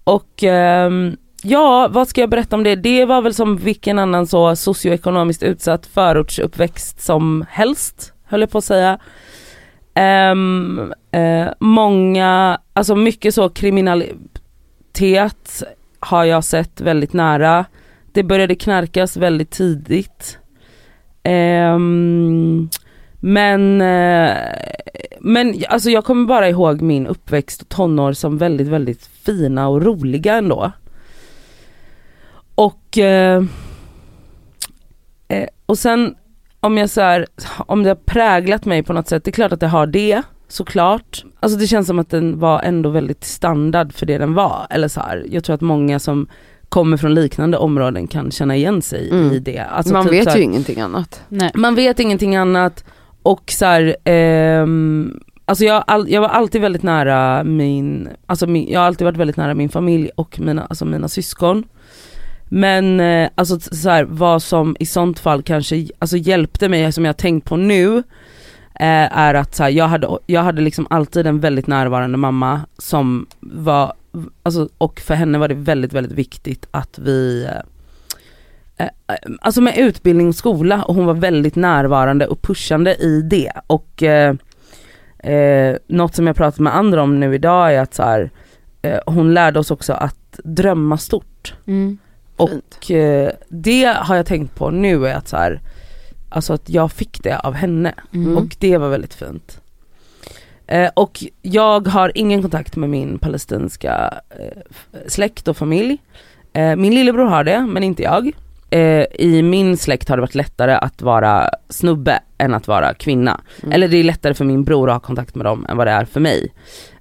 Och 0.04 0.42
ehm, 0.42 1.16
ja, 1.46 1.88
vad 1.90 2.08
ska 2.08 2.20
jag 2.20 2.30
berätta 2.30 2.56
om 2.56 2.62
det? 2.62 2.76
Det 2.76 3.04
var 3.04 3.22
väl 3.22 3.34
som 3.34 3.56
vilken 3.56 3.98
annan 3.98 4.26
så 4.26 4.56
socioekonomiskt 4.56 5.42
utsatt 5.42 5.86
förortsuppväxt 5.86 7.00
som 7.00 7.44
helst, 7.50 8.12
höll 8.24 8.40
jag 8.40 8.50
på 8.50 8.58
att 8.58 8.64
säga. 8.64 8.98
Um, 10.32 10.92
uh, 11.16 11.48
många, 11.60 12.60
alltså 12.72 12.96
mycket 12.96 13.34
så 13.34 13.48
kriminalitet 13.48 15.62
har 16.00 16.24
jag 16.24 16.44
sett 16.44 16.80
väldigt 16.80 17.12
nära. 17.12 17.64
Det 18.12 18.22
började 18.22 18.54
knarkas 18.54 19.16
väldigt 19.16 19.50
tidigt. 19.50 20.38
Um, 21.74 22.70
men, 23.20 23.80
uh, 23.80 24.36
men 25.20 25.54
alltså 25.68 25.90
jag 25.90 26.04
kommer 26.04 26.26
bara 26.26 26.48
ihåg 26.48 26.82
min 26.82 27.06
uppväxt 27.06 27.62
och 27.62 27.68
tonår 27.68 28.12
som 28.12 28.38
väldigt, 28.38 28.68
väldigt 28.68 29.06
fina 29.06 29.68
och 29.68 29.82
roliga 29.82 30.34
ändå. 30.34 30.72
Och, 32.56 32.98
eh, 32.98 33.42
eh, 35.28 35.46
och 35.66 35.78
sen 35.78 36.14
om 36.60 36.78
jag 36.78 36.90
så 36.90 37.00
här, 37.00 37.26
om 37.66 37.82
det 37.82 37.88
har 37.90 37.94
präglat 37.96 38.64
mig 38.64 38.82
på 38.82 38.92
något 38.92 39.08
sätt, 39.08 39.24
det 39.24 39.30
är 39.30 39.32
klart 39.32 39.52
att 39.52 39.60
det 39.60 39.66
har 39.68 39.86
det 39.86 40.22
såklart. 40.48 41.24
Alltså 41.40 41.58
det 41.58 41.66
känns 41.66 41.86
som 41.86 41.98
att 41.98 42.10
den 42.10 42.38
var 42.38 42.60
ändå 42.62 42.90
väldigt 42.90 43.24
standard 43.24 43.92
för 43.92 44.06
det 44.06 44.18
den 44.18 44.34
var. 44.34 44.66
Eller 44.70 44.88
så 44.88 45.00
här, 45.00 45.26
jag 45.30 45.44
tror 45.44 45.54
att 45.54 45.60
många 45.60 45.98
som 45.98 46.28
kommer 46.68 46.96
från 46.96 47.14
liknande 47.14 47.56
områden 47.58 48.06
kan 48.06 48.30
känna 48.30 48.56
igen 48.56 48.82
sig 48.82 49.10
Mm. 49.10 49.32
i 49.32 49.38
det. 49.38 49.58
Alltså 49.58 49.92
Man 49.92 50.04
typ 50.04 50.12
vet 50.12 50.24
så 50.24 50.30
här- 50.30 50.36
ju 50.36 50.42
ingenting 50.42 50.80
annat. 50.80 51.22
Nej. 51.28 51.50
man 51.54 51.74
vet 51.74 52.00
ingenting 52.00 52.36
annat 52.36 52.84
och 53.22 53.42
så 53.50 53.64
här, 53.64 53.96
ehm, 54.04 55.20
alltså 55.44 55.64
jag, 55.64 55.84
all, 55.86 56.10
jag 56.10 56.20
var 56.20 56.28
alltid 56.28 56.60
väldigt 56.60 56.82
nära 56.82 57.44
min, 57.44 58.08
alltså 58.26 58.46
min, 58.46 58.68
jag 58.72 58.80
har 58.80 58.86
alltid 58.86 59.04
varit 59.04 59.16
väldigt 59.18 59.36
nära 59.36 59.54
min 59.54 59.68
familj 59.68 60.10
och 60.16 60.40
mina, 60.40 60.64
alltså 60.64 60.84
mina 60.84 61.08
syskon. 61.08 61.64
Men 62.48 63.00
eh, 63.00 63.30
alltså 63.34 63.60
så 63.60 63.90
här, 63.90 64.04
vad 64.04 64.42
som 64.42 64.76
i 64.80 64.86
sånt 64.86 65.18
fall 65.18 65.42
kanske 65.42 65.88
alltså 65.98 66.16
hjälpte 66.16 66.68
mig, 66.68 66.92
som 66.92 67.04
jag 67.04 67.08
har 67.08 67.14
tänkt 67.14 67.48
på 67.48 67.56
nu, 67.56 67.98
eh, 68.74 69.18
är 69.18 69.34
att 69.34 69.54
så 69.54 69.62
här, 69.62 69.70
jag, 69.70 69.88
hade, 69.88 70.18
jag 70.26 70.42
hade 70.42 70.62
liksom 70.62 70.86
alltid 70.90 71.26
en 71.26 71.40
väldigt 71.40 71.66
närvarande 71.66 72.18
mamma 72.18 72.60
som 72.78 73.26
var, 73.40 73.92
alltså, 74.42 74.68
och 74.78 75.00
för 75.00 75.14
henne 75.14 75.38
var 75.38 75.48
det 75.48 75.54
väldigt 75.54 75.92
väldigt 75.92 76.18
viktigt 76.18 76.66
att 76.70 76.98
vi 76.98 77.44
eh, 77.44 77.62
Eh, 78.76 78.88
alltså 79.40 79.60
med 79.60 79.78
utbildning 79.78 80.28
och 80.28 80.34
skola 80.34 80.82
och 80.82 80.94
hon 80.94 81.06
var 81.06 81.14
väldigt 81.14 81.56
närvarande 81.56 82.26
och 82.26 82.42
pushande 82.42 82.94
i 82.94 83.22
det. 83.22 83.52
Och 83.66 84.02
eh, 84.02 84.34
eh, 85.18 85.76
något 85.86 86.14
som 86.14 86.26
jag 86.26 86.36
pratat 86.36 86.60
med 86.60 86.76
andra 86.76 87.02
om 87.02 87.20
nu 87.20 87.34
idag 87.34 87.74
är 87.74 87.80
att 87.80 87.94
så 87.94 88.02
här, 88.02 88.30
eh, 88.82 88.98
hon 89.06 89.34
lärde 89.34 89.58
oss 89.58 89.70
också 89.70 89.92
att 89.92 90.40
drömma 90.44 90.98
stort. 90.98 91.54
Mm. 91.66 91.98
Och 92.36 92.90
eh, 92.90 93.30
det 93.48 93.84
har 93.84 94.16
jag 94.16 94.26
tänkt 94.26 94.54
på 94.54 94.70
nu 94.70 95.06
är 95.06 95.14
att 95.14 95.28
så 95.28 95.36
här, 95.36 95.60
alltså 96.28 96.52
att 96.52 96.68
jag 96.68 96.92
fick 96.92 97.22
det 97.22 97.38
av 97.38 97.54
henne 97.54 97.94
Mm. 98.14 98.36
och 98.36 98.56
det 98.58 98.78
var 98.78 98.88
väldigt 98.88 99.14
fint. 99.14 99.60
Eh, 100.66 100.90
och 100.94 101.24
jag 101.42 101.86
har 101.86 102.12
ingen 102.14 102.42
kontakt 102.42 102.76
med 102.76 102.90
min 102.90 103.18
palestinska 103.18 104.14
eh, 104.30 104.62
släkt 105.06 105.48
och 105.48 105.56
familj. 105.56 105.98
Eh, 106.52 106.76
min 106.76 106.94
lillebror 106.94 107.24
har 107.26 107.44
det, 107.44 107.60
men 107.66 107.82
inte 107.82 108.02
jag. 108.02 108.32
Eh, 108.70 109.04
I 109.18 109.42
min 109.42 109.76
släkt 109.76 110.08
har 110.08 110.16
det 110.16 110.20
varit 110.20 110.34
lättare 110.34 110.72
att 110.72 111.02
vara 111.02 111.50
snubbe 111.68 112.20
än 112.38 112.54
att 112.54 112.68
vara 112.68 112.94
kvinna. 112.94 113.40
Mm. 113.62 113.72
Eller 113.72 113.88
det 113.88 113.96
är 113.96 114.04
lättare 114.04 114.34
för 114.34 114.44
min 114.44 114.64
bror 114.64 114.88
att 114.90 114.94
ha 114.94 115.00
kontakt 115.00 115.34
med 115.34 115.46
dem 115.46 115.66
än 115.68 115.76
vad 115.76 115.86
det 115.86 115.90
är 115.90 116.04
för 116.04 116.20
mig. 116.20 116.52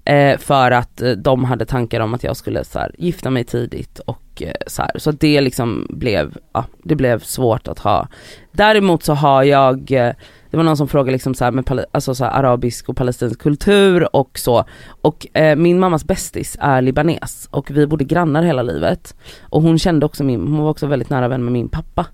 Eh, 0.06 0.38
för 0.38 0.72
att 0.72 1.02
eh, 1.02 1.12
de 1.12 1.44
hade 1.44 1.66
tankar 1.66 2.00
om 2.00 2.14
att 2.14 2.24
jag 2.24 2.38
skulle 2.38 2.64
så 2.64 2.80
här, 2.80 2.92
gifta 2.98 3.30
mig 3.30 3.44
tidigt 3.44 4.00
och 4.00 4.42
eh, 4.42 4.54
så 4.68 4.82
här. 4.82 4.92
Så 4.96 5.12
det 5.12 5.42
liksom 5.42 5.88
blev, 5.90 6.38
ja, 6.54 6.66
det 6.84 6.96
blev 6.96 7.20
svårt 7.20 7.68
att 7.68 7.80
ha. 7.80 8.08
Däremot 8.52 9.04
så 9.04 9.14
har 9.14 9.44
jag, 9.44 9.92
eh, 9.92 10.14
det 10.50 10.58
var 10.58 10.64
någon 10.64 10.78
som 10.78 10.88
frågade 10.88 11.12
liksom 11.12 11.36
så 11.36 11.44
här 11.44 11.52
med 11.52 11.86
alltså 11.92 12.16
så 12.16 12.26
här 12.26 12.32
arabisk 12.32 12.90
och 12.90 12.98
palestinsk 12.98 13.42
kultur 13.42 14.16
och 14.16 14.40
så. 14.40 14.64
Och 14.88 15.38
eh, 15.38 15.56
min 15.56 15.80
mammas 15.80 16.06
bästis 16.06 16.58
är 16.60 16.82
libanes 16.82 17.48
och 17.52 17.72
vi 17.72 17.88
bodde 17.88 18.04
grannar 18.04 18.44
hela 18.44 18.62
livet. 18.62 19.16
Och 19.42 19.62
hon 19.62 19.80
kände 19.80 20.06
också 20.06 20.24
min, 20.24 20.42
hon 20.42 20.58
var 20.58 20.70
också 20.70 20.88
väldigt 20.88 21.10
nära 21.10 21.28
vän 21.28 21.44
med 21.44 21.54
min 21.54 21.70
pappa. 21.70 22.06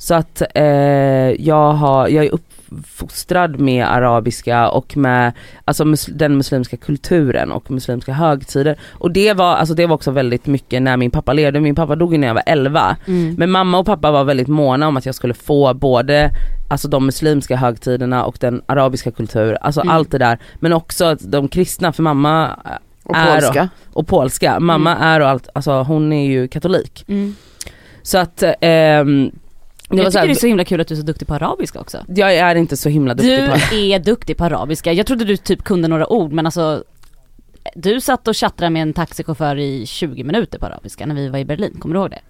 Så 0.00 0.14
att 0.14 0.42
eh, 0.54 0.64
jag, 1.46 1.72
har, 1.72 2.08
jag 2.08 2.24
är 2.24 2.34
uppfostrad 2.70 3.60
med 3.60 3.86
arabiska 3.92 4.68
och 4.70 4.96
med 4.96 5.32
alltså 5.64 5.84
mus, 5.84 6.06
den 6.06 6.36
muslimska 6.36 6.76
kulturen 6.76 7.52
och 7.52 7.70
muslimska 7.70 8.12
högtider. 8.12 8.78
Och 8.92 9.10
det 9.10 9.32
var, 9.32 9.54
alltså 9.56 9.74
det 9.74 9.86
var 9.86 9.94
också 9.94 10.10
väldigt 10.10 10.46
mycket 10.46 10.82
när 10.82 10.96
min 10.96 11.10
pappa 11.10 11.32
levde, 11.32 11.60
min 11.60 11.74
pappa 11.74 11.96
dog 11.96 12.12
ju 12.12 12.18
när 12.18 12.26
jag 12.26 12.34
var 12.34 12.42
11. 12.46 12.96
Mm. 13.06 13.34
Men 13.38 13.50
mamma 13.50 13.78
och 13.78 13.86
pappa 13.86 14.10
var 14.10 14.24
väldigt 14.24 14.48
måna 14.48 14.88
om 14.88 14.96
att 14.96 15.06
jag 15.06 15.14
skulle 15.14 15.34
få 15.34 15.74
både 15.74 16.30
Alltså 16.68 16.88
de 16.88 17.06
muslimska 17.06 17.56
högtiderna 17.56 18.24
och 18.24 18.36
den 18.40 18.62
arabiska 18.66 19.10
kultur, 19.10 19.58
alltså 19.60 19.80
Mm. 19.80 19.94
allt 19.94 20.10
det 20.10 20.18
där. 20.18 20.38
Men 20.60 20.72
också 20.72 21.04
att 21.04 21.32
de 21.32 21.48
kristna, 21.48 21.92
för 21.92 22.02
mamma 22.02 22.50
Och 23.02 23.16
är 23.16 23.40
polska. 23.40 23.68
och 23.92 24.06
polska, 24.06 24.60
mamma 24.60 24.96
är 24.96 25.20
och 25.20 25.28
allt, 25.28 25.48
alltså 25.54 25.82
hon 25.82 26.12
är 26.12 26.26
ju 26.26 26.48
katolik. 26.48 27.04
Mm. 27.08 27.34
Så 28.02 28.18
att 28.18 28.42
ehm, 28.60 29.30
det 29.96 30.02
Jag 30.02 30.06
tycker 30.12 30.20
här, 30.20 30.26
det 30.26 30.32
är 30.32 30.34
så 30.34 30.46
himla 30.46 30.64
kul 30.64 30.80
att 30.80 30.88
du 30.88 30.94
är 30.94 30.98
så 30.98 31.06
duktig 31.06 31.28
på 31.28 31.34
arabiska 31.34 31.80
också. 31.80 31.98
jag 32.08 32.34
är 32.36 32.54
inte 32.54 32.76
så 32.76 32.88
himla 32.88 33.14
duktig 33.14 33.38
Du 33.42 33.48
på 33.48 33.56
det. 33.70 33.92
är 33.94 33.98
duktig 33.98 34.36
på 34.36 34.44
arabiska. 34.44 34.92
Jag 34.92 35.06
trodde 35.06 35.24
du 35.24 35.36
typ 35.36 35.64
kunde 35.64 35.88
några 35.88 36.12
ord 36.12 36.32
men 36.32 36.46
alltså 36.46 36.84
du 37.74 38.00
satt 38.00 38.28
och 38.28 38.34
tjattrade 38.34 38.70
med 38.70 38.82
en 38.82 38.92
taxichaufför 38.92 39.58
i 39.58 39.86
20 39.86 40.24
minuter 40.24 40.58
på 40.58 40.66
arabiska 40.66 41.06
när 41.06 41.14
vi 41.14 41.28
var 41.28 41.38
i 41.38 41.44
Berlin, 41.44 41.76
kommer 41.80 41.94
du 41.94 42.00
ihåg 42.00 42.10
det? 42.10 42.20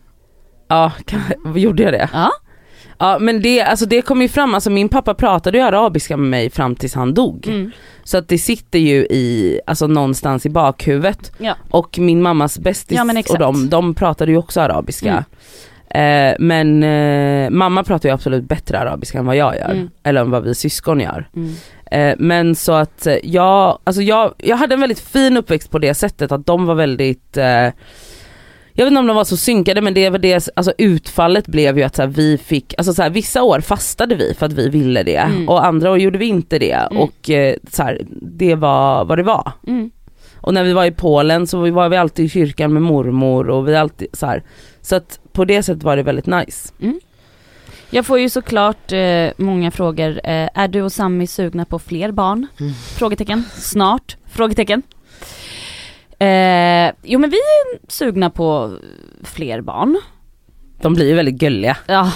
Ja, 0.68 0.92
kan, 1.04 1.20
gjorde 1.54 1.82
jag 1.82 1.92
det? 1.92 2.08
Ja. 2.12 2.30
Ja 2.98 3.18
men 3.18 3.42
det, 3.42 3.62
alltså 3.62 3.86
det 3.86 4.02
kom 4.02 4.22
ju 4.22 4.28
fram, 4.28 4.54
alltså 4.54 4.70
min 4.70 4.88
pappa 4.88 5.14
pratade 5.14 5.58
ju 5.58 5.64
arabiska 5.64 6.16
med 6.16 6.30
mig 6.30 6.50
fram 6.50 6.76
tills 6.76 6.94
han 6.94 7.14
dog. 7.14 7.46
Mm. 7.46 7.70
Så 8.04 8.18
att 8.18 8.28
det 8.28 8.38
sitter 8.38 8.78
ju 8.78 8.96
i, 8.96 9.60
alltså 9.66 9.86
någonstans 9.86 10.46
i 10.46 10.50
bakhuvudet. 10.50 11.32
Ja. 11.38 11.54
Och 11.70 11.98
min 11.98 12.22
mammas 12.22 12.58
bästis 12.58 12.96
Ja, 12.98 13.22
och 13.30 13.38
de, 13.38 13.68
de 13.68 13.94
pratade 13.94 14.32
ju 14.32 14.38
också 14.38 14.60
arabiska. 14.60 15.10
Mm. 15.10 15.24
Eh, 15.94 16.34
men 16.38 16.82
eh, 16.82 17.50
mamma 17.50 17.84
pratar 17.84 18.08
ju 18.08 18.12
absolut 18.14 18.44
bättre 18.44 18.78
arabiska 18.78 19.18
än 19.18 19.26
vad 19.26 19.36
jag 19.36 19.56
gör. 19.56 19.70
Mm. 19.70 19.90
Eller 20.02 20.20
än 20.20 20.30
vad 20.30 20.44
vi 20.44 20.54
syskon 20.54 21.00
gör. 21.00 21.28
Mm. 21.36 21.54
Eh, 21.90 22.14
men 22.18 22.54
så 22.54 22.72
att 22.72 23.06
eh, 23.06 23.16
jag, 23.22 23.78
alltså 23.84 24.02
jag, 24.02 24.34
jag 24.38 24.56
hade 24.56 24.74
en 24.74 24.80
väldigt 24.80 25.00
fin 25.00 25.36
uppväxt 25.36 25.70
på 25.70 25.78
det 25.78 25.94
sättet 25.94 26.32
att 26.32 26.46
de 26.46 26.66
var 26.66 26.74
väldigt 26.74 27.36
eh, 27.36 27.68
jag 28.72 28.84
vet 28.84 28.90
inte 28.92 29.00
om 29.00 29.06
de 29.06 29.16
var 29.16 29.24
så 29.24 29.36
synkade 29.36 29.80
men 29.80 29.94
det 29.94 30.10
var 30.10 30.18
det, 30.18 30.48
alltså 30.56 30.72
utfallet 30.78 31.46
blev 31.46 31.78
ju 31.78 31.84
att 31.84 31.96
så 31.96 32.02
här, 32.02 32.08
vi 32.08 32.38
fick, 32.38 32.74
alltså 32.78 32.92
så 32.94 33.02
här, 33.02 33.10
vissa 33.10 33.42
år 33.42 33.60
fastade 33.60 34.14
vi 34.14 34.34
för 34.38 34.46
att 34.46 34.52
vi 34.52 34.68
ville 34.68 35.02
det 35.02 35.16
Mm. 35.16 35.48
och 35.48 35.64
andra 35.66 35.90
år 35.90 35.98
gjorde 35.98 36.18
vi 36.18 36.26
inte 36.26 36.58
det 36.58 36.72
Mm. 36.72 36.98
och 37.02 37.30
eh, 37.30 37.54
så 37.70 37.82
här, 37.82 38.00
det 38.22 38.54
var 38.54 39.04
vad 39.04 39.18
det 39.18 39.22
var. 39.22 39.52
Mm. 40.40 40.46
Och 40.46 40.54
när 40.54 40.64
vi 40.64 40.72
var 40.72 40.84
i 40.84 40.90
Polen 40.90 41.46
så 41.46 41.70
var 41.70 41.88
vi 41.88 41.96
alltid 41.96 42.24
i 42.24 42.28
kyrkan 42.28 42.72
med 42.72 42.82
mormor 42.82 43.50
och 43.50 43.68
vi 43.68 43.76
alltid 43.76 44.08
så 44.12 44.26
här. 44.26 44.42
Så 44.80 44.96
att 44.96 45.20
på 45.32 45.44
det 45.44 45.62
sättet 45.62 45.82
var 45.82 45.96
det 45.96 46.02
väldigt 46.02 46.26
nice. 46.26 46.72
Jag 47.90 48.06
får 48.06 48.18
ju 48.18 48.28
såklart 48.28 48.92
eh, 48.92 49.30
många 49.36 49.70
frågor. 49.70 50.10
Eh, 50.24 50.48
är 50.54 50.68
du 50.68 50.82
och 50.82 50.92
Sami 50.92 51.26
sugna 51.26 51.64
på 51.64 51.78
fler 51.78 52.12
barn? 52.12 52.46
Mm. 52.60 52.72
Frågetecken. 52.72 53.44
Snart? 53.54 54.16
Frågetecken. 54.26 54.82
Eh, 56.18 56.92
jo 57.02 57.18
men 57.18 57.30
vi 57.30 57.36
är 57.36 57.90
sugna 57.90 58.30
på 58.30 58.76
fler 59.22 59.60
barn. 59.60 60.00
De 60.82 60.94
blir 60.94 61.08
ju 61.08 61.14
väldigt 61.14 61.34
gulliga. 61.34 61.76
Ja, 61.86 62.12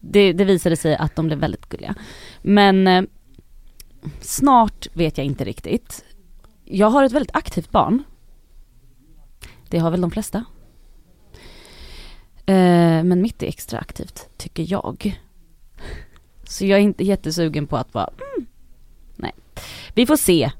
det, 0.00 0.32
det 0.32 0.44
visade 0.44 0.76
sig 0.76 0.96
att 0.96 1.16
de 1.16 1.26
blev 1.26 1.38
väldigt 1.38 1.68
gulliga. 1.68 1.94
Men 2.42 2.86
eh, 2.86 3.02
snart 4.20 4.86
vet 4.92 5.18
jag 5.18 5.24
inte 5.24 5.44
riktigt. 5.44 6.04
Jag 6.64 6.90
har 6.90 7.04
ett 7.04 7.12
väldigt 7.12 7.36
aktivt 7.36 7.70
barn. 7.70 8.02
Det 9.68 9.78
har 9.78 9.90
väl 9.90 10.00
de 10.00 10.10
flesta. 10.10 10.44
Eh, 12.46 13.04
men 13.04 13.22
mitt 13.22 13.42
är 13.42 13.46
extra 13.46 13.78
aktivt, 13.78 14.28
tycker 14.36 14.64
jag. 14.68 15.20
Så 16.44 16.66
jag 16.66 16.78
är 16.78 16.82
inte 16.82 17.04
jättesugen 17.04 17.66
på 17.66 17.76
att 17.76 17.94
vara, 17.94 18.08
mm, 18.36 18.46
nej. 19.16 19.32
Vi 19.94 20.06
får 20.06 20.16
se 20.16 20.50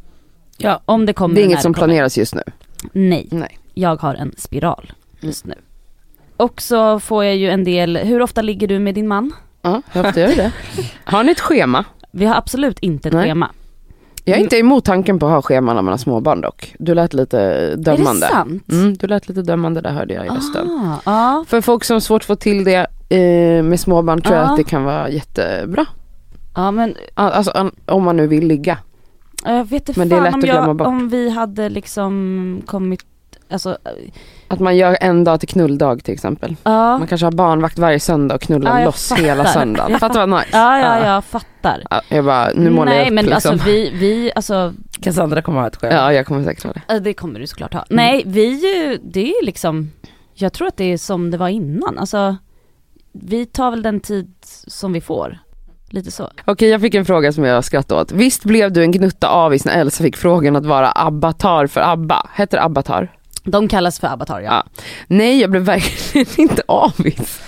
Ja. 0.57 0.81
om 0.85 1.07
det 1.07 1.13
kommer 1.13 1.35
Det 1.35 1.41
är 1.43 1.45
inget 1.45 1.63
som 1.63 1.75
kommer. 1.75 1.87
planeras 1.87 2.19
just 2.19 2.35
nu. 2.35 2.43
Nej, 2.93 3.29
Nej. 3.31 3.59
jag 3.75 3.97
har 4.03 4.15
en 4.15 4.35
spiral 4.37 4.93
just 5.21 5.45
nu. 5.47 5.55
Och 6.37 6.61
så 6.63 7.01
får 7.01 7.25
jag 7.25 7.37
ju 7.37 7.51
en 7.51 7.65
del, 7.65 7.97
hur 7.97 8.23
ofta 8.23 8.43
ligger 8.43 8.69
du 8.69 8.79
med 8.79 8.95
din 8.95 9.09
man? 9.09 9.33
Ja, 9.63 9.83
hur 9.93 10.07
ofta 10.07 10.21
gör 10.21 10.29
du 10.29 10.35
det? 10.35 10.53
Har 11.05 11.25
ni 11.25 11.33
ett 11.33 11.41
schema? 11.41 11.85
Vi 12.11 12.25
har 12.25 12.35
absolut 12.35 12.79
inte 12.79 13.09
ett 13.09 13.15
Nej. 13.15 13.25
schema. 13.25 13.51
Jag 14.27 14.39
är 14.39 14.43
inte 14.43 14.59
emot 14.59 14.85
tanken 14.85 15.19
på 15.19 15.27
att 15.27 15.33
ha 15.33 15.43
scheman 15.43 15.77
när 15.77 15.83
man 15.83 15.93
har 15.93 15.99
småbarn 15.99 16.41
dock. 16.41 16.75
Du 16.79 16.95
lät 16.95 17.15
lite 17.15 17.75
dömande. 17.77 18.27
Är 18.27 18.31
det 18.31 18.35
sant? 18.35 18.73
Mm, 18.73 18.95
du 18.95 19.07
lät 19.07 19.29
lite 19.29 19.43
dömande 19.43 19.81
där 19.81 19.91
hörde 19.93 20.15
jag 20.15 20.27
i 20.27 20.29
rösten. 20.29 20.69
Ah, 20.71 20.97
ja. 21.05 21.45
För 21.49 21.61
folk 21.61 21.85
som 21.85 21.95
har 21.95 22.01
svårt 22.01 22.23
att 22.23 22.27
få 22.27 22.37
till 22.37 22.65
det 22.65 22.87
eh, 23.09 23.63
med 23.65 23.81
småbarn 23.81 24.21
tror 24.23 24.37
jag 24.37 24.45
Ja. 24.47 24.51
att 24.51 24.57
det 24.57 24.65
kan 24.65 24.85
vara 24.85 25.09
jättebra. 25.11 25.87
ja 26.55 26.71
men 26.71 26.95
Al- 27.15 27.33
Alltså 27.33 27.71
om 27.87 28.03
man 28.03 28.17
nu 28.17 28.27
vill 28.27 28.47
ligga. 28.47 28.79
jag 29.45 29.65
vet 29.65 29.89
inte 29.89 29.99
Men 30.01 30.09
det 30.09 30.15
är 30.17 30.31
fan 30.31 30.41
lätt 30.41 30.51
om, 30.59 30.67
jag, 30.79 30.81
om 30.81 31.09
vi 31.09 31.31
hade 31.31 31.69
liksom 31.69 32.63
kommit, 32.67 33.01
alltså 33.51 33.79
Att 34.49 34.61
man 34.61 34.77
gör 34.77 34.97
en 35.01 35.25
dag 35.25 35.41
till 35.41 35.49
knulldag 35.49 36.05
till 36.05 36.15
exempel. 36.15 36.57
ja. 36.65 36.99
Man 36.99 37.07
kanske 37.09 37.27
har 37.27 37.33
barnvakt 37.33 37.79
varje 37.79 38.01
söndag 38.01 38.35
och 38.35 38.41
knullar 38.41 38.79
Ja, 38.81 38.85
loss 38.87 39.09
fattar. 39.09 39.23
hela 39.23 39.45
söndagen. 39.45 39.91
Jag 39.91 40.01
Fattar 40.01 40.27
vad 40.27 40.39
nice? 40.39 40.49
Ja, 40.53 40.79
ja, 40.79 41.07
jag 41.07 41.25
fattar. 41.25 41.83
Ja, 41.91 42.01
jag 42.09 42.25
bara, 42.25 42.49
nu 42.55 42.71
målar 42.71 42.85
Nej 42.93 42.99
jag 42.99 43.07
upp 43.07 43.13
men 43.13 43.25
liksom. 43.25 43.53
alltså 43.53 43.67
vi, 43.67 43.91
vi, 43.95 44.33
alltså 44.35 44.73
Cassandra 45.01 45.43
kommer 45.43 45.61
ha 45.61 45.67
ett 45.67 45.77
skämt. 45.77 45.93
Ja 45.95 46.13
jag 46.13 46.27
kommer 46.27 46.45
säkert 46.45 46.65
ha 46.65 46.73
det. 46.89 46.99
det 47.01 47.15
kommer 47.15 47.41
du 47.41 47.47
såklart 47.47 47.75
ha. 47.75 47.85
Nej 47.91 48.23
vi 48.27 48.45
ju, 48.45 48.99
det 49.05 49.31
är 49.31 49.45
liksom, 49.45 49.91
jag 50.35 50.53
tror 50.53 50.69
att 50.69 50.77
det 50.77 50.93
är 50.93 50.99
som 50.99 51.31
det 51.31 51.37
var 51.39 51.49
innan, 51.49 51.99
alltså 51.99 52.37
vi 53.13 53.47
tar 53.47 53.71
väl 53.71 53.83
den 53.83 54.01
tid 54.01 54.35
som 54.67 54.93
vi 54.93 55.01
får. 55.01 55.39
Lite 55.91 56.11
så. 56.11 56.31
Okej 56.45 56.69
jag 56.69 56.81
fick 56.81 56.95
en 56.95 57.05
fråga 57.05 57.33
som 57.33 57.45
jag 57.45 57.65
skrattade 57.65 58.01
åt. 58.01 58.13
Visst 58.13 58.45
blev 58.45 58.73
du 58.73 58.83
en 58.83 58.91
gnutta 58.93 59.29
avis 59.29 59.65
när 59.65 59.81
Elsa 59.81 60.05
fick 60.05 60.17
frågan 60.17 60.57
att 60.57 60.67
vara 60.67 60.93
abbatar 60.95 61.67
för 61.67 61.81
ABBA? 61.81 62.29
Heter 62.35 62.57
det 62.57 62.63
abbatar? 62.65 63.13
De 63.45 63.69
kallas 63.69 64.01
för 64.01 64.07
avatar 64.09 64.41
ja. 64.41 64.51
Ja. 64.51 64.83
Nej 65.07 65.41
jag 65.41 65.51
blev 65.51 65.63
verkligen 65.63 66.27
inte 66.37 66.63
avis. 66.69 67.41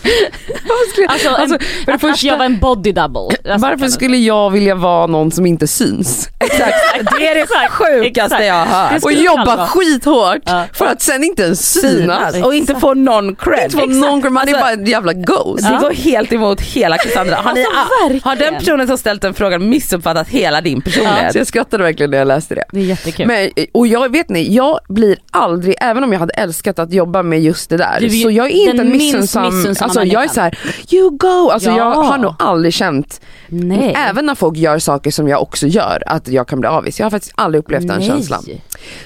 Skulle- 0.92 1.08
Alltså, 1.08 1.28
alltså, 1.28 1.54
en, 1.54 1.60
för 1.84 1.92
att, 1.92 1.94
att 1.94 2.00
första, 2.00 2.26
jag 2.26 2.38
var 2.38 2.44
en 2.44 2.58
body 2.58 2.92
double. 2.92 3.20
Alltså, 3.52 3.68
varför 3.68 3.88
skulle 3.88 4.16
jag 4.16 4.50
vilja 4.50 4.74
vara 4.74 5.06
någon 5.06 5.30
som 5.30 5.46
inte 5.46 5.66
syns? 5.66 6.28
Exakt, 6.38 6.74
det 7.18 7.28
är 7.28 7.34
det 7.34 7.40
Exakt, 7.40 7.72
sjukaste 7.72 8.06
exakt. 8.24 8.44
jag 8.44 8.54
har 8.54 8.66
hört. 8.88 9.04
Och 9.04 9.12
jobba 9.12 9.56
vara. 9.56 9.66
skithårt 9.66 10.38
Ja. 10.44 10.64
för 10.72 10.86
att 10.86 11.02
sen 11.02 11.24
inte 11.24 11.42
ens 11.42 11.72
synas. 11.80 12.32
Synas 12.32 12.46
och 12.46 12.54
inte 12.54 12.74
få 12.74 12.94
någon 12.94 13.36
cred. 13.36 13.64
Inte 13.64 13.76
få 13.78 13.86
någon, 13.86 14.32
man 14.32 14.48
är 14.48 14.52
Alltså, 14.52 14.60
bara 14.60 14.70
en 14.72 14.84
jävla 14.86 15.12
ghost. 15.12 15.64
Det 15.70 15.78
går 15.80 15.90
helt 15.90 16.32
emot 16.32 16.60
hela 16.60 16.98
Cassandra. 16.98 17.36
Har, 17.36 17.54
ni, 17.54 17.66
Alltså, 17.74 18.28
har 18.28 18.36
den 18.36 18.54
personen 18.54 18.86
som 18.86 18.98
ställt 18.98 19.22
den 19.22 19.34
frågan 19.34 19.68
missuppfattat 19.68 20.28
hela 20.28 20.60
din 20.60 20.80
personlighet? 20.80 21.32
Så 21.32 21.38
jag 21.38 21.46
skrattade 21.46 21.82
verkligen 21.82 22.10
när 22.10 22.18
jag 22.18 22.28
läste 22.28 22.54
det. 22.54 22.64
Det 22.72 22.80
är 22.80 22.84
jättekul. 22.84 23.26
Men, 23.26 23.50
och 23.72 23.86
jag 23.86 24.12
vet 24.12 24.28
ni, 24.28 24.54
jag 24.54 24.78
blir 24.88 25.16
aldrig, 25.30 25.74
även 25.90 26.04
om 26.04 26.12
jag 26.12 26.20
hade 26.20 26.32
älskat 26.32 26.78
att 26.78 26.92
jobba 26.92 27.22
med 27.22 27.42
just 27.42 27.70
det 27.70 27.76
där, 27.76 28.08
så 28.08 28.30
jag 28.30 28.46
är 28.50 28.70
inte 28.70 28.82
en 28.82 28.88
minst 28.90 29.14
missunnsam, 29.16 29.44
alltså 29.80 30.02
jag 30.04 30.24
är 30.24 30.28
så 30.28 30.40
här: 30.40 30.58
you 30.90 31.10
go, 31.10 31.50
alltså 31.50 31.70
Ja. 31.70 31.76
jag 31.76 31.94
har 31.94 32.18
nog 32.18 32.34
aldrig 32.38 32.74
känt, 32.74 33.20
Nej. 33.48 33.94
även 33.96 34.26
när 34.26 34.34
folk 34.34 34.56
gör 34.56 34.78
saker 34.78 35.10
som 35.10 35.28
jag 35.28 35.42
också 35.42 35.66
gör, 35.66 36.02
att 36.06 36.28
jag 36.28 36.48
kan 36.48 36.60
bli 36.60 36.68
avis. 36.68 36.98
Jag 36.98 37.04
har 37.06 37.10
faktiskt 37.10 37.32
aldrig 37.36 37.58
upplevt 37.64 37.88
den 37.88 37.98
Nej. 37.98 38.08
känslan. 38.08 38.44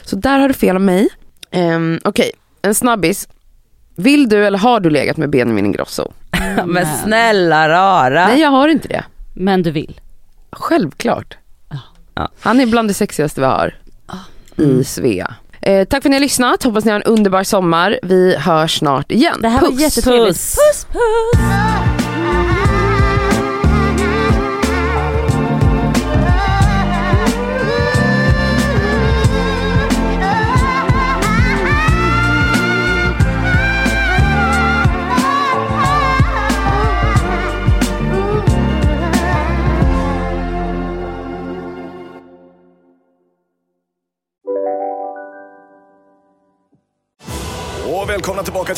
Så 0.02 0.16
där 0.16 0.38
har 0.38 0.48
du 0.48 0.54
fel 0.54 0.76
av 0.76 0.82
mig. 0.82 1.08
Um, 1.54 2.00
Okej, 2.04 2.30
en 2.62 2.74
snabbis. 2.74 3.28
Vill 3.96 4.28
du 4.28 4.46
eller 4.46 4.58
har 4.58 4.80
du 4.80 4.90
legat 4.90 5.16
med 5.16 5.30
Benjamin 5.30 5.66
Ingrosso? 5.66 6.12
Men 6.66 6.86
snälla 7.04 7.68
rara. 7.68 8.26
Nej 8.26 8.40
jag 8.40 8.50
har 8.50 8.68
inte 8.68 8.88
det. 8.88 9.04
Men 9.34 9.62
du 9.62 9.70
vill. 9.70 10.00
Självklart. 10.52 11.36
Ja. 12.14 12.28
Han 12.40 12.60
är 12.60 12.66
bland 12.66 12.88
det 12.88 12.94
sexigaste 12.94 13.40
vi 13.40 13.46
har 13.46 13.74
i 14.56 14.84
Svea. 14.84 15.34
Eh, 15.62 15.84
tack 15.84 16.02
för 16.02 16.08
att 16.08 16.10
ni 16.10 16.16
har 16.16 16.20
lyssnat, 16.20 16.62
hoppas 16.62 16.84
ni 16.84 16.90
har 16.90 16.96
en 17.00 17.02
underbar 17.06 17.42
sommar. 17.42 17.98
Vi 18.02 18.36
hörs 18.36 18.78
snart 18.78 19.12
igen. 19.12 19.38
Det 19.42 19.48
här 19.48 19.60
var 19.60 19.68
Puss. 19.70 19.80
jättetrevligt. 19.80 20.28
Puss. 20.28 20.54
Puss 20.56 20.86
puss. 20.92 21.99